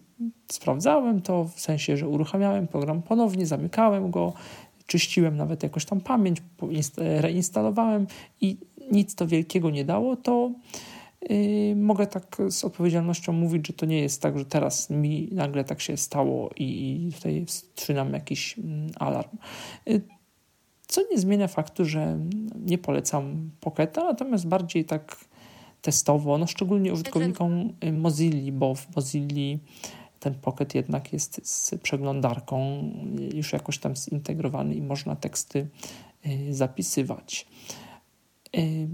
sprawdzałem 0.52 1.22
to, 1.22 1.44
w 1.44 1.61
sensie, 1.61 1.96
że 1.96 2.09
uruchamiałem 2.09 2.68
program 2.68 3.02
ponownie, 3.02 3.46
zamykałem 3.46 4.11
go, 4.11 4.32
czyściłem 4.86 5.36
nawet 5.36 5.62
jakoś 5.62 5.84
tam 5.84 6.00
pamięć, 6.00 6.42
reinstalowałem 6.96 8.07
i 8.40 8.57
nic 8.92 9.14
to 9.14 9.26
wielkiego 9.26 9.70
nie 9.70 9.84
dało, 9.84 10.16
to 10.16 10.50
yy, 11.28 11.76
mogę 11.76 12.07
tak 12.07 12.36
z 12.48 12.64
odpowiedzialnością 12.64 13.32
mówić, 13.32 13.66
że 13.66 13.72
to 13.72 13.86
nie 13.86 14.00
jest 14.00 14.22
tak, 14.22 14.38
że 14.38 14.44
teraz 14.44 14.90
mi 14.90 15.28
nagle 15.32 15.64
tak 15.64 15.80
się 15.80 15.96
stało 15.96 16.50
i, 16.57 17.11
tutaj 17.14 17.44
wstrzymam 17.46 18.12
jakiś 18.12 18.59
mm, 18.59 18.90
alarm. 18.96 19.36
Yy, 19.86 20.00
co 20.86 21.00
nie 21.11 21.18
zmienia 21.18 21.48
faktu, 21.48 21.84
że 21.84 22.18
nie 22.57 22.78
polecam 22.78 23.50
Pocketa, 23.61 24.05
natomiast 24.05 24.48
bardziej 24.48 24.84
tak 24.84 25.16
testowo, 25.85 26.39
no 26.39 26.47
szczególnie 26.47 26.93
użytkownikom 26.93 27.72
y, 27.85 27.93
Mozilla, 27.93 28.53
bo 28.53 28.74
w 28.74 28.97
Mozilla 28.97 29.59
ten 30.20 30.35
Pocket 30.35 30.74
jednak 30.74 31.12
jest 31.12 31.41
z 31.49 31.74
przeglądarką 31.82 32.82
już 33.35 33.53
jakoś 33.53 33.78
tam 33.78 33.97
zintegrowany 33.97 34.74
i 34.74 34.82
można 34.82 35.16
teksty 35.16 35.68
y, 36.26 36.55
zapisywać. 36.55 37.47
Y, 38.57 38.89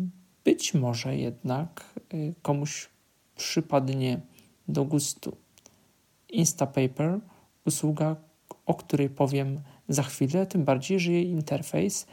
być 0.44 0.74
może 0.74 1.16
jednak 1.16 2.00
komuś 2.42 2.88
przypadnie 3.36 4.20
do 4.68 4.84
gustu 4.84 5.36
Instapaper, 6.28 7.20
usługa, 7.66 8.16
o 8.66 8.74
której 8.74 9.10
powiem 9.10 9.60
za 9.88 10.02
chwilę, 10.02 10.46
tym 10.46 10.64
bardziej, 10.64 11.00
że 11.00 11.12
jej 11.12 11.28
interfejs, 11.28 12.06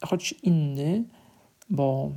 choć 0.00 0.32
inny, 0.32 1.04
bo 1.70 2.12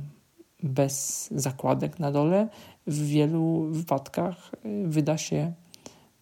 bez 0.62 1.28
zakładek 1.30 1.98
na 1.98 2.12
dole 2.12 2.48
w 2.86 3.06
wielu 3.06 3.68
wypadkach 3.70 4.36
y, 4.54 4.88
wyda 4.88 5.18
się 5.18 5.52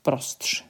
prostszy. 0.03 0.63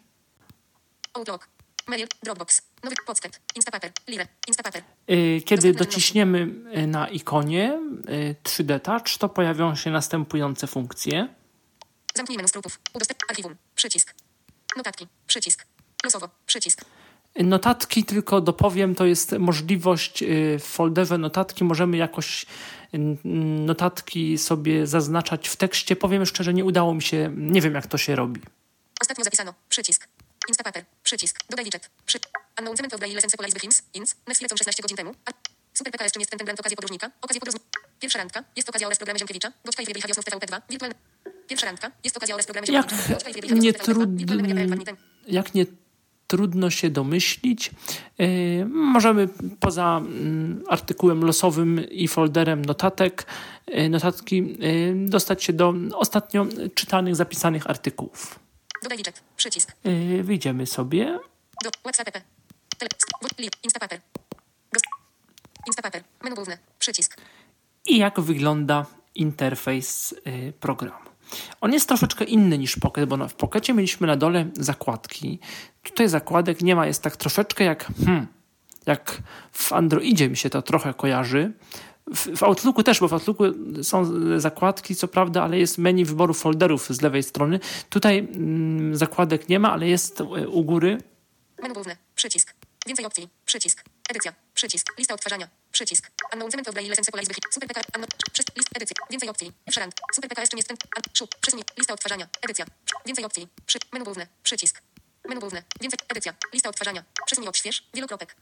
Outlook, 1.15 1.49
Mail, 1.87 2.07
Dropbox, 2.23 2.63
nowy 2.85 2.97
Pocket, 3.07 3.41
Instapaper, 3.57 3.93
Live, 4.09 4.29
Instapaper. 4.49 4.83
Y, 5.11 5.43
kiedy 5.45 5.73
dociśniemy 5.73 6.49
y, 6.77 6.87
na 6.87 7.09
ikonie 7.09 7.81
3D 8.45 8.81
Touch, 8.81 9.19
to 9.19 9.29
pojawią 9.29 9.75
się 9.75 9.91
następujące 9.91 10.67
funkcje. 10.67 11.29
Zamknij 12.15 12.37
menu 12.37 12.49
skrótów. 12.49 12.81
Udostępnij 12.95 13.27
archiwum. 13.31 13.57
Przycisk. 13.75 14.15
Notatki. 14.77 15.07
Przycisk. 15.27 15.67
Losowo. 16.05 16.29
Przycisk. 16.47 16.85
Notatki 17.45 18.05
tylko 18.05 18.41
dopowiem, 18.41 18.95
to 18.95 19.07
jest 19.07 19.33
możliwość 19.33 20.25
w 20.59 20.63
folderze 20.63 21.19
notatki 21.19 21.65
możemy 21.65 21.97
jakoś 21.97 22.47
notatki 23.65 24.39
sobie 24.39 24.87
zaznaczać 24.87 25.49
w 25.49 25.57
tekście. 25.57 25.97
Powiem 25.97 26.27
szczerze, 26.27 26.55
nie 26.55 26.65
udało 26.65 26.95
mi 26.95 27.03
się, 27.03 27.33
nie 27.37 27.61
wiem 27.61 27.75
jak 27.75 27.87
to 27.87 27.99
się 27.99 28.17
robi. 28.17 28.41
Ostatnio 29.01 29.25
zapisano. 29.25 29.55
Przycisk. 29.69 30.09
Instapaper. 30.49 30.85
Przycisk. 31.03 31.39
Dodaj 31.51 31.65
widget. 31.65 31.91
Przy... 32.07 32.19
Announcement 32.57 32.95
of 32.95 33.01
daily 33.01 33.15
lessons 33.15 33.37
Police 33.37 33.55
with 33.55 33.63
Hymns. 33.63 33.83
Ins. 33.95 34.17
Lecą 34.43 34.57
16 34.57 34.83
godzin 34.83 34.97
temu. 34.97 35.15
Super 35.75 35.93
PKS 35.93 36.13
czym 36.13 36.21
jest 36.21 36.31
ten 36.31 36.39
blend 36.45 36.61
okazję 36.61 36.77
podróżnika. 36.77 37.11
Okazję 37.21 37.41
podróżnika. 37.41 37.81
Pierwsza 38.01 38.19
randka. 38.19 38.45
Jest 38.57 38.69
okazja 38.69 38.87
oraz 38.87 38.99
programie 38.99 39.19
Ziemkiewicza. 39.19 39.53
Goczka 39.65 39.83
i 39.83 39.87
wybiegła 39.87 40.09
wiosną 40.09 40.23
w 40.23 40.27
TVP2. 40.27 40.61
Wirtualne... 40.71 40.95
Pierwsza 41.49 41.67
randka. 41.67 41.91
Jest 42.05 42.17
okazja 42.17 42.35
oraz 42.35 42.47
programie 42.47 42.67
Ziemkiewicza. 42.67 43.15
Jak 43.49 43.63
nie 43.63 43.73
trudno... 43.73 44.39
Jak 45.27 45.55
nie 45.55 45.67
trudno 46.29 46.71
się 46.71 46.91
domyślić. 46.91 47.71
E, 48.19 48.27
możemy 48.65 49.29
poza 49.61 49.97
mm, 49.97 50.65
artykułem 50.69 51.25
losowym 51.25 51.91
i 51.91 52.09
folderem 52.09 52.65
notatek, 52.65 53.27
e, 53.67 53.89
notatki 53.89 54.39
e, 54.41 54.95
dostać 54.95 55.45
się 55.45 55.53
do 55.53 55.75
ostatnio 55.95 56.47
czytanych, 56.75 57.17
zapisanych 57.17 57.71
artykułów. 57.71 58.39
Dodaj 58.83 58.99
widget. 58.99 59.23
Przycisk. 59.37 59.73
Wyjdziemy 60.23 60.67
sobie. 60.67 61.19
Do. 61.65 61.71
Tele, 62.79 62.91
Instapaper. 63.63 64.01
Instapaper. 65.67 66.03
Menu 66.23 66.37
główne. 66.37 66.59
Przycisk. 66.79 67.17
I 67.87 67.99
jak 67.99 68.21
wygląda 68.21 68.87
interfejs 69.15 70.15
programu. 70.61 71.08
On 71.61 71.73
jest 71.73 71.89
troszeczkę 71.89 72.25
inny 72.25 72.59
niż 72.59 72.77
Pocket, 72.77 73.09
bo 73.09 73.29
w 73.29 73.35
Pockecie 73.35 73.75
mieliśmy 73.75 74.07
na 74.07 74.17
dole 74.17 74.47
zakładki. 74.57 75.39
Tutaj 75.83 76.09
zakładek 76.09 76.63
nie 76.63 76.77
ma, 76.77 76.87
jest 76.87 77.03
tak 77.03 77.17
troszeczkę 77.17 77.65
jak, 77.65 77.87
hmm, 78.05 78.27
jak 78.87 79.23
w 79.53 79.73
Androidzie 79.73 80.29
mi 80.29 80.37
się 80.37 80.51
to 80.51 80.63
trochę 80.63 80.95
kojarzy. 80.95 81.53
W, 82.15 82.37
w 82.37 82.43
Outlooku 82.43 82.83
też, 82.83 83.01
bo 83.01 83.09
w 83.09 83.13
Outlooku 83.13 83.45
są 83.83 84.11
zakładki, 84.41 84.97
co 84.97 85.09
prawda, 85.09 85.43
ale 85.43 85.59
jest 85.59 85.79
menu 85.79 86.05
wyboru 86.05 86.35
folderów 86.35 86.87
z 86.89 87.01
lewej 87.01 87.23
strony. 87.23 87.61
Tutaj 87.91 88.19
mm, 88.19 88.97
zakładek 88.97 89.49
nie 89.49 89.59
ma, 89.59 89.73
ale 89.73 89.89
jest 89.89 90.21
e, 90.21 90.25
u 90.49 90.65
góry. 90.65 90.99
Menu 91.63 91.75
główne, 91.75 91.97
przycisk. 92.15 92.55
Więcej 92.87 93.07
opcji, 93.07 93.29
przycisk. 93.45 93.85
Edycja, 94.11 94.33
przycisk. 94.55 94.99
Lista 94.99 95.15
odtwarzania, 95.15 95.49
przycisk. 95.73 96.11
Announcement 96.33 96.69
of 96.69 96.75
daily 96.75 96.91
lessons 96.91 97.11
Police 97.11 97.35
Super 97.51 97.69
PK. 97.69 97.81
Anno, 97.95 98.07
list, 98.57 98.69
edycja. 98.77 98.97
Więcej 99.11 99.29
opcji. 99.29 99.53
Szrand. 99.71 99.95
Super 100.15 100.29
PKS 100.31 100.49
czym 100.49 100.57
jest 100.57 100.69
ten. 100.69 100.77
An, 100.97 101.03
szub. 101.15 101.35
Przesuń. 101.41 101.63
Lista 101.79 101.95
odtwarzania. 101.95 102.29
Edycja. 102.43 102.65
Więcej 103.07 103.25
opcji. 103.25 103.49
Przy, 103.67 103.79
menu 103.93 104.05
główne. 104.05 104.27
Przycisk. 104.43 104.83
Menu 105.29 105.41
główne. 105.41 105.63
Więcej. 105.81 105.99
Edycja. 106.09 106.35
Lista 106.53 106.69
odtwarzania. 106.69 107.05
Przesuń 107.27 107.49
odśwież. 107.49 107.89
Wielokropek. 107.95 108.37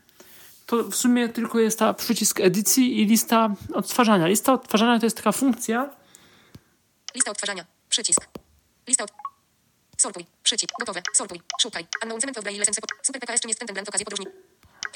To 0.66 0.84
w 0.84 0.94
sumie 0.94 1.28
tylko 1.28 1.58
jest 1.58 1.78
ta 1.78 1.94
przycisk 1.94 2.40
edycji 2.40 3.00
i 3.00 3.06
lista 3.06 3.54
odtwarzania. 3.74 4.26
Lista 4.26 4.52
odtwarzania 4.52 4.98
to 5.00 5.06
jest 5.06 5.16
taka 5.16 5.32
funkcja. 5.32 5.90
Lista 7.14 7.30
odtwarzania. 7.30 7.64
Przycisk. 7.88 8.28
Lista 8.86 9.04
od... 9.04 9.12
Sortuj. 9.96 10.26
Przycisk. 10.42 10.72
Gotowe. 10.80 11.02
Sortuj. 11.12 11.40
Szukaj. 11.60 11.86
Announcement 12.02 12.38
of 12.38 12.44
daily 12.44 12.58
lessons 12.58 12.78
Super 13.02 13.40
czym 13.40 13.48
jest 13.48 13.60
ten 13.60 13.66
blend 13.66 13.88
okazji 13.88 14.04
podróżni. 14.04 14.26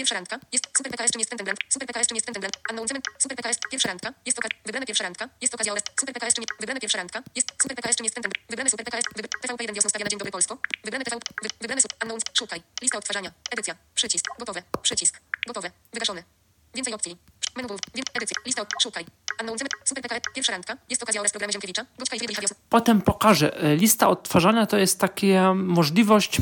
Pierwsza 0.01 0.15
randka. 0.15 0.39
Jest 0.53 0.65
Super 0.77 0.93
PKS 0.93 1.11
czym 1.13 1.21
jest 1.21 1.31
ten 1.31 1.45
blend. 1.45 1.59
Super 1.69 1.87
PKS 1.89 2.07
czym 2.07 2.17
jest 2.17 2.27
ten 2.27 2.41
blend. 2.41 2.57
Announcement. 2.71 3.05
Super 3.19 3.37
PKS. 3.37 3.59
Pierwsza 3.71 3.89
randka. 3.89 4.15
Jest 4.27 4.39
okazja. 4.39 4.59
Wybrane 4.65 4.87
pierwsza 4.87 5.05
randka. 5.05 5.29
Jest 5.41 5.55
okazja 5.55 5.73
oraz 5.73 5.85
Super 6.01 6.15
PKS 6.15 6.35
czym 6.35 6.45
wybrane 6.61 6.81
pierwsza 6.81 6.99
randka. 6.99 7.23
Jest 7.35 7.49
Super 7.63 7.77
PKS 7.77 7.97
czym 7.97 8.05
jest 8.05 8.15
ten 8.15 8.25
Wybrane 8.49 8.71
Super 8.71 8.85
PKS. 8.85 9.05
Wybr 9.17 9.29
TVP1 9.29 9.75
wiosną 9.75 9.91
stawia 9.91 10.05
na 10.05 10.11
dzień 10.11 10.19
dobry 10.19 10.33
Polsko. 10.33 10.59
Wybrane 10.85 11.05
TV. 11.05 11.19
Wy 11.43 11.49
wybrane 11.61 11.83
super. 11.83 11.97
Announce. 12.01 12.27
Szukaj. 12.39 12.63
Lista 12.83 12.99
odtwarzania. 12.99 13.33
Edycja. 13.51 13.75
Przycisk. 13.95 14.25
Gotowe. 14.39 14.63
Przycisk. 14.83 15.21
Gotowe. 15.47 15.71
Wygaszony. 15.93 16.25
Więcej 16.75 16.95
opcji. 16.95 17.17
Menu 17.57 17.69
głów. 17.69 17.81
Edycja. 18.15 18.37
Lista. 18.47 18.67
Szukaj. 18.83 19.05
Announcement. 19.39 19.73
Super 19.85 20.03
PKS. 20.03 20.21
Pierwsza 20.35 20.53
randka. 20.53 20.77
Jest 20.91 21.03
okazja 21.03 21.21
oraz 21.21 21.33
programie 21.33 21.53
Ziemkiewicza. 21.53 21.87
Goczka 21.99 22.17
i 22.17 22.21
wiosną. 22.21 22.57
Potem 22.69 23.03
pokażę. 23.03 23.57
Lista 23.77 24.09
odtwarzania 24.09 24.67
to 24.67 24.79
jest 24.79 24.99
taka 25.01 25.55
możliwość 25.55 26.41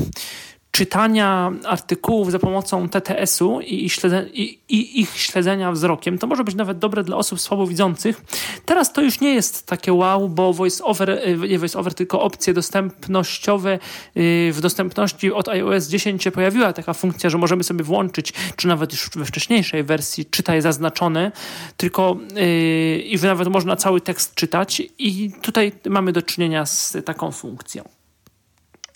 czytania 0.79 1.51
artykułów 1.65 2.31
za 2.31 2.39
pomocą 2.39 2.89
TTS-u 2.89 3.61
i 3.61 3.85
ich, 3.85 3.93
śledze, 3.93 4.25
i, 4.33 4.59
i 4.69 5.01
ich 5.01 5.17
śledzenia 5.17 5.71
wzrokiem. 5.71 6.17
To 6.17 6.27
może 6.27 6.43
być 6.43 6.55
nawet 6.55 6.79
dobre 6.79 7.03
dla 7.03 7.17
osób 7.17 7.41
słabowidzących. 7.41 8.21
Teraz 8.65 8.93
to 8.93 9.01
już 9.01 9.19
nie 9.19 9.33
jest 9.33 9.65
takie 9.65 9.93
wow, 9.93 10.29
bo 10.29 10.53
voice-over, 10.53 11.09
y, 11.09 11.49
nie 11.49 11.59
voice-over, 11.59 11.93
tylko 11.93 12.21
opcje 12.21 12.53
dostępnościowe 12.53 13.79
y, 14.17 14.51
w 14.53 14.61
dostępności 14.61 15.33
od 15.33 15.49
iOS 15.49 15.87
10 15.87 16.23
się 16.23 16.31
pojawiła 16.31 16.73
taka 16.73 16.93
funkcja, 16.93 17.29
że 17.29 17.37
możemy 17.37 17.63
sobie 17.63 17.83
włączyć, 17.83 18.33
czy 18.55 18.67
nawet 18.67 18.91
już 18.91 19.09
we 19.15 19.25
wcześniejszej 19.25 19.83
wersji 19.83 20.25
czytaj 20.25 20.61
zaznaczone, 20.61 21.31
tylko 21.77 22.17
yy, 22.35 22.97
i 22.99 23.17
nawet 23.21 23.47
można 23.47 23.75
cały 23.75 24.01
tekst 24.01 24.35
czytać 24.35 24.81
i 24.99 25.31
tutaj 25.41 25.71
mamy 25.89 26.11
do 26.11 26.21
czynienia 26.21 26.65
z 26.65 26.97
taką 27.05 27.31
funkcją. 27.31 27.98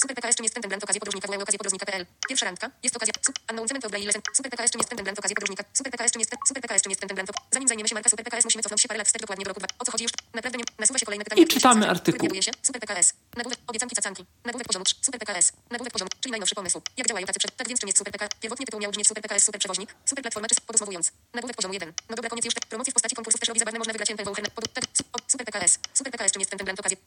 Super 0.04 0.16
PKS 0.16 0.36
czym 0.36 0.44
jest 0.44 0.56
ten 0.56 0.62
brand 0.70 0.84
okazję 0.84 1.00
podróżnika 1.00 1.28
w 1.28 1.42
okazję 1.42 1.58
podróżnika.pl. 1.58 2.06
Pierwsza 2.30 2.46
randka. 2.46 2.72
Jest 2.84 2.96
okazja. 2.96 3.14
Announcement 3.48 3.86
of 3.86 3.92
Braille 3.92 4.08
lesson. 4.08 4.22
Super 4.34 4.52
PKS 4.52 4.72
czym 4.72 4.80
jest 4.80 4.90
ten 4.90 5.04
brand 5.04 5.20
okazję 5.20 5.36
podróżnika. 5.36 5.64
Super 5.74 5.92
PKS 5.92 6.12
czym 6.12 6.20
jest 6.22 6.32
ten, 6.32 6.40
Super 6.48 6.62
PKS 6.62 6.82
czym 6.82 6.92
jest 6.92 7.02
ten 7.02 7.08
brand. 7.16 7.30
Zanim 7.52 7.68
zajmiemy 7.68 7.90
się 7.90 7.96
marka 7.96 8.10
Super 8.10 8.26
PKS 8.26 8.44
musimy 8.44 8.64
cofnąć 8.64 8.82
się 8.82 8.88
parę 8.88 8.98
lat 8.98 9.08
wstecz 9.08 9.22
dokładnie 9.22 9.46
do 9.46 9.50
roku 9.50 9.60
2. 9.60 9.68
O 9.80 9.86
co 9.86 9.92
chodzi 9.92 10.04
już? 10.04 10.12
Naprawdę 10.34 10.58
nie 10.58 10.64
nasuwa 10.80 11.00
się 11.00 11.06
kolejne 11.06 11.24
pytanie. 11.24 11.42
I 11.42 11.48
czytamy 11.48 11.90
artykuł. 11.90 12.42
się. 12.42 12.52
Super 12.62 12.82
PKS. 12.82 13.14
Nagłówek 13.38 13.60
obiecanki 13.68 13.96
cacanki. 13.96 14.26
Nagłówek 14.46 14.68
poziomu 14.68 14.86
3. 14.86 14.96
Super 15.02 15.20
PKS. 15.20 15.54
Nagłówek 15.72 15.94
poziomu, 15.94 16.10
czyli 16.22 16.32
najnowszy 16.32 16.56
pomysł. 16.56 16.82
Jak 16.98 17.08
działają 17.08 17.26
tacy 17.28 17.40
przed... 17.40 17.56
Tak 17.58 17.68
więc 17.68 17.80
czym 17.80 17.88
jest 17.88 17.98
Super 17.98 18.14
PKS? 18.14 18.30
Pierwotnie 18.42 18.66
tytuł 18.66 18.80
miał 18.80 18.92
brzmieć 18.92 19.08
Super 19.08 19.24
PKS 19.24 19.44
Super 19.44 19.60
Przewoźnik. 19.60 19.96
Super 20.06 20.22
Platforma 20.24 20.48
czy 20.48 20.56
podosłowując. 20.68 21.12
Nagłówek 21.34 21.56
poziomu 21.56 21.74
1. 21.74 21.94
No 22.10 22.16
dobra, 22.16 22.30
koniec 22.30 22.46
już. 22.46 22.54
Promocje 22.70 22.92
w 22.92 22.94
postaci 22.94 23.16
konkursów 23.16 23.40
też 23.40 23.48
robi 23.50 23.60
zabawne 23.60 23.80
można 23.80 23.94
wygrać 23.94 24.12
NPW. 24.12 24.36
Tak, 24.74 24.84
Super 25.28 25.46
PKS. 25.46 25.80
Super 25.94 26.12
PKS 26.12 26.32
czym 26.32 26.42
jest 26.42 26.52
ten 26.52 26.58
brand 26.58 26.80
okazję 26.80 26.98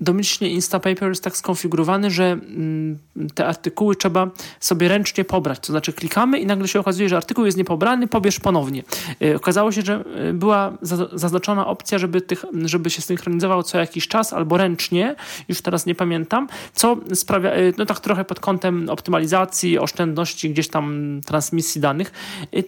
domyślnie 0.00 0.50
Instapaper 0.50 1.08
jest 1.08 1.24
tak 1.24 1.36
skonfigurowany, 1.36 2.10
że 2.10 2.32
mm, 2.32 2.98
te 3.34 3.46
artykuły 3.46 3.96
trzeba 3.96 4.30
sobie 4.60 4.88
ręcznie 4.88 5.24
pobrać. 5.24 5.58
To 5.58 5.66
znaczy 5.66 5.92
klikamy 5.92 6.38
i 6.38 6.46
nagle 6.46 6.68
się 6.68 6.80
okazuje, 6.80 7.08
że 7.08 7.16
artykuł 7.16 7.46
jest 7.46 7.58
niepobrany, 7.58 8.08
pobierz 8.08 8.40
ponownie. 8.40 8.82
Y, 9.22 9.36
okazało 9.36 9.72
się, 9.72 9.82
że 9.82 10.04
y, 10.28 10.32
była 10.32 10.72
zaznaczona 11.12 11.66
opcja, 11.66 11.98
żeby, 11.98 12.20
tych, 12.20 12.44
żeby 12.64 12.90
się 12.90 13.02
synchronizował 13.02 13.62
co 13.62 13.78
jakiś 13.78 14.08
czas 14.08 14.32
albo 14.32 14.56
ręcznie, 14.56 15.14
już 15.48 15.62
teraz 15.62 15.86
nie 15.86 15.94
pamiętam, 15.94 16.48
co 16.74 16.96
sprawia, 17.14 17.56
y, 17.56 17.74
no 17.78 17.86
tak 17.86 18.00
trochę 18.00 18.24
pod 18.24 18.40
kątem 18.40 18.88
optymalizacji, 18.88 19.78
oszczędności 19.78 20.50
gdzieś 20.50 20.68
tam 20.68 21.20
transmisji 21.26 21.80
danych, 21.80 22.12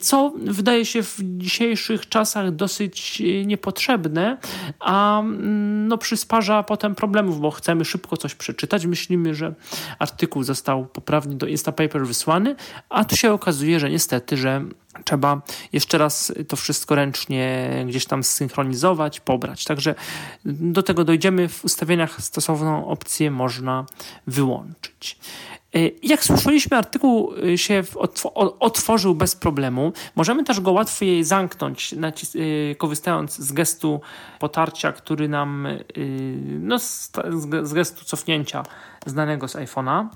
co 0.01 0.33
wydaje 0.37 0.85
się 0.85 1.03
w 1.03 1.17
dzisiejszych 1.23 2.09
czasach 2.09 2.51
dosyć 2.51 3.23
niepotrzebne, 3.47 4.39
a 4.81 5.21
mm, 5.21 5.89
no 5.89 5.99
przysparza 5.99 6.63
potem 6.63 6.95
problem 6.95 7.22
problemów, 7.23 7.41
bo 7.41 7.51
chcemy 7.51 7.85
szybko 7.85 8.17
coś 8.17 8.35
przeczytać. 8.35 8.87
Myślimy, 8.87 9.35
że 9.35 9.55
artykuł 9.99 10.43
został 10.43 10.87
poprawnie 10.87 11.37
do 11.37 11.47
Instapaper 11.47 12.07
wysłany, 12.07 12.57
a 12.89 13.05
tu 13.05 13.17
się 13.17 13.33
okazuje, 13.33 13.81
że 13.81 13.91
niestety, 13.91 14.37
że 14.37 14.65
trzeba 15.05 15.43
jeszcze 15.73 15.99
raz 15.99 16.33
to 16.49 16.57
wszystko 16.57 16.95
ręcznie 16.95 17.71
gdzieś 17.89 18.07
tam 18.07 18.25
zsynchronizować, 18.25 19.21
pobrać. 19.21 19.65
Także 19.65 19.95
do 20.45 20.83
tego 20.83 21.05
dojdziemy. 21.05 21.49
W 21.49 21.65
ustawieniach 21.65 22.23
stosowną 22.23 22.87
opcję 22.87 23.31
można 23.31 23.87
wyłączyć. 24.27 25.19
E, 25.75 25.79
jak 26.03 26.25
słyszeliśmy, 26.25 26.77
artykuł 26.77 27.35
e, 27.53 27.59
się 27.59 27.83
otworzył 28.61 29.15
bez 29.15 29.37
problemu. 29.37 29.93
Możemy 30.15 30.45
też 30.45 30.61
go 30.61 30.73
łatwiej 30.73 31.25
zamknąć, 31.25 31.95
e, 31.95 32.75
korzystając 32.75 33.37
z 33.37 33.53
gestu 33.53 34.01
potarcia, 34.39 34.93
który 34.93 35.29
nam, 35.29 35.69
no, 36.61 36.79
z 37.63 37.73
gestu 37.73 38.05
cofnięcia 38.05 38.63
znanego 39.07 39.49
z 39.49 39.55
iPhone'a. 39.55 40.09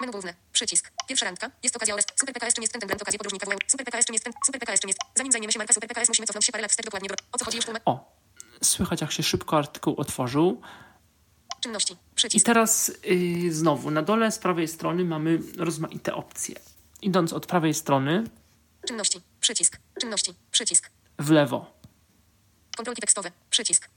Menu 0.00 0.12
główne. 0.12 0.34
Przycisk. 0.52 0.90
Pierwsza 1.08 1.26
randka. 1.26 1.50
Jest 1.62 1.76
okazja 1.76 1.94
oraz 1.94 2.06
Super 2.16 2.34
PKS 2.34 2.54
czym 2.54 2.62
jest 2.62 2.72
ten 2.72 2.86
brand 2.86 3.02
okazji 3.02 3.18
podróżnika 3.18 3.46
w 3.66 3.70
Super 3.70 3.86
PKS 3.86 4.04
czym 4.04 4.14
jest 4.14 4.24
ten 4.24 4.34
Super 4.46 4.60
PKS 4.60 4.80
czym 4.80 4.88
jest. 4.88 5.00
Zanim 5.14 5.32
zajmiemy 5.32 5.52
się 5.52 5.58
marka 5.58 5.74
Super 5.74 5.88
PKS 5.88 6.08
musimy 6.08 6.26
cofnąć 6.26 6.44
się 6.44 6.52
parę 6.52 6.62
lat 6.62 6.70
wstecz 6.70 6.86
dokładnie. 6.86 7.08
O 7.32 7.38
co 7.38 7.44
chodzi 7.44 7.56
już 7.56 7.64
tłumaczę. 7.64 7.84
O. 7.84 8.18
Słychać 8.62 9.00
jak 9.00 9.12
się 9.12 9.22
szybko 9.22 9.58
artykuł 9.58 9.94
otworzył. 9.96 10.60
Czynności. 11.60 11.96
Przycisk. 12.14 12.42
I 12.42 12.46
teraz 12.46 12.92
yy, 13.04 13.52
znowu 13.52 13.90
na 13.90 14.02
dole 14.02 14.32
z 14.32 14.38
prawej 14.38 14.68
strony 14.68 15.04
mamy 15.04 15.38
rozmaite 15.56 16.14
opcje. 16.14 16.54
Idąc 17.02 17.32
od 17.32 17.46
prawej 17.46 17.74
strony. 17.74 18.24
Czynności. 18.88 19.20
Przycisk. 19.40 19.78
Czynności. 20.00 20.34
Przycisk. 20.50 20.90
W 21.18 21.30
lewo. 21.30 21.72
Kontrolki 22.76 23.00
tekstowe. 23.00 23.32
Przycisk. 23.50 23.88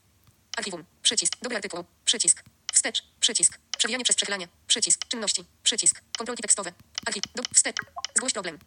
Archiwum. 0.58 0.84
Przycisk. 1.02 1.34
Dobry 1.42 1.56
artykuł. 1.58 1.84
Przycisk. 2.06 2.44
Wstecz. 2.74 3.04
Przycisk. 3.20 3.60
Przewijanie 3.78 4.04
przez 4.04 4.16
przechylanie. 4.16 4.48
Przycisk. 4.68 5.08
Czynności. 5.08 5.46
Przycisk. 5.64 6.02
Kontrolki 6.18 6.42
tekstowe. 6.42 6.74
Archiw. 7.06 7.24
Do, 7.36 7.44
wstecz. 7.54 7.76
Zgłoś 8.16 8.34
problem. 8.34 8.58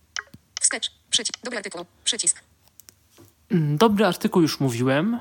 Wstecz. 0.61 0.93
Przycisk. 1.11 1.39
Dobry 1.45 1.59
artykuł. 1.59 1.85
Przycisk. 2.05 2.41
Mm, 3.51 3.77
dobry 3.79 4.07
artykuł 4.07 4.43
już 4.43 4.61
mówiłem 4.61 5.19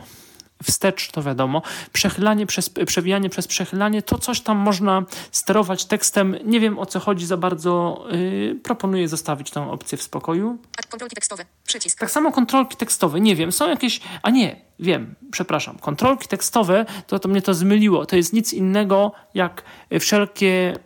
wstecz, 0.63 1.11
to 1.11 1.23
wiadomo. 1.23 1.61
Przechylanie 1.93 2.45
przez, 2.45 2.69
przewijanie 2.69 3.29
przez 3.29 3.47
przechylanie, 3.47 4.01
to 4.01 4.17
coś 4.17 4.41
tam 4.41 4.57
można 4.57 5.03
sterować 5.31 5.85
tekstem. 5.85 6.37
Nie 6.45 6.59
wiem 6.59 6.79
o 6.79 6.85
co 6.85 6.99
chodzi 6.99 7.25
za 7.25 7.37
bardzo. 7.37 8.03
Yy, 8.11 8.59
proponuję 8.63 9.07
zostawić 9.07 9.51
tę 9.51 9.71
opcję 9.71 9.97
w 9.97 10.03
spokoju. 10.03 10.57
Kontrolki 10.89 11.15
tekstowe, 11.15 11.45
przycisk. 11.63 11.99
Tak 11.99 12.11
samo 12.11 12.31
kontrolki 12.31 12.77
tekstowe, 12.77 13.19
nie 13.19 13.35
wiem, 13.35 13.51
są 13.51 13.69
jakieś. 13.69 14.01
A 14.21 14.29
nie, 14.29 14.61
wiem, 14.79 15.15
przepraszam. 15.31 15.79
Kontrolki 15.79 16.27
tekstowe, 16.27 16.85
to, 17.07 17.19
to 17.19 17.29
mnie 17.29 17.41
to 17.41 17.53
zmyliło. 17.53 18.05
To 18.05 18.15
jest 18.15 18.33
nic 18.33 18.53
innego 18.53 19.11
jak 19.33 19.63
wszelkie 19.99 20.79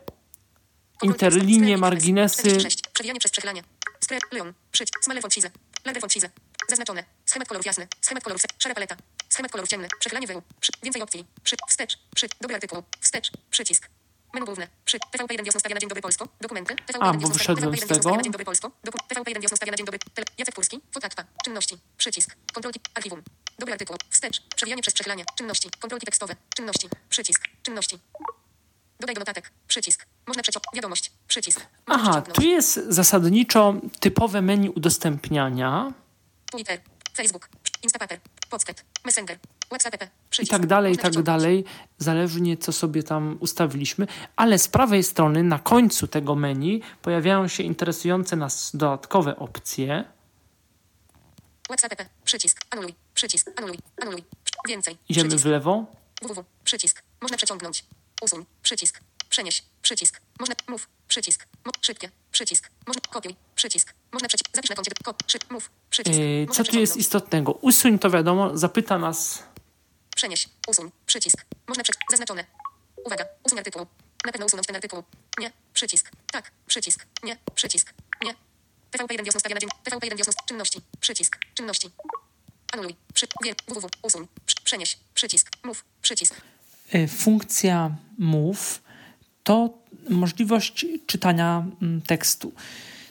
interlinie, 1.02 1.78
marginesy. 1.78 2.58
Przewijanie 2.92 3.20
przez 3.20 3.32
przechylanie. 3.32 3.62
Sklep, 4.00 4.22
Leon, 4.32 4.52
przycisk, 4.72 5.04
smale 5.04 5.20
foncize, 5.94 6.00
lager 6.00 6.00
foncize. 6.00 6.30
Zaznaczone. 6.68 7.04
Schemat 7.26 7.48
kolorów 7.48 7.66
jasny. 7.66 7.88
Schemat 8.00 8.24
kolorów 8.24 8.42
szara 8.58 8.74
paleta. 8.74 8.96
Schemat 9.28 9.52
kolorów 9.52 9.68
ciemny. 9.70 9.88
Przechylanie 10.00 10.26
wyłu. 10.26 10.42
Przy, 10.60 10.72
więcej 10.82 11.02
opcji. 11.02 11.26
Przy, 11.42 11.56
wstecz. 11.68 11.98
Przy, 12.14 12.28
dobry 12.40 12.54
artykuł. 12.56 12.82
Wstecz. 13.00 13.30
Przycisk. 13.50 13.88
Menu 14.34 14.46
główne. 14.46 14.68
Przy, 14.84 14.98
TVP1 14.98 15.44
wiosna 15.44 15.60
stawia 15.60 15.74
na 15.74 15.80
dzień 15.80 15.88
dobry 15.88 16.02
Polsko. 16.02 16.28
Dokumenty. 16.40 16.74
TVP1 16.74 16.98
A, 17.00 17.12
bo 17.12 17.28
wyszedłem 17.28 17.76
z 17.76 17.86
tego. 17.86 18.16
na 18.16 18.22
dzień 18.22 18.32
dobry 18.32 18.44
Polsko. 18.44 18.70
Doku, 18.84 18.98
TVP1 18.98 19.40
wiosna 19.40 19.56
stawia 19.56 19.70
na 19.70 19.76
dzień 19.76 19.86
dobry. 19.86 19.98
Tele, 20.14 20.26
Jacek 20.38 20.54
Kurski. 20.54 20.80
Czynności. 21.44 21.78
Przycisk. 21.96 22.36
Kontrolki. 22.52 22.80
Archiwum. 22.94 23.22
Dobry 23.58 23.72
artykuł. 23.72 23.96
Wstecz. 24.10 24.42
Przewijanie 24.56 24.82
przez 24.82 24.94
przechylanie. 24.94 25.24
Czynności. 25.36 25.70
Kontrolki 25.80 26.06
tekstowe. 26.06 26.36
Czynności. 26.56 26.88
Przycisk. 27.08 27.42
Czynności. 27.62 27.98
Dodaj 29.00 29.14
do 29.14 29.18
notatek. 29.18 29.52
Przycisk. 29.68 30.06
Można 30.28 30.42
przeciąć. 30.42 30.64
Wiadomość. 30.74 31.12
Przycisk. 31.28 31.66
Można 31.86 32.10
Aha, 32.10 32.22
tu 32.22 32.42
jest 32.42 32.80
zasadniczo 32.88 33.74
typowe 34.00 34.42
menu 34.42 34.68
udostępniania. 34.70 35.92
Twitter. 36.50 36.80
Facebook, 37.18 37.48
Instapaper, 37.82 38.20
Podsket, 38.50 38.84
Messenger, 39.04 39.38
WhatsApp, 39.70 39.94
i 40.42 40.46
tak 40.46 40.66
dalej, 40.66 40.94
i 40.94 40.98
tak 40.98 41.22
dalej, 41.22 41.64
zależnie 41.98 42.56
co 42.56 42.72
sobie 42.72 43.02
tam 43.02 43.36
ustawiliśmy, 43.40 44.06
ale 44.36 44.58
z 44.58 44.68
prawej 44.68 45.04
strony 45.04 45.42
na 45.42 45.58
końcu 45.58 46.06
tego 46.06 46.34
menu 46.34 46.82
pojawiają 47.02 47.48
się 47.48 47.62
interesujące 47.62 48.36
nas 48.36 48.76
dodatkowe 48.76 49.36
opcje. 49.36 50.04
WhatsApp, 51.68 51.94
przycisk, 52.24 52.60
anuluj, 52.70 52.94
przycisk, 53.14 53.50
anuluj, 53.56 53.78
anuluj, 54.02 54.24
więcej. 54.68 54.96
Idziemy 55.08 55.28
przycisk. 55.28 55.44
w 55.44 55.50
lewo. 55.50 55.86
www, 56.22 56.44
przycisk, 56.64 57.02
można 57.20 57.36
przeciągnąć, 57.36 57.84
usuń, 58.22 58.46
przycisk, 58.62 59.00
przenieś, 59.28 59.62
przycisk, 59.82 60.20
można, 60.40 60.54
mów, 60.68 60.88
przycisk, 61.08 61.46
mo, 61.64 61.72
szybkie, 61.80 62.10
przycisk, 62.32 62.70
można, 62.86 63.02
kopiuj, 63.10 63.36
przycisk, 63.54 63.94
można 64.12 64.28
przeciąć, 64.28 64.48
zapisz 64.54 64.70
na 64.70 64.76
koncie, 64.76 65.38
mów, 65.50 65.70
przycisk. 65.90 66.18
Yy, 66.18 66.46
co 66.52 66.64
tu 66.64 66.78
jest 66.78 66.96
istotnego? 66.96 67.52
Usuń 67.52 67.98
to 67.98 68.10
wiadomo, 68.10 68.56
zapyta 68.58 68.98
nas. 68.98 69.42
Przenieś, 70.16 70.48
usuń, 70.68 70.90
przycisk, 71.06 71.44
można 71.68 71.82
przeciąć, 71.84 72.04
zaznaczone. 72.10 72.44
Uwaga, 73.04 73.24
usuń 73.44 73.58
artykuł. 73.58 73.86
Na 74.24 74.32
pewno 74.32 74.46
usunąć 74.46 74.66
ten 74.66 74.76
artykuł. 74.76 75.02
Nie, 75.38 75.52
przycisk, 75.74 76.10
tak, 76.32 76.50
przycisk, 76.66 77.06
nie, 77.22 77.36
przycisk, 77.54 77.94
nie. 78.24 78.34
TVP1 78.92 79.24
wiosna 79.24 79.40
stawia 79.40 79.54
na 79.54 79.60
dzień, 79.60 79.70
TVP1 79.84 80.16
wiosna, 80.16 80.32
czynności, 80.46 80.80
przycisk, 81.00 81.38
czynności. 81.54 81.90
Anuluj, 82.72 82.96
przy, 83.14 83.26
wie, 83.44 83.54
www, 83.68 83.88
usuń, 84.02 84.28
przenieś, 84.64 84.98
przycisk, 85.14 85.50
mów, 85.64 85.84
przycisk. 86.02 86.34
Yy, 86.92 87.08
funkcja 87.08 87.96
move 88.18 88.87
to 89.48 89.78
możliwość 90.10 90.86
czytania 91.06 91.66
mm, 91.82 92.00
tekstu. 92.02 92.52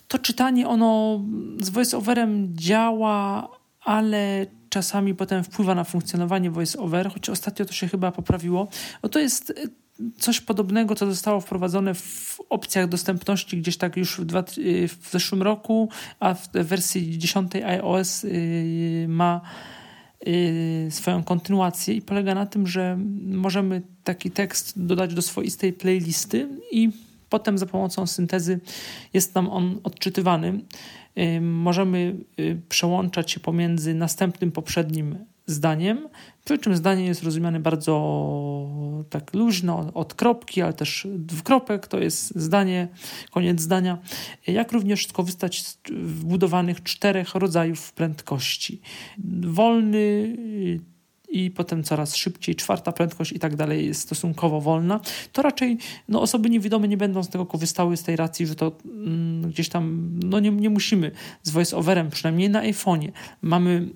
To 0.07 0.19
czytanie 0.19 0.67
ono 0.67 1.21
z 1.61 1.69
voiceoverem 1.69 2.49
działa, 2.57 3.49
ale 3.81 4.45
czasami 4.69 5.15
potem 5.15 5.43
wpływa 5.43 5.75
na 5.75 5.83
funkcjonowanie 5.83 6.51
voiceover, 6.51 7.09
choć 7.09 7.29
ostatnio 7.29 7.65
to 7.65 7.73
się 7.73 7.87
chyba 7.87 8.11
poprawiło. 8.11 8.67
O 9.01 9.09
to 9.09 9.19
jest 9.19 9.49
y, 9.49 9.55
coś 10.19 10.41
podobnego, 10.41 10.95
co 10.95 11.05
zostało 11.05 11.41
wprowadzone 11.41 11.93
w 11.93 12.37
opcjach 12.49 12.87
dostępności 12.87 13.57
gdzieś 13.57 13.77
tak 13.77 13.97
już 13.97 14.19
w, 14.21 14.25
dwa, 14.25 14.43
y, 14.57 14.87
w 14.87 15.09
zeszłym 15.11 15.41
roku, 15.41 15.89
a 16.19 16.33
w 16.33 16.49
wersji 16.51 17.17
10 17.17 17.55
iOS 17.55 18.23
y, 18.23 19.05
ma 19.09 19.41
swoją 20.89 21.23
kontynuację 21.23 21.93
i 21.93 22.01
polega 22.01 22.35
na 22.35 22.45
tym, 22.45 22.67
że 22.67 22.97
możemy 23.25 23.81
taki 24.03 24.31
tekst 24.31 24.85
dodać 24.85 25.13
do 25.13 25.21
swoistej 25.21 25.73
playlisty 25.73 26.49
i 26.71 26.91
Potem 27.29 27.57
za 27.57 27.65
pomocą 27.65 28.07
syntezy 28.07 28.59
jest 29.13 29.35
nam 29.35 29.49
on 29.49 29.79
odczytywany. 29.83 30.59
Y, 31.17 31.41
możemy 31.41 32.15
y, 32.39 32.61
przełączać 32.69 33.31
się 33.31 33.39
pomiędzy 33.39 33.93
następnym, 33.93 34.51
poprzednim 34.51 35.17
zdaniem, 35.47 36.09
przy 36.45 36.57
czym 36.57 36.75
zdanie 36.75 37.05
jest 37.05 37.23
rozumiane 37.23 37.59
bardzo 37.59 37.93
tak 39.09 39.33
luźno, 39.33 39.91
od 39.93 40.13
kropki, 40.13 40.61
ale 40.61 40.73
też 40.73 41.07
dwukropek, 41.15 41.87
to 41.87 41.99
jest 41.99 42.39
zdanie, 42.39 42.87
koniec 43.31 43.61
zdania, 43.61 43.97
jak 44.47 44.71
również 44.71 45.07
skorzystać 45.07 45.61
z 45.61 45.79
wbudowanych 45.91 46.83
czterech 46.83 47.35
rodzajów 47.35 47.93
prędkości. 47.93 48.81
Wolny, 49.41 50.35
i 51.29 51.51
potem 51.51 51.83
coraz 51.83 52.15
szybciej, 52.15 52.55
czwarta 52.55 52.91
prędkość 52.91 53.31
i 53.31 53.39
tak 53.39 53.55
dalej 53.55 53.85
jest 53.85 54.01
stosunkowo 54.01 54.61
wolna, 54.61 54.99
to 55.31 55.41
raczej 55.41 55.77
no, 56.09 56.21
osoby 56.21 56.49
niewidome 56.49 56.87
nie 56.87 56.97
będą 56.97 57.23
z 57.23 57.29
tego 57.29 57.45
korzystały 57.45 57.97
z 57.97 58.03
tej 58.03 58.15
racji, 58.15 58.47
że 58.47 58.55
to 58.55 58.71
mm, 58.85 59.51
gdzieś 59.51 59.69
tam, 59.69 60.11
no 60.23 60.39
nie, 60.39 60.51
nie 60.51 60.69
musimy 60.69 61.11
z 61.43 61.51
voice-overem, 61.51 62.09
przynajmniej 62.09 62.49
na 62.49 62.61
iPhone'ie. 62.61 63.11
Mamy 63.41 63.89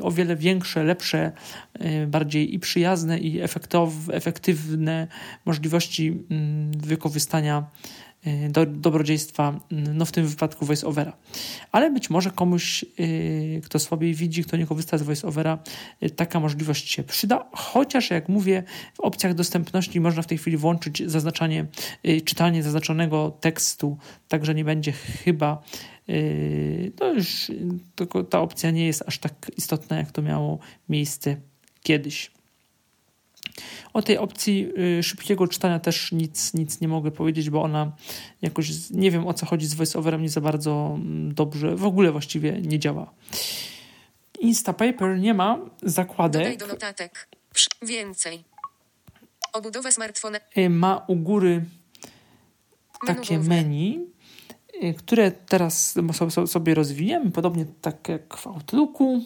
o 0.00 0.10
wiele 0.10 0.36
większe, 0.36 0.84
lepsze, 0.84 1.32
yy, 1.80 2.06
bardziej 2.06 2.54
i 2.54 2.58
przyjazne 2.58 3.18
i 3.18 3.40
efektywne 4.12 5.08
możliwości 5.44 6.04
yy, 6.06 6.16
wykorzystania 6.76 7.64
Y, 7.64 8.03
do, 8.50 8.66
dobrodziejstwa, 8.66 9.60
mm, 9.72 9.96
no 9.96 10.04
w 10.04 10.12
tym 10.12 10.26
wypadku 10.26 10.66
voiceovera. 10.66 11.12
Ale 11.72 11.90
być 11.90 12.10
może 12.10 12.30
komuś, 12.30 12.84
yy, 12.98 13.60
kto 13.64 13.78
słabiej 13.78 14.14
widzi, 14.14 14.44
kto 14.44 14.56
nie 14.56 14.66
korzysta 14.66 14.98
z 14.98 15.02
voiceovera, 15.02 15.58
yy, 16.00 16.10
taka 16.10 16.40
możliwość 16.40 16.92
się 16.92 17.02
przyda, 17.02 17.48
chociaż 17.52 18.10
jak 18.10 18.28
mówię, 18.28 18.62
w 18.94 19.00
opcjach 19.00 19.34
dostępności 19.34 20.00
można 20.00 20.22
w 20.22 20.26
tej 20.26 20.38
chwili 20.38 20.56
włączyć 20.56 21.02
zaznaczanie, 21.06 21.66
czytanie 22.24 22.62
zaznaczonego 22.62 23.30
tekstu, 23.40 23.98
także 24.28 24.54
nie 24.54 24.64
będzie 24.64 24.92
chyba 24.92 25.62
y, 26.08 26.92
no 27.00 27.12
już 27.12 27.50
ta 28.30 28.40
opcja 28.40 28.70
nie 28.70 28.86
jest 28.86 29.02
aż 29.06 29.18
tak 29.18 29.50
istotna, 29.56 29.96
jak 29.96 30.12
to 30.12 30.22
miało 30.22 30.58
miejsce 30.88 31.36
kiedyś. 31.82 32.30
O 33.92 34.02
tej 34.02 34.18
opcji 34.18 34.68
y, 34.98 35.02
szybkiego 35.02 35.48
czytania 35.48 35.80
też 35.80 36.12
nic, 36.12 36.54
nic 36.54 36.80
nie 36.80 36.88
mogę 36.88 37.10
powiedzieć, 37.10 37.50
bo 37.50 37.62
ona 37.62 37.92
jakoś, 38.42 38.90
nie 38.90 39.10
wiem 39.10 39.26
o 39.26 39.34
co 39.34 39.46
chodzi 39.46 39.66
z 39.66 39.74
voiceoverem, 39.74 40.22
nie 40.22 40.28
za 40.28 40.40
bardzo 40.40 40.92
mm, 40.94 41.34
dobrze, 41.34 41.76
w 41.76 41.84
ogóle 41.84 42.12
właściwie 42.12 42.52
nie 42.52 42.78
działa. 42.78 43.10
Instapaper 44.40 45.18
nie 45.18 45.34
ma 45.34 45.58
zakładek. 45.82 46.42
Dodaj 46.42 46.58
do 46.58 46.66
notatek. 46.66 47.28
Więcej. 47.82 48.44
Obudowa 49.52 49.92
smartfona. 49.92 50.38
Y, 50.58 50.70
ma 50.70 51.04
u 51.06 51.16
góry 51.16 51.64
takie 53.06 53.38
menu, 53.38 54.06
y, 54.82 54.94
które 54.94 55.32
teraz 55.32 55.94
sobie 56.46 56.74
rozwijemy, 56.74 57.30
podobnie 57.30 57.66
tak 57.80 58.08
jak 58.08 58.36
w 58.36 58.46
Outlooku. 58.46 59.22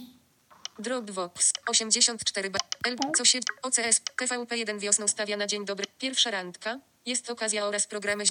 Dropbox 0.79 1.53
84 1.67 2.51
b 2.51 2.59
L 2.85 2.97
co 3.17 3.25
się 3.25 3.39
OCS 3.63 4.01
TVP1 4.21 4.81
wiosną 4.81 5.09
stawia 5.09 5.37
na 5.37 5.47
dzień 5.47 5.65
dobry. 5.65 5.87
Pierwsza 5.99 6.31
randka. 6.31 6.81
Jest 7.07 7.31
okazja 7.31 7.65
oraz 7.65 7.87
programy 7.87 8.25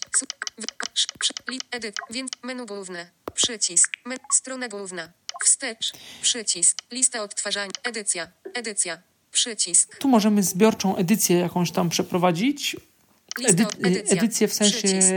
edyt, 1.72 1.96
więc 2.10 2.32
menu 2.44 2.66
główne. 2.66 3.10
Przycisk. 3.34 3.92
Me, 4.06 4.16
strona 4.34 4.68
główna. 4.68 5.10
Wstecz. 5.46 5.94
Przycisk. 6.22 6.78
Lista 6.92 7.24
odtwarzania. 7.24 7.72
Edycja. 7.84 8.28
Edycja. 8.54 9.02
Przycisk. 9.32 9.98
Tu 9.98 10.08
możemy 10.08 10.44
zbiorczą 10.44 10.96
edycję 10.96 11.38
jakąś 11.38 11.72
tam 11.72 11.90
przeprowadzić. 11.90 12.76
Edy 13.46 13.66
edycję 14.10 14.48
w 14.48 14.54
sensie 14.54 14.78
Przycisk. 14.78 15.08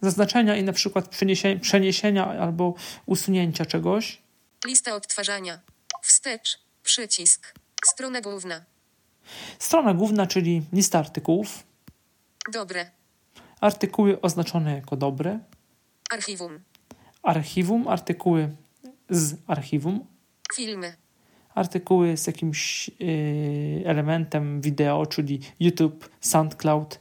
zaznaczenia 0.00 0.56
i 0.56 0.62
na 0.62 0.72
przykład 0.72 1.08
przeniesienia, 1.08 1.60
przeniesienia 1.60 2.26
albo 2.26 2.74
usunięcia 3.06 3.66
czegoś. 3.66 4.22
Lista 4.66 4.94
odtwarzania. 4.94 5.60
Wstecz. 6.02 6.58
Przycisk. 6.82 7.54
Strona 7.84 8.20
główna. 8.20 8.64
Strona 9.58 9.94
główna, 9.94 10.26
czyli 10.26 10.62
lista 10.72 10.98
artykułów. 10.98 11.62
Dobre. 12.52 12.90
Artykuły 13.60 14.20
oznaczone 14.20 14.74
jako 14.74 14.96
dobre. 14.96 15.38
Archiwum. 16.10 16.60
Archiwum, 17.22 17.88
artykuły 17.88 18.56
z 19.10 19.34
archiwum. 19.46 20.06
Filmy. 20.54 20.96
Artykuły 21.54 22.16
z 22.16 22.26
jakimś 22.26 22.88
y, 22.88 23.82
elementem 23.86 24.60
wideo, 24.60 25.06
czyli 25.06 25.40
YouTube, 25.60 26.10
SoundCloud 26.20 26.98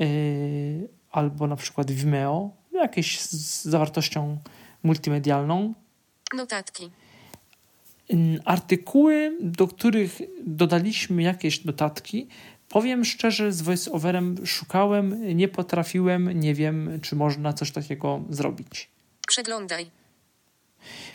y, 0.00 0.88
albo 1.10 1.46
na 1.46 1.56
przykład 1.56 1.90
Vimeo, 1.90 2.50
jakieś 2.72 3.20
z 3.20 3.64
zawartością 3.64 4.38
multimedialną. 4.82 5.74
Notatki 6.36 6.90
artykuły, 8.44 9.38
do 9.40 9.68
których 9.68 10.18
dodaliśmy 10.46 11.22
jakieś 11.22 11.64
notatki. 11.64 12.28
Powiem 12.68 13.04
szczerze, 13.04 13.52
z 13.52 13.62
voiceoverem 13.62 14.46
szukałem, 14.46 15.36
nie 15.36 15.48
potrafiłem, 15.48 16.40
nie 16.40 16.54
wiem, 16.54 16.98
czy 17.02 17.16
można 17.16 17.52
coś 17.52 17.70
takiego 17.70 18.24
zrobić. 18.30 18.90
Przeglądaj 19.26 19.99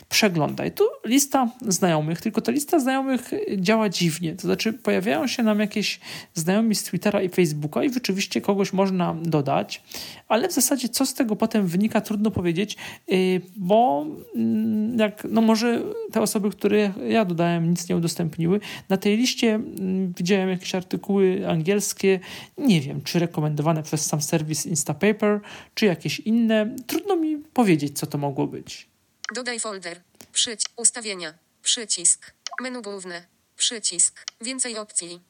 przeglądaj. 0.08 0.72
Tu 0.72 0.84
lista 1.04 1.48
znajomych, 1.68 2.20
tylko 2.20 2.40
ta 2.40 2.52
lista 2.52 2.78
znajomych 2.78 3.30
działa 3.56 3.88
dziwnie. 3.88 4.34
To 4.34 4.42
znaczy, 4.42 4.72
pojawiają 4.72 5.26
się 5.26 5.42
nam 5.42 5.60
jakieś 5.60 6.00
znajomi 6.34 6.74
z 6.74 6.82
Twittera 6.82 7.22
i 7.22 7.28
Facebooka 7.28 7.84
i 7.84 7.92
rzeczywiście 7.92 8.40
kogoś 8.40 8.72
można 8.72 9.16
dodać, 9.22 9.82
ale 10.28 10.48
w 10.48 10.52
zasadzie 10.52 10.88
co 10.88 11.06
z 11.06 11.14
tego 11.14 11.36
potem 11.36 11.66
wynika, 11.66 12.00
trudno 12.00 12.30
powiedzieć, 12.30 12.76
y, 13.12 13.40
bo 13.56 14.06
mm, 14.36 14.98
jak, 14.98 15.26
no 15.30 15.40
może 15.40 15.82
te 16.12 16.20
osoby, 16.20 16.50
które 16.50 16.92
ja 17.08 17.24
dodałem, 17.24 17.70
nic 17.70 17.88
nie 17.88 17.96
udostępniły. 17.96 18.60
Na 18.88 18.96
tej 18.96 19.16
liście 19.16 19.54
mm, 19.54 20.12
widziałem 20.16 20.48
jakieś 20.48 20.74
artykuły 20.74 21.48
angielskie, 21.48 22.20
nie 22.58 22.80
wiem, 22.80 23.02
czy 23.02 23.18
rekomendowane 23.18 23.82
przez 23.82 24.06
sam 24.06 24.22
serwis 24.22 24.66
Instapaper, 24.66 25.40
czy 25.74 25.86
jakieś 25.86 26.20
inne. 26.20 26.76
Trudno 26.86 27.16
mi 27.16 27.36
powiedzieć, 27.36 27.98
co 27.98 28.06
to 28.06 28.18
mogło 28.18 28.46
być. 28.46 28.95
Dodaj 29.34 29.60
folder. 29.60 30.00
Przycisk. 30.32 30.70
Ustawienia. 30.76 31.34
Przycisk. 31.62 32.32
Menu 32.60 32.82
główne. 32.82 33.26
Przycisk. 33.56 34.24
Więcej 34.40 34.78
opcji. 34.78 35.20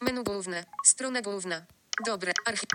Menu 0.00 0.24
główne. 0.24 0.64
Strona 0.84 1.22
główna. 1.22 1.62
Dobre. 2.06 2.32
Archiw. 2.46 2.68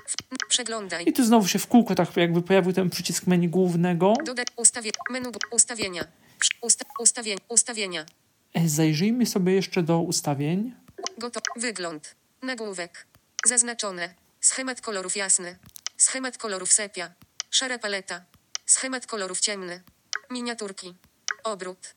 Przeglądaj. 0.50 1.06
I 1.08 1.14
tu 1.14 1.26
znowu 1.26 1.48
się 1.48 1.60
w 1.60 1.68
kółko 1.68 1.96
tak 1.96 2.18
jakby 2.18 2.42
pojawił 2.42 2.74
ten 2.74 2.90
przycisk 2.90 3.28
menu 3.28 3.50
głównego. 3.50 4.14
Dodaj 4.26 4.46
ustawie. 4.56 4.92
Menu 5.10 5.32
ustawienia. 5.52 6.08
Usta 6.62 6.86
ustawień. 7.00 7.38
Ustawienia. 7.48 8.06
E, 8.54 8.70
zajrzyjmy 8.70 9.26
sobie 9.26 9.54
jeszcze 9.54 9.84
do 9.84 10.00
ustawień. 10.00 10.76
Gotowy. 11.18 11.46
Wygląd. 11.56 12.16
Nagłówek. 12.42 13.08
Zaznaczone. 13.46 14.14
Schemat 14.42 14.82
kolorów 14.82 15.16
jasny. 15.16 15.58
Schemat 15.98 16.38
kolorów 16.38 16.74
sepia. 16.74 17.12
Szara 17.52 17.80
paleta. 17.80 18.26
Schemat 18.66 19.06
kolorów 19.08 19.40
ciemny. 19.40 19.84
Miniaturki. 20.30 20.96
Obrót. 21.44 21.96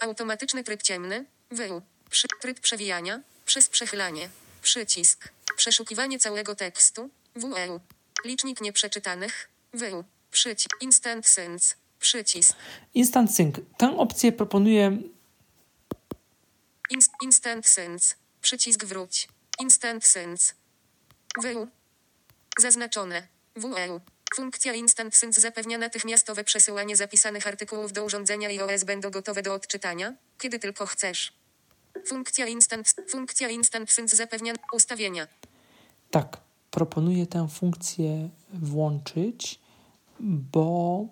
Automatyczny 0.00 0.64
tryb 0.64 0.82
ciemny. 0.82 1.24
Wył. 1.50 1.82
Przy 2.10 2.28
tryb 2.40 2.60
przewijania. 2.60 3.20
Przez 3.44 3.68
przechylanie. 3.68 4.30
Przycisk. 4.62 5.28
Przeszukiwanie 5.56 6.18
całego 6.18 6.54
tekstu. 6.54 7.10
WEU. 7.36 7.80
Licznik 8.24 8.60
nieprzeczytanych. 8.60 9.48
Wył. 9.72 10.04
Przycisk. 10.30 10.76
Instant 10.80 11.26
Sync. 11.26 11.76
Przycisk. 12.00 12.56
Instant 12.94 13.34
Sync. 13.34 13.56
Tę 13.78 13.98
opcję 13.98 14.32
proponuje. 14.32 14.98
Inst 16.90 17.10
instant 17.22 17.66
Sync. 17.68 18.14
Przycisk 18.40 18.84
wróć. 18.84 19.28
Instant 19.60 20.04
Sync. 20.06 20.54
Wył. 21.42 21.68
Zaznaczone. 22.58 23.26
WEU. 23.56 24.00
Funkcja 24.34 24.74
Instant 24.74 25.14
Sync 25.14 25.38
zapewnia 25.38 25.78
natychmiastowe 25.78 26.44
przesyłanie 26.44 26.96
zapisanych 26.96 27.46
artykułów 27.46 27.92
do 27.92 28.04
urządzenia 28.04 28.48
iOS 28.48 28.84
będą 28.84 29.10
gotowe 29.10 29.42
do 29.42 29.54
odczytania, 29.54 30.14
kiedy 30.38 30.58
tylko 30.58 30.86
chcesz. 30.86 31.32
Funkcja 32.06 32.46
Instant, 32.46 32.94
funkcja 33.08 33.48
Instant 33.48 33.90
Sync 33.90 34.14
zapewnia 34.14 34.52
ustawienia. 34.72 35.26
Tak, 36.10 36.40
proponuję 36.70 37.26
tę 37.26 37.48
funkcję 37.48 38.28
włączyć, 38.52 39.60
bo 40.20 41.06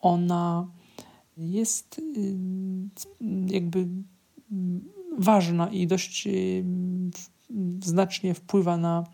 ona 0.00 0.68
jest 1.36 1.98
y, 1.98 2.02
jakby 3.46 3.86
ważna 5.18 5.70
i 5.70 5.86
dość 5.86 6.26
y, 6.26 6.64
znacznie 7.82 8.34
wpływa 8.34 8.76
na 8.76 9.04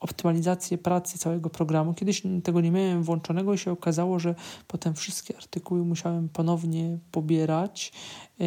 optymalizację 0.00 0.78
pracy 0.78 1.18
całego 1.18 1.50
programu. 1.50 1.94
Kiedyś 1.94 2.22
tego 2.44 2.60
nie 2.60 2.70
miałem 2.70 3.02
włączonego 3.02 3.54
i 3.54 3.58
się 3.58 3.72
okazało, 3.72 4.18
że 4.18 4.34
potem 4.66 4.94
wszystkie 4.94 5.36
artykuły 5.36 5.84
musiałem 5.84 6.28
ponownie 6.28 6.98
pobierać, 7.10 7.92
yy, 8.38 8.46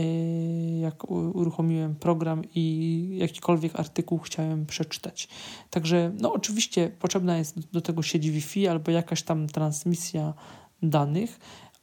jak 0.79 1.11
uruchomiłem 1.11 1.95
program 1.95 2.41
i 2.55 3.17
jakikolwiek 3.19 3.79
artykuł 3.79 4.19
chciałem 4.19 4.65
przeczytać. 4.65 5.27
Także, 5.69 6.11
no 6.19 6.33
oczywiście 6.33 6.91
potrzebna 6.99 7.37
jest 7.37 7.71
do 7.71 7.81
tego 7.81 8.03
sieć 8.03 8.29
Wi-Fi 8.29 8.67
albo 8.67 8.91
jakaś 8.91 9.23
tam 9.23 9.47
transmisja 9.47 10.33
danych, 10.81 11.39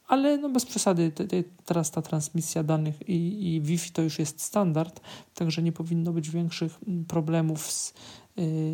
ale 0.07 0.37
no 0.37 0.49
bez 0.49 0.65
przesady, 0.65 1.11
te, 1.11 1.27
te, 1.27 1.43
teraz 1.65 1.91
ta 1.91 2.01
transmisja 2.01 2.63
danych 2.63 3.09
i, 3.09 3.47
i 3.55 3.61
Wi-Fi 3.61 3.91
to 3.91 4.01
już 4.01 4.19
jest 4.19 4.41
standard, 4.41 5.01
także 5.33 5.63
nie 5.63 5.71
powinno 5.71 6.13
być 6.13 6.29
większych 6.29 6.79
problemów 7.07 7.71
z, 7.71 7.93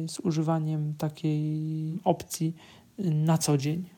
z 0.08 0.20
używaniem 0.20 0.94
takiej 0.98 2.00
opcji 2.04 2.54
y, 3.00 3.04
na 3.04 3.38
co 3.38 3.58
dzień. 3.58 3.90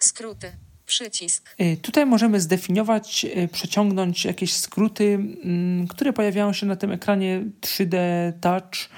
Skróty. 0.00 0.52
Przycisk. 0.86 1.54
Y, 1.60 1.76
tutaj 1.76 2.06
możemy 2.06 2.40
zdefiniować, 2.40 3.26
przeciągnąć 3.52 4.24
jakieś 4.24 4.56
skróty, 4.56 5.04
mm, 5.44 5.88
które 5.88 6.12
pojawiają 6.12 6.52
się 6.52 6.66
na 6.66 6.76
tym 6.76 6.92
ekranie 6.92 7.44
3D 7.60 7.96
Touch. 8.40 8.90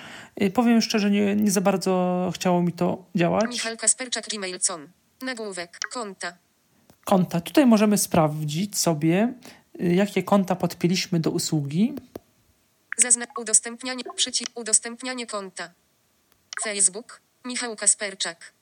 Powiem 0.54 0.80
szczerze, 0.80 1.10
nie, 1.10 1.36
nie 1.36 1.50
za 1.50 1.60
bardzo 1.60 2.30
chciało 2.34 2.62
mi 2.62 2.72
to 2.72 3.04
działać. 3.14 3.50
Michal 3.50 3.76
Kasperczak, 3.76 4.28
gmail.com. 4.28 4.88
Nagłówek. 5.22 5.78
Konta 5.92 6.36
konta. 7.04 7.40
Tutaj 7.40 7.66
możemy 7.66 7.98
sprawdzić 7.98 8.78
sobie, 8.78 9.34
y, 9.80 9.94
jakie 9.94 10.22
konta 10.22 10.56
podpięliśmy 10.56 11.20
do 11.20 11.30
usługi. 11.30 11.94
Zazna 12.98 13.26
udostępnianie, 13.38 14.04
przycisk 14.16 14.50
udostępnianie 14.54 15.26
konta. 15.26 15.70
Facebook, 16.60 17.20
Michał 17.44 17.76
Kasperczak. 17.76 18.52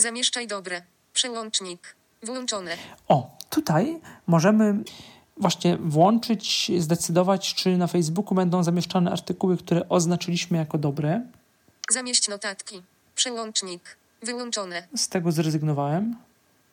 Zamieszczaj 0.00 0.46
dobre. 0.46 0.82
Przełącznik. 1.12 1.96
Włączone. 2.22 2.76
O, 3.08 3.36
tutaj 3.50 4.00
możemy 4.26 4.74
właśnie 5.36 5.76
włączyć, 5.76 6.70
zdecydować, 6.78 7.54
czy 7.54 7.76
na 7.76 7.86
Facebooku 7.86 8.34
będą 8.34 8.62
zamieszczane 8.62 9.10
artykuły, 9.10 9.56
które 9.56 9.88
oznaczyliśmy 9.88 10.58
jako 10.58 10.78
dobre. 10.78 11.20
Zamieść 11.90 12.28
notatki. 12.28 12.82
Przełącznik. 13.14 13.96
Wyłączone. 14.22 14.88
Z 14.96 15.08
tego 15.08 15.32
zrezygnowałem. 15.32 16.16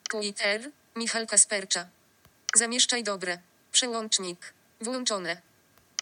Twitter, 0.10 0.62
Michal 0.96 1.28
Kaspercza. 1.28 1.88
Zamieszczaj 2.56 3.04
dobre. 3.04 3.38
Przełącznik. 3.72 4.54
Włączone. 4.82 5.38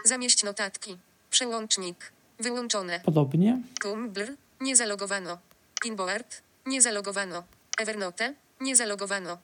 Zamieść 0.05 0.43
notatki. 0.43 0.97
Przełącznik. 1.29 2.11
Wyłączone. 2.39 2.99
Podobnie. 2.99 3.61
Tumblr. 3.81 4.35
Nie 4.61 4.75
zalogowano. 4.75 5.37
Pinboard. 5.81 6.41
Nie 6.65 6.81
zalogowano. 6.81 7.43
Evernote. 7.79 8.33
Nie 8.61 8.75
zalogowano. 8.75 9.37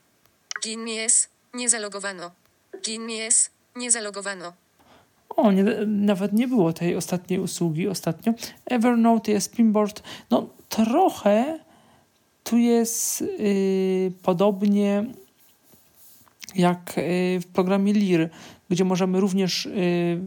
Genius. 0.63 1.27
Nie 1.53 1.69
zalogowano. 1.69 2.31
Genius. 2.87 3.49
Nie 3.75 3.91
zalogowano. 3.91 4.53
O, 5.29 5.51
nie, 5.51 5.63
nawet 5.85 6.33
nie 6.33 6.47
było 6.47 6.73
tej 6.73 6.95
ostatniej 6.95 7.39
usługi 7.39 7.87
ostatnio. 7.87 8.33
Evernote 8.65 9.31
jest 9.31 9.55
Pinboard. 9.55 10.03
No 10.31 10.49
trochę 10.69 11.59
tu 12.43 12.57
jest 12.57 13.21
yy, 13.21 14.11
podobnie 14.23 15.05
jak 16.57 16.97
y, 16.97 17.39
w 17.41 17.47
programie 17.47 17.93
LIR, 17.93 18.29
gdzie 18.69 18.85
możemy 18.85 19.19
również 19.19 19.65
y, 19.65 20.21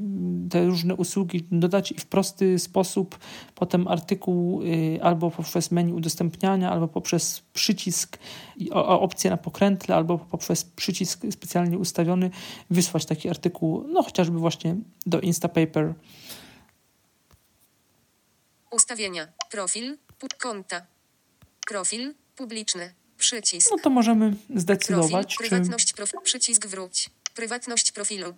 te 0.50 0.66
różne 0.66 0.94
usługi 0.94 1.46
dodać 1.50 1.92
i 1.92 1.94
w 1.94 2.06
prosty 2.06 2.58
sposób 2.58 3.18
potem 3.54 3.88
artykuł 3.88 4.62
y, 4.62 4.98
albo 5.02 5.30
poprzez 5.30 5.70
menu 5.70 5.92
udostępniania, 5.92 6.70
albo 6.70 6.88
poprzez 6.88 7.42
przycisk, 7.52 8.18
opcję 8.72 9.30
na 9.30 9.36
pokrętle, 9.36 9.94
albo 9.94 10.18
poprzez 10.18 10.64
przycisk 10.64 11.22
specjalnie 11.30 11.78
ustawiony 11.78 12.30
wysłać 12.70 13.04
taki 13.04 13.28
artykuł, 13.28 13.84
no 13.88 14.02
chociażby 14.02 14.38
właśnie 14.38 14.76
do 15.06 15.20
Instapaper. 15.20 15.94
Ustawienia, 18.70 19.28
profil, 19.50 19.98
konta, 20.38 20.86
profil, 21.66 22.14
publiczny, 22.36 22.94
Przycisk. 23.20 23.70
No 23.70 23.78
to 23.78 23.90
możemy 23.90 24.36
zdecydować. 24.56 25.36
Profil, 25.36 25.50
prywatność, 25.50 25.92
prof, 25.92 26.12
przycisk 26.22 26.66
wróć. 26.66 27.10
Prywatność 27.34 27.92
profilu. 27.92 28.34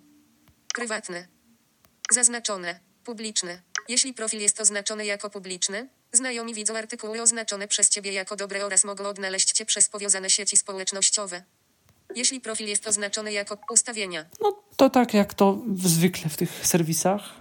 Prywatny. 0.75 1.27
Zaznaczone. 2.11 2.79
Publiczny. 3.03 3.61
Jeśli 3.89 4.13
profil 4.13 4.41
jest 4.41 4.61
oznaczony 4.61 5.05
jako 5.05 5.29
publiczny, 5.29 5.89
znajomi 6.11 6.53
widzą 6.53 6.77
artykuły 6.77 7.21
oznaczone 7.21 7.67
przez 7.67 7.89
Ciebie 7.89 8.13
jako 8.13 8.35
dobre 8.35 8.65
oraz 8.65 8.83
mogą 8.83 9.03
odnaleźć 9.05 9.51
Cię 9.51 9.65
przez 9.65 9.89
powiązane 9.89 10.29
sieci 10.29 10.57
społecznościowe. 10.57 11.43
Jeśli 12.15 12.41
profil 12.41 12.67
jest 12.67 12.87
oznaczony 12.87 13.31
jako 13.31 13.57
ustawienia. 13.71 14.25
No 14.41 14.63
to 14.75 14.89
tak 14.89 15.13
jak 15.13 15.33
to 15.33 15.61
zwykle 15.75 16.29
w 16.29 16.37
tych 16.37 16.67
serwisach. 16.67 17.33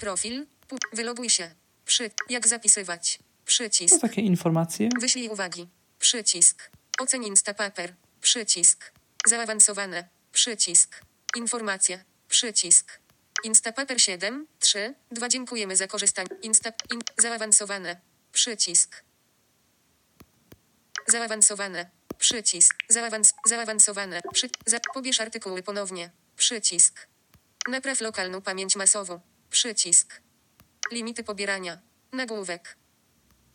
Profil. 0.00 0.46
Wyloguj 0.92 1.30
się. 1.30 1.50
Przy. 1.84 2.10
Jak 2.28 2.48
zapisywać. 2.48 3.18
Przycisk. 3.44 3.94
No 3.94 4.00
takie 4.00 4.20
informacje. 4.20 4.88
Wyślij 5.00 5.28
uwagi. 5.28 5.68
Przycisk. 5.98 6.70
Oceń 6.98 7.24
Instapaper. 7.24 7.94
Przycisk. 8.20 8.92
Zaawansowane. 9.26 10.08
Przycisk. 10.32 11.00
Informacja. 11.36 11.98
Przycisk. 12.28 12.98
Instapaper 13.44 14.00
7, 14.00 14.46
3, 14.58 14.94
2. 15.10 15.28
Dziękujemy 15.28 15.76
za 15.76 15.86
korzystanie. 15.86 16.28
Insta, 16.42 16.72
in, 16.92 17.00
zaawansowane. 17.18 18.00
Przycisk. 18.32 19.04
Zaawansowane. 21.06 21.90
Przycisk. 22.18 22.74
Zaawans, 22.88 23.34
zaawansowane. 23.46 24.20
Przy, 24.32 24.50
za, 24.66 24.80
pobierz 24.94 25.20
artykuły 25.20 25.62
ponownie. 25.62 26.10
Przycisk. 26.36 27.06
Napraw 27.68 28.00
lokalną 28.00 28.42
pamięć 28.42 28.76
masową. 28.76 29.20
Przycisk. 29.50 30.20
Limity 30.92 31.24
pobierania. 31.24 31.78
Nagłówek. 32.12 32.76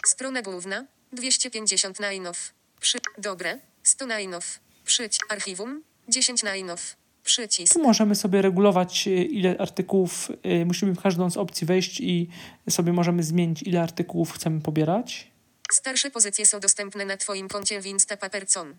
Strona 0.05 0.41
główna. 0.41 0.85
250 1.11 1.99
najnow. 1.99 2.53
Przy. 2.83 2.97
Dobre. 3.17 3.59
100 3.83 4.05
najnow. 4.05 4.59
Przyć. 4.85 5.17
Archiwum. 5.29 5.83
10 6.07 6.43
najnow. 6.43 6.95
Przycisk. 7.23 7.73
Tu 7.73 7.83
możemy 7.83 8.15
sobie 8.15 8.41
regulować, 8.41 9.07
y, 9.07 9.11
ile 9.11 9.57
artykułów, 9.59 10.29
y, 10.61 10.65
musimy 10.65 10.93
w 10.93 11.01
każdą 11.01 11.29
z 11.29 11.37
opcji 11.37 11.67
wejść 11.67 11.99
i 11.99 12.29
sobie 12.69 12.93
możemy 12.93 13.23
zmienić, 13.23 13.63
ile 13.63 13.81
artykułów 13.81 14.31
chcemy 14.31 14.61
pobierać. 14.61 15.31
Starsze 15.71 16.11
pozycje 16.11 16.45
są 16.45 16.59
dostępne 16.59 17.05
na 17.05 17.17
Twoim 17.17 17.47
koncie 17.47 17.81
w 17.81 17.85
Instapaper.com. 17.85 18.75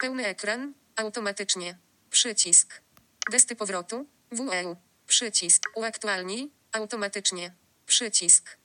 Pełny 0.00 0.26
ekran. 0.26 0.72
Automatycznie. 0.96 1.78
Przycisk. 2.10 2.82
Desty 3.30 3.56
powrotu. 3.56 4.06
WEU. 4.32 4.76
Przycisk. 5.06 5.62
Uaktualnij. 5.74 6.50
Automatycznie. 6.72 7.54
Przycisk. 7.86 8.56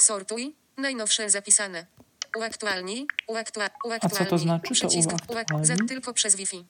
Sortuj. 0.00 0.54
Najnowsze 0.76 1.30
zapisane. 1.30 1.86
Uaktualnij. 2.36 3.06
Uaktua, 3.26 3.70
uaktualnij. 3.84 4.20
A 4.20 4.24
co 4.24 4.30
to 4.30 4.38
znaczy? 4.38 4.74
Przycisk. 4.74 5.10
To 5.10 5.34
uaktualnij? 5.34 5.88
Tylko 5.88 6.14
przez 6.14 6.36
Wi-Fi. 6.36 6.64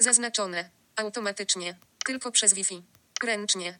Zaznaczone. 0.00 0.70
Automatycznie. 0.96 1.76
Tylko 2.06 2.30
przez 2.30 2.54
Wi-Fi. 2.54 2.82
Ręcznie. 3.24 3.78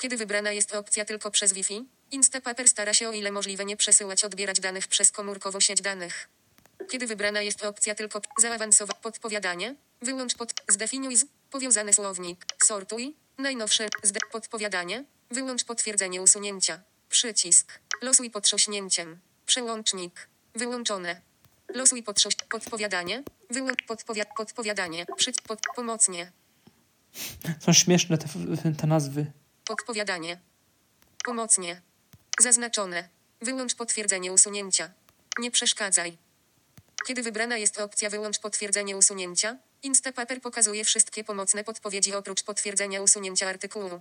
Kiedy 0.00 0.16
wybrana 0.16 0.52
jest 0.52 0.74
opcja 0.74 1.04
tylko 1.04 1.30
przez 1.30 1.52
Wi-Fi, 1.52 1.88
Instapaper 2.10 2.68
stara 2.68 2.94
się 2.94 3.08
o 3.08 3.12
ile 3.12 3.32
możliwe 3.32 3.64
nie 3.64 3.76
przesyłać 3.76 4.24
odbierać 4.24 4.60
danych 4.60 4.86
przez 4.86 5.12
komórkową 5.12 5.60
sieć 5.60 5.80
danych. 5.82 6.28
Kiedy 6.90 7.06
wybrana 7.06 7.42
jest 7.42 7.64
opcja 7.64 7.94
tylko 7.94 8.20
zaawansować 8.38 8.96
podpowiadanie, 9.02 9.74
wyłącz 10.02 10.34
pod 10.34 10.52
zdefiniuj 10.68 11.16
z 11.16 11.26
powiązany 11.50 11.92
słownik, 11.92 12.46
sortuj, 12.64 13.16
najnowsze 13.38 13.88
zde, 14.02 14.20
podpowiadanie, 14.32 15.04
wyłącz 15.30 15.64
potwierdzenie 15.64 16.22
usunięcia, 16.22 16.80
przycisk, 17.08 17.78
losuj 18.02 18.30
potrząśnięciem, 18.30 19.20
przełącznik, 19.46 20.28
Wyłączone. 20.56 21.20
Losuj 21.74 22.02
potrzoś, 22.02 22.34
podpowiadanie. 22.34 23.22
Wyłącz 23.50 23.82
podpowia, 23.86 24.24
podpowiadanie. 24.36 25.06
Przyć, 25.16 25.40
pod, 25.40 25.60
pomocnie. 25.76 26.32
Są 27.60 27.72
śmieszne 27.72 28.18
te, 28.18 28.28
te 28.78 28.86
nazwy. 28.86 29.32
Podpowiadanie. 29.66 30.40
Pomocnie. 31.24 31.82
Zaznaczone. 32.40 33.08
Wyłącz 33.40 33.74
potwierdzenie 33.74 34.32
usunięcia. 34.32 34.90
Nie 35.38 35.50
przeszkadzaj. 35.50 36.18
Kiedy 37.06 37.22
wybrana 37.22 37.56
jest 37.56 37.80
opcja 37.80 38.10
wyłącz 38.10 38.38
potwierdzenie 38.38 38.96
usunięcia, 38.96 39.56
Instapaper 39.82 40.40
pokazuje 40.40 40.84
wszystkie 40.84 41.24
pomocne 41.24 41.64
podpowiedzi 41.64 42.14
oprócz 42.14 42.42
potwierdzenia 42.42 43.02
usunięcia 43.02 43.48
artykułu. 43.48 44.00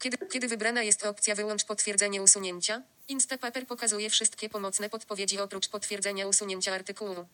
Kiedy, 0.00 0.18
kiedy 0.32 0.48
wybrana 0.48 0.82
jest 0.82 1.06
opcja 1.06 1.34
wyłącz 1.34 1.64
potwierdzenie 1.64 2.22
usunięcia, 2.22 2.82
Instapaper 3.10 3.66
pokazuje 3.66 4.10
wszystkie 4.10 4.48
pomocne 4.48 4.90
podpowiedzi 4.90 5.38
oprócz 5.38 5.68
potwierdzenia 5.68 6.26
usunięcia 6.26 6.74
artykułu. 6.74 7.26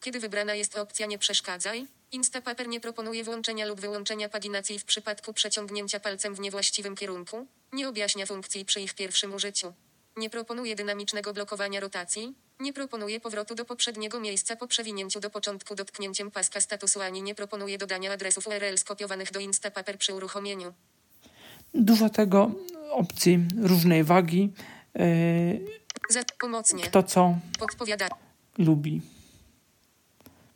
Kiedy 0.00 0.20
wybrana 0.20 0.54
jest 0.54 0.78
opcja 0.78 1.06
nie 1.06 1.18
przeszkadzaj, 1.18 1.86
Instapaper 2.12 2.68
nie 2.68 2.80
proponuje 2.80 3.24
włączenia 3.24 3.66
lub 3.66 3.80
wyłączenia 3.80 4.28
paginacji 4.28 4.78
w 4.78 4.84
przypadku 4.84 5.32
przeciągnięcia 5.32 6.00
palcem 6.00 6.34
w 6.34 6.40
niewłaściwym 6.40 6.96
kierunku, 6.96 7.46
nie 7.72 7.88
objaśnia 7.88 8.26
funkcji 8.26 8.64
przy 8.64 8.80
ich 8.80 8.94
pierwszym 8.94 9.34
użyciu. 9.34 9.72
Nie 10.16 10.30
proponuje 10.30 10.76
dynamicznego 10.76 11.32
blokowania 11.32 11.80
rotacji. 11.80 12.34
Nie 12.60 12.72
proponuje 12.72 13.20
powrotu 13.20 13.54
do 13.54 13.64
poprzedniego 13.64 14.20
miejsca 14.20 14.56
po 14.56 14.66
przewinięciu 14.66 15.20
do 15.20 15.30
początku 15.30 15.74
dotknięciem 15.74 16.30
paska 16.30 16.60
statusu 16.60 17.00
ani 17.00 17.22
nie 17.22 17.34
proponuje 17.34 17.78
dodania 17.78 18.12
adresów 18.12 18.46
URL 18.46 18.78
skopiowanych 18.78 19.32
do 19.32 19.40
Instapaper 19.40 19.98
przy 19.98 20.14
uruchomieniu. 20.14 20.72
Dużo 21.74 22.08
tego, 22.08 22.50
opcji 22.90 23.38
różnej 23.62 24.04
wagi, 24.04 24.52
Za 26.10 26.20
umocnie. 26.44 26.82
kto 26.84 27.02
co 27.02 27.34
lubi. 28.58 29.02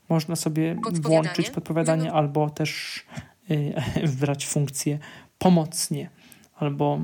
Można 0.09 0.37
sobie 0.37 0.75
Podpowiadanie? 0.75 1.23
włączyć 1.23 1.51
podpowiadanie 1.51 2.09
No. 2.09 2.15
albo 2.15 2.51
też 2.51 3.03
yy, 3.49 3.75
wybrać 4.11 4.47
funkcję 4.47 4.99
pomocnie 5.39 6.11
albo 6.55 6.99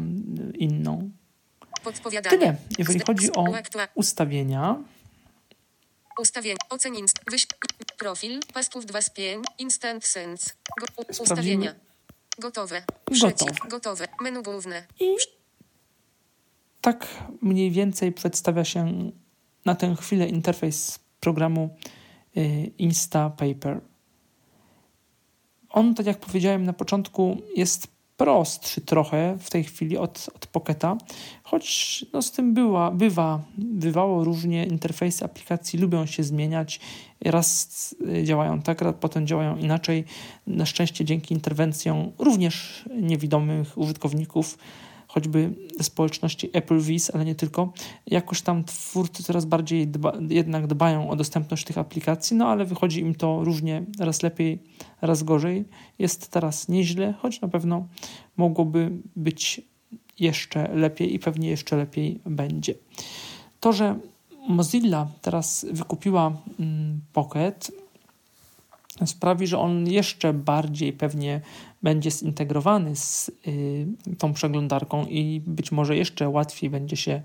inną. 0.55 1.11
Podpowiadanie. 1.85 2.39
Tyle, 2.39 2.57
jeżeli 2.78 3.01
chodzi 3.01 3.33
o 3.33 3.45
ustawienia. 3.95 4.76
Ustawienie. 6.18 6.57
Ocen. 6.70 6.95
Wyś. 7.31 7.47
Profil. 7.99 8.41
Pasków 8.55 8.87
2 8.87 9.03
z 9.03 9.11
5. 9.11 9.47
Instant 9.59 10.05
Sense. 10.07 10.51
Go, 10.81 10.87
ustawienia. 11.22 11.74
Gotowe. 12.39 12.83
Gotowe. 13.11 13.33
Przycisk. 13.35 13.68
Gotowe. 13.68 14.09
Menu 14.20 14.43
główne. 14.43 14.87
I 15.01 15.05
tak 16.81 17.07
mniej 17.43 17.70
więcej 17.70 18.12
przedstawia 18.12 18.64
się 18.64 19.11
na 19.64 19.74
tę 19.74 19.97
chwilę 19.97 20.28
interfejs 20.28 20.99
programu 21.20 21.70
y, 22.37 22.70
Instapaper. 22.78 23.81
On, 25.70 25.95
tak 25.95 26.07
jak 26.07 26.18
powiedziałem 26.18 26.64
na 26.64 26.72
początku, 26.72 27.37
jest 27.57 27.89
prostszy 28.16 28.81
trochę 28.81 29.37
w 29.41 29.51
tej 29.51 29.64
chwili 29.64 29.99
od, 29.99 30.31
od 30.37 30.47
Pocketa, 30.47 30.97
choć 31.43 32.05
no, 32.12 32.22
z 32.22 32.31
tym 32.31 32.55
była, 32.55 32.91
bywa, 32.91 33.43
bywało 33.59 34.24
różnie. 34.24 34.66
Interfejsy 34.66 35.24
aplikacji 35.24 35.78
lubią 35.78 36.07
się 36.07 36.22
zmieniać. 36.22 36.81
Raz 37.24 37.95
y, 38.18 38.24
działają 38.24 38.62
tak, 38.62 38.81
raz 38.81 38.95
potem 39.01 39.26
działają 39.26 39.57
inaczej. 39.57 40.05
Na 40.47 40.66
szczęście 40.66 41.05
dzięki 41.05 41.35
interwencjom 41.35 42.12
również 42.18 42.85
niewidomych 43.01 43.78
użytkowników 43.78 44.59
choćby 45.11 45.55
społeczności 45.83 46.57
AppleVis, 46.57 47.11
ale 47.15 47.25
nie 47.25 47.35
tylko, 47.35 47.73
jakoś 48.07 48.43
tam 48.43 48.65
twórcy 48.65 49.23
coraz 49.23 49.45
bardziej 49.45 49.89
dba, 49.89 50.13
jednak 50.29 50.67
dbają 50.67 51.11
o 51.11 51.17
dostępność 51.17 51.65
tych 51.65 51.79
aplikacji, 51.79 52.37
no 52.37 52.49
ale 52.49 52.65
wychodzi 52.65 53.01
im 53.01 53.15
to 53.15 53.45
różnie, 53.45 53.83
raz 53.99 54.23
lepiej, 54.23 54.59
raz 55.01 55.23
gorzej. 55.23 55.65
Jest 55.99 56.31
teraz 56.31 56.69
nieźle, 56.69 57.15
choć 57.19 57.41
na 57.41 57.49
pewno 57.49 57.87
mogłoby 58.37 58.91
być 59.17 59.61
jeszcze 60.19 60.75
lepiej 60.75 61.15
i 61.15 61.19
pewnie 61.19 61.51
jeszcze 61.51 61.77
lepiej 61.77 62.21
będzie. 62.27 62.75
To, 63.61 63.73
że 63.73 63.99
Mozilla 64.49 65.07
teraz 65.23 65.67
wykupiła 65.73 66.33
mm, 66.59 67.01
Pocket, 67.13 67.73
sprawi, 69.07 69.47
że 69.47 69.59
on 69.59 69.87
jeszcze 69.87 70.33
bardziej 70.33 70.93
pewnie 70.93 71.41
będzie 71.83 72.11
zintegrowany 72.11 72.97
z 72.97 73.28
y, 73.47 73.87
tą 74.18 74.33
przeglądarką 74.33 75.07
i 75.07 75.43
być 75.47 75.72
może 75.72 75.97
jeszcze 75.97 76.28
łatwiej 76.28 76.70
będzie 76.70 76.97
się 76.97 77.22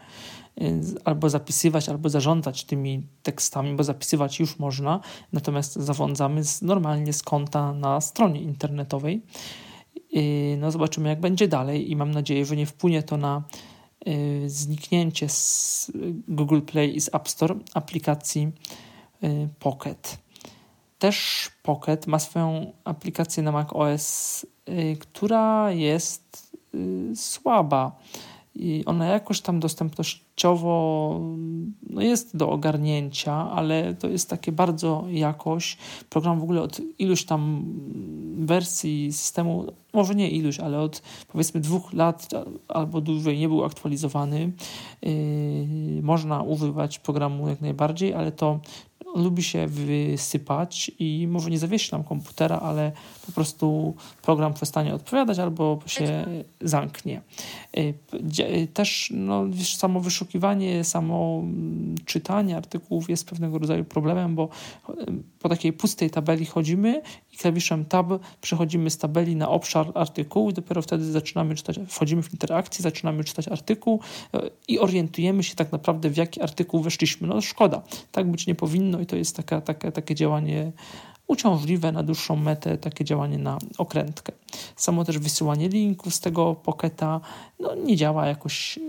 y, 0.62 0.82
albo 1.06 1.30
zapisywać, 1.30 1.90
albo 1.90 2.10
zarządzać 2.10 2.64
tymi 2.64 3.08
tekstami, 3.24 3.76
bo 3.76 3.84
zapisywać 3.84 4.40
już 4.40 4.60
można, 4.60 5.00
natomiast 5.34 5.74
zarządzamy 5.74 6.44
z, 6.44 6.62
normalnie 6.62 7.14
z 7.14 7.24
konta 7.24 7.74
na 7.74 8.02
stronie 8.02 8.42
internetowej. 8.42 9.22
Y, 10.16 10.58
no 10.60 10.72
zobaczymy, 10.72 11.10
jak 11.10 11.20
będzie 11.20 11.48
dalej 11.48 11.92
i 11.92 11.96
mam 11.96 12.12
nadzieję, 12.12 12.46
że 12.46 12.56
nie 12.56 12.66
wpłynie 12.66 13.04
to 13.04 13.18
na 13.18 13.44
zniknięcie 14.46 15.30
z 15.30 15.92
Google 16.28 16.62
Play 16.62 16.96
i 16.96 17.02
z 17.02 17.16
App 17.16 17.30
Store 17.30 17.56
aplikacji 17.74 18.52
Pocket. 19.60 20.25
Też 21.00 21.50
Pocket 21.64 22.08
ma 22.08 22.20
swoją 22.20 22.74
aplikację 22.84 23.44
na 23.44 23.52
macOS, 23.52 24.46
y, 24.70 24.98
która 25.00 25.72
jest 25.72 26.58
y, 26.76 27.16
słaba. 27.16 27.96
I 28.56 28.84
ona 28.86 29.06
jakoś 29.06 29.42
tam 29.42 29.60
dostępnościowo 29.60 31.20
no 31.90 32.02
jest 32.02 32.38
do 32.38 32.50
ogarnięcia, 32.50 33.52
ale 33.52 33.94
to 33.94 34.08
jest 34.08 34.30
takie 34.30 34.52
bardzo 34.52 35.06
jakoś. 35.10 35.78
Program 36.10 36.40
w 36.40 36.44
ogóle 36.44 36.62
od 36.62 36.82
iluś 37.00 37.26
tam 37.26 37.66
wersji 38.38 39.14
systemu, 39.14 39.66
może 39.96 40.16
nie 40.16 40.30
iluś, 40.30 40.60
ale 40.60 40.80
od 40.80 41.02
powiedzmy 41.28 41.62
dwóch 41.62 41.94
lat 41.94 42.30
albo 42.68 43.02
dłużej 43.02 43.40
nie 43.40 43.48
był 43.48 43.64
aktualizowany. 43.64 44.52
Yy, 45.02 46.02
można 46.02 46.42
używać 46.44 47.00
programu 47.00 47.50
jak 47.50 47.62
najbardziej, 47.62 48.14
ale 48.14 48.32
to 48.32 48.60
lubi 49.16 49.44
się 49.44 49.68
wysypać 49.68 50.92
i 51.00 51.28
może 51.28 51.50
nie 51.50 51.60
zawiesi 51.60 51.92
nam 51.92 52.04
komputera, 52.04 52.60
ale 52.60 52.92
po 53.26 53.32
prostu 53.32 53.96
program 54.22 54.54
przestanie 54.54 54.96
odpowiadać 54.96 55.40
albo 55.40 55.80
się 55.86 56.26
zamknie. 56.62 57.22
Y, 57.78 57.94
dzia- 58.14 58.50
y, 58.64 58.68
Też 58.68 59.14
no, 59.16 59.46
wiesz, 59.50 59.76
samo 59.76 60.00
wyszukiwanie, 60.00 60.84
samo 60.84 61.40
mm, 61.44 61.96
czytanie 62.06 62.58
artykułów 62.58 63.10
jest 63.10 63.30
pewnego 63.30 63.58
rodzaju 63.60 63.86
problemem, 63.86 64.36
bo 64.36 64.50
po 65.40 65.50
takiej 65.50 65.74
pustej 65.74 66.10
tabeli 66.10 66.46
chodzimy 66.46 67.02
i 67.34 67.38
klawiszem 67.38 67.86
tab 67.86 68.08
przechodzimy 68.42 68.90
z 68.90 68.98
tabeli 68.98 69.36
na 69.36 69.50
obszar 69.50 69.85
artykułu 69.94 70.50
i 70.50 70.54
dopiero 70.54 70.82
wtedy 70.82 71.12
zaczynamy 71.12 71.56
czytać, 71.56 71.80
wchodzimy 71.88 72.24
w 72.24 72.34
interakcję, 72.34 72.84
zaczynamy 72.84 73.24
czytać 73.24 73.48
artykuł 73.48 74.00
y, 74.36 74.40
i 74.68 74.80
orientujemy 74.80 75.44
się 75.44 75.56
tak 75.56 75.72
naprawdę 75.72 76.10
w 76.10 76.18
jaki 76.18 76.42
artykuł 76.42 76.82
weszliśmy. 76.82 77.28
No 77.28 77.42
szkoda, 77.42 77.82
tak 78.12 78.32
być 78.32 78.48
nie 78.48 78.56
powinno 78.56 79.00
i 79.00 79.06
to 79.06 79.16
jest 79.16 79.36
taka, 79.36 79.62
taka, 79.62 79.92
takie 79.92 80.16
działanie 80.16 80.72
uciążliwe 81.28 81.92
na 81.92 82.04
dłuższą 82.04 82.36
metę, 82.36 82.78
takie 82.78 83.06
działanie 83.06 83.38
na 83.38 83.58
okrętkę. 83.78 84.34
Samo 84.76 85.06
też 85.06 85.20
wysyłanie 85.20 85.70
linków 85.70 86.14
z 86.14 86.20
tego 86.20 86.56
Pocketa 86.56 87.22
no, 87.60 87.76
nie 87.76 87.96
działa 87.96 88.28
jakoś 88.28 88.80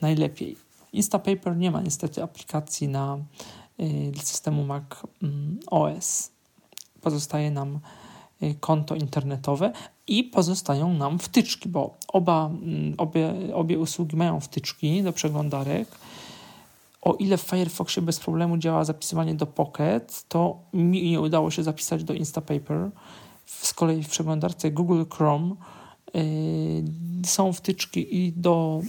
najlepiej. 0.00 0.56
Instapaper 0.92 1.56
nie 1.56 1.70
ma 1.70 1.80
niestety 1.80 2.22
aplikacji 2.22 2.88
na 2.88 3.18
y, 3.80 4.12
systemu 4.22 4.64
Mac 4.64 4.84
mm, 5.22 5.60
OS. 5.66 6.30
Pozostaje 7.00 7.50
nam 7.50 7.80
y, 8.42 8.54
konto 8.60 8.94
internetowe 8.94 9.72
i 10.10 10.24
pozostają 10.24 10.94
nam 10.94 11.18
wtyczki, 11.18 11.68
bo 11.68 11.94
oba, 12.08 12.46
mm, 12.46 12.94
obie, 12.98 13.34
obie 13.54 13.78
usługi 13.78 14.16
mają 14.16 14.40
wtyczki 14.40 15.02
do 15.02 15.12
przeglądarek. 15.12 15.88
O 17.02 17.14
ile 17.14 17.36
w 17.36 17.40
Firefoxie 17.40 18.02
bez 18.02 18.20
problemu 18.20 18.58
działa 18.58 18.84
zapisywanie 18.84 19.34
do 19.34 19.46
Pocket, 19.46 20.24
to 20.28 20.58
mi 20.72 21.10
nie 21.10 21.20
udało 21.20 21.50
się 21.50 21.62
zapisać 21.62 22.04
do 22.04 22.14
Instapaper. 22.14 22.90
Z 23.46 23.74
kolei 23.74 24.02
w 24.02 24.08
przeglądarce 24.08 24.70
Google 24.70 25.02
Chrome 25.10 25.54
yy, 26.14 26.22
są 27.26 27.52
wtyczki 27.52 28.16
i 28.16 28.32
do 28.32 28.80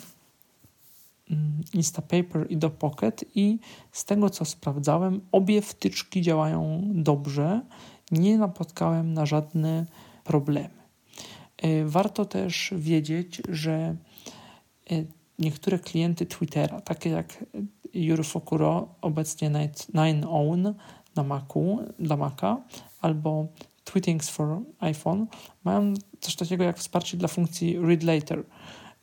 mm, 1.32 1.61
Instapaper 1.74 2.45
i 2.49 2.57
do 2.57 2.69
Pocket 2.69 3.26
i 3.36 3.59
z 3.91 4.05
tego 4.05 4.30
co 4.30 4.45
sprawdzałem, 4.45 5.22
obie 5.32 5.61
wtyczki 5.61 6.22
działają 6.22 6.82
dobrze. 6.93 7.61
Nie 8.11 8.38
napotkałem 8.38 9.13
na 9.13 9.26
żadne 9.26 9.86
problemy. 10.24 10.80
Yy, 11.64 11.89
Warto 11.89 12.26
też 12.26 12.74
wiedzieć, 12.78 13.41
że 13.49 13.95
yy, 14.89 15.05
niektóre 15.39 15.80
klienty 15.80 16.26
Twittera, 16.26 16.82
takie 16.82 17.09
jak 17.09 17.45
Yuri 17.93 18.24
Fokuro, 18.24 18.95
obecnie 19.01 19.51
Nine 19.93 20.26
Own 20.28 20.74
na 21.16 21.24
Macu, 21.24 21.80
dla 21.99 22.18
Maca, 22.18 22.62
albo 23.01 23.47
Tweetings 23.84 24.30
for 24.30 24.59
iPhone, 24.80 25.28
mają 25.64 25.93
coś 26.20 26.36
takiego 26.36 26.64
jak 26.64 26.78
wsparcie 26.78 27.18
dla 27.18 27.28
funkcji 27.28 27.80
Read 27.80 28.03
Later, 28.03 28.43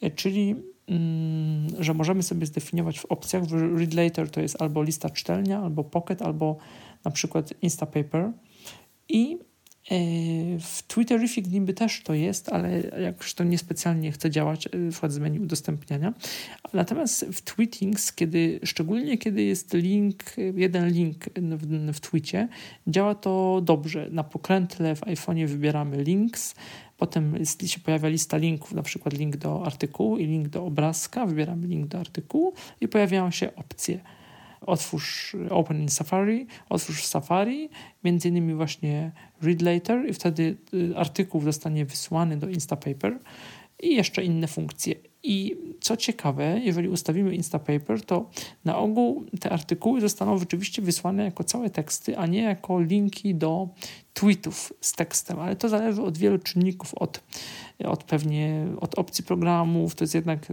Y, 0.03 0.11
czyli 0.11 0.55
mm, 0.87 1.69
że 1.85 1.95
możemy 1.95 2.23
sobie 2.23 2.47
zdefiniować 2.47 2.99
w 2.99 3.05
opcjach, 3.05 3.49
że 3.49 3.69
Read 3.69 3.95
Later 3.95 4.31
to 4.31 4.41
jest 4.41 4.63
albo 4.63 4.83
lista 4.83 5.11
czytelnia, 5.11 5.61
albo 5.61 5.85
Pocket, 5.85 6.23
albo 6.23 6.57
na 7.05 7.11
przykład 7.11 7.55
Instapaper. 7.63 8.33
I 9.09 9.39
W 10.61 10.83
Twitterific 10.87 11.51
niby 11.51 11.75
też 11.75 12.03
to 12.03 12.15
jest, 12.15 12.49
ale 12.49 12.81
jakoś 12.81 13.35
to 13.35 13.45
niespecjalnie 13.45 14.13
chce 14.13 14.31
działać, 14.31 14.69
yy, 14.73 14.93
wkład 14.93 15.13
z 15.13 15.19
menu 15.19 15.41
udostępniania. 15.41 16.15
Natomiast 16.73 17.25
w 17.25 17.43
Tweetings, 17.43 18.13
kiedy, 18.13 18.61
szczególnie 18.65 19.19
kiedy 19.19 19.43
jest 19.43 19.75
link, 19.75 20.25
jeden 20.57 20.89
link 20.89 21.25
w, 21.37 21.93
w 21.93 22.01
działa 22.89 23.15
to 23.15 23.61
dobrze. 23.65 24.09
Na 24.11 24.25
pokrętle 24.25 24.97
w 24.97 25.01
iPhone'ie 25.01 25.47
wybieramy 25.47 26.05
links, 26.05 26.55
potem 26.97 27.45
się 27.67 27.81
pojawia 27.81 28.09
lista 28.09 28.37
linków, 28.37 28.73
na 28.73 28.83
przykład 28.83 29.15
link 29.15 29.37
do 29.37 29.67
artykułu 29.67 30.19
i 30.19 30.27
link 30.27 30.49
do 30.49 30.65
obrazka, 30.65 31.27
wybieramy 31.27 31.67
link 31.67 31.87
do 31.87 31.99
artykułu 31.99 32.53
i 32.81 32.89
pojawiają 32.89 33.31
się 33.31 33.55
opcje. 33.55 34.01
Otwórz 34.69 35.37
Open 35.51 35.83
in 35.83 35.89
Safari, 35.89 36.47
otwórz 36.69 37.05
Safari, 37.05 37.69
między 38.05 38.29
innymi 38.29 38.55
właśnie 38.55 39.13
Read 39.43 39.63
Later 39.63 40.09
i 40.09 40.13
wtedy 40.13 40.57
y, 40.75 40.97
artykuł 40.97 41.41
zostanie 41.43 41.85
wysłany 41.85 42.37
do 42.37 42.49
Instapaper 42.49 43.19
i 43.83 43.95
jeszcze 43.95 44.25
inne 44.25 44.47
funkcje. 44.47 44.95
I 45.23 45.57
co 45.81 45.97
ciekawe, 45.97 46.61
jeżeli 46.65 46.89
ustawimy 46.89 47.35
Instapaper, 47.35 48.05
to 48.05 48.31
na 48.65 48.79
ogół 48.79 49.25
te 49.41 49.51
artykuły 49.51 50.01
zostaną 50.01 50.39
rzeczywiście 50.39 50.83
wysłane 50.83 51.25
jako 51.25 51.45
całe 51.45 51.71
teksty, 51.71 52.19
a 52.19 52.27
nie 52.27 52.43
jako 52.43 52.81
linki 52.81 53.35
do 53.35 53.69
tweetów 54.15 54.73
z 54.81 54.93
tekstem, 54.93 55.39
ale 55.39 55.57
to 55.57 55.69
zależy 55.69 56.03
od 56.03 56.19
wielu 56.19 56.39
czynników, 56.39 56.95
od, 56.95 57.23
od 57.85 58.05
pewnie 58.05 58.67
od 58.81 58.99
opcji 58.99 59.25
programów, 59.25 59.95
to 59.95 60.05
jest 60.05 60.15
jednak 60.15 60.47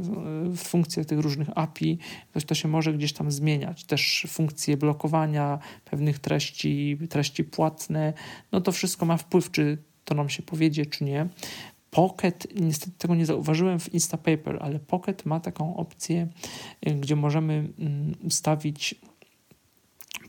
w 0.45 0.57
funkcjach 0.57 1.05
tych 1.05 1.19
różnych 1.19 1.49
API, 1.55 1.97
to, 2.33 2.41
to 2.41 2.55
się 2.55 2.67
może 2.67 2.93
gdzieś 2.93 3.13
tam 3.13 3.31
zmieniać. 3.31 3.83
Też 3.83 4.25
funkcje 4.29 4.77
blokowania 4.77 5.59
pewnych 5.85 6.19
treści, 6.19 6.97
treści 7.09 7.43
płatne, 7.43 8.13
no 8.51 8.61
to 8.61 8.71
wszystko 8.71 9.05
ma 9.05 9.17
wpływ, 9.17 9.51
czy 9.51 9.77
to 10.05 10.15
nam 10.15 10.29
się 10.29 10.43
powiedzie, 10.43 10.85
czy 10.85 11.03
nie. 11.03 11.27
Pocket, 11.91 12.47
niestety 12.55 12.97
tego 12.97 13.15
nie 13.15 13.25
zauważyłem 13.25 13.79
w 13.79 13.93
Instapaper, 13.93 14.57
ale 14.61 14.79
Pocket 14.79 15.25
ma 15.25 15.39
taką 15.39 15.75
opcję, 15.77 16.27
y, 16.87 16.91
gdzie 16.91 17.15
możemy 17.15 17.53
mm, 17.53 18.15
ustawić 18.23 18.95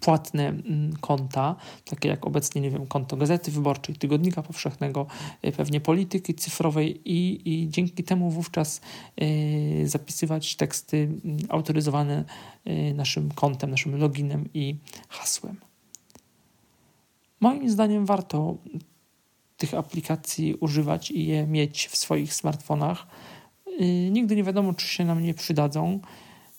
płatne 0.01 0.49
mm, 0.49 0.97
konta, 1.01 1.57
takie 1.85 2.09
jak 2.09 2.27
obecnie, 2.27 2.61
nie 2.61 2.71
wiem, 2.71 2.87
konto 2.87 3.17
Gazety 3.17 3.51
Wyborczej, 3.51 3.97
Tygodnika 3.97 4.43
Powszechnego, 4.43 5.07
y, 5.45 5.53
pewnie 5.53 5.81
polityki 5.81 6.35
cyfrowej 6.35 7.01
i, 7.05 7.41
i 7.45 7.71
dzięki 7.71 8.05
temu 8.05 8.31
wówczas 8.31 8.81
y, 9.23 9.89
zapisywać 9.89 10.57
teksty 10.57 10.97
mm, 10.97 11.39
autoryzowane 11.49 12.25
y, 12.67 12.95
naszym 12.95 13.31
kontem, 13.31 13.71
naszym 13.71 13.99
loginem 13.99 14.49
i 14.55 14.77
hasłem. 15.09 15.57
Moim 17.41 17.71
zdaniem 17.71 18.07
warto 18.07 18.57
tych 19.57 19.75
aplikacji 19.75 20.55
używać 20.55 21.11
i 21.11 21.27
je 21.27 21.47
mieć 21.47 21.87
w 21.87 21.97
swoich 21.97 22.35
smartfonach. 22.35 23.07
Nigdy 24.11 24.37
nie 24.37 24.45
wiadomo, 24.45 24.75
czy 24.75 24.87
się 24.87 25.05
nam 25.05 25.23
nie 25.23 25.35
przydadzą. 25.35 26.01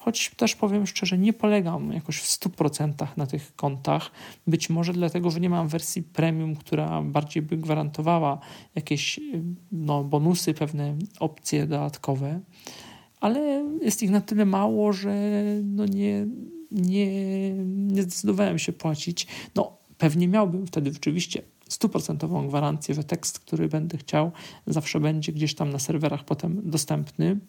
Choć 0.08 0.32
też 0.38 0.56
powiem 0.56 0.88
szczerze, 0.88 1.18
nie 1.18 1.34
polegam 1.34 1.92
jakoś 1.94 2.18
w 2.18 2.40
100% 2.40 3.08
na 3.18 3.28
tych 3.28 3.56
kontach. 3.56 4.12
Być 4.48 4.70
może 4.70 4.94
dlatego, 4.94 5.32
że 5.32 5.40
nie 5.40 5.50
mam 5.50 5.68
wersji 5.68 6.04
premium, 6.04 6.56
która 6.56 7.02
bardziej 7.02 7.44
by 7.44 7.58
gwarantowała 7.58 8.40
jakieś 8.76 9.20
no, 9.72 10.04
bonusy, 10.04 10.54
pewne 10.54 10.96
opcje 11.20 11.68
dodatkowe, 11.68 12.40
ale 13.20 13.66
jest 13.82 14.04
ich 14.04 14.10
na 14.10 14.22
tyle 14.22 14.46
mało, 14.46 14.94
że 14.94 15.44
no 15.64 15.86
nie, 15.86 16.28
nie, 16.72 17.54
nie 17.66 18.02
zdecydowałem 18.02 18.60
się 18.60 18.74
płacić. 18.74 19.28
No, 19.56 19.78
pewnie 19.98 20.28
miałbym 20.28 20.68
wtedy 20.68 20.94
rzeczywiście 20.94 21.42
stuprocentową 21.70 22.48
gwarancję, 22.48 22.96
że 22.96 23.04
tekst, 23.04 23.40
który 23.40 23.68
będę 23.68 23.98
chciał, 23.98 24.32
zawsze 24.68 25.00
będzie 25.00 25.34
gdzieś 25.34 25.56
tam 25.56 25.70
na 25.70 25.80
serwerach 25.80 26.24
potem 26.26 26.62
dostępny. 26.70 27.40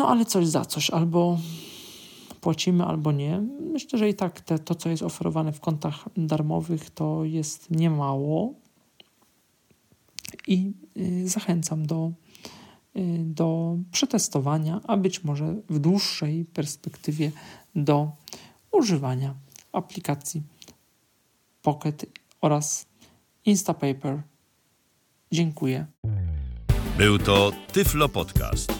No 0.00 0.08
ale 0.08 0.24
coś 0.24 0.46
za 0.46 0.64
coś, 0.64 0.90
albo 0.90 1.38
płacimy, 2.40 2.84
albo 2.84 3.12
nie. 3.12 3.42
Myślę, 3.72 3.98
że 3.98 4.08
i 4.08 4.14
tak 4.14 4.40
te, 4.40 4.58
to, 4.58 4.74
co 4.74 4.88
jest 4.88 5.02
oferowane 5.02 5.52
w 5.52 5.60
kontach 5.60 6.04
darmowych, 6.16 6.90
to 6.90 7.24
jest 7.24 7.70
niemało. 7.70 8.54
I 10.46 10.72
y, 10.96 11.28
zachęcam 11.28 11.86
do, 11.86 12.12
y, 12.96 13.22
do 13.24 13.76
przetestowania, 13.92 14.80
a 14.86 14.96
być 14.96 15.24
może 15.24 15.54
w 15.70 15.78
dłuższej 15.78 16.44
perspektywie 16.44 17.32
do 17.74 18.10
używania 18.72 19.34
aplikacji 19.72 20.42
Pocket 21.62 22.06
oraz 22.40 22.86
Instapaper. 23.44 24.22
Dziękuję. 25.32 25.86
Był 26.98 27.18
to 27.18 27.52
Tyflo 27.72 28.08
Podcast. 28.08 28.79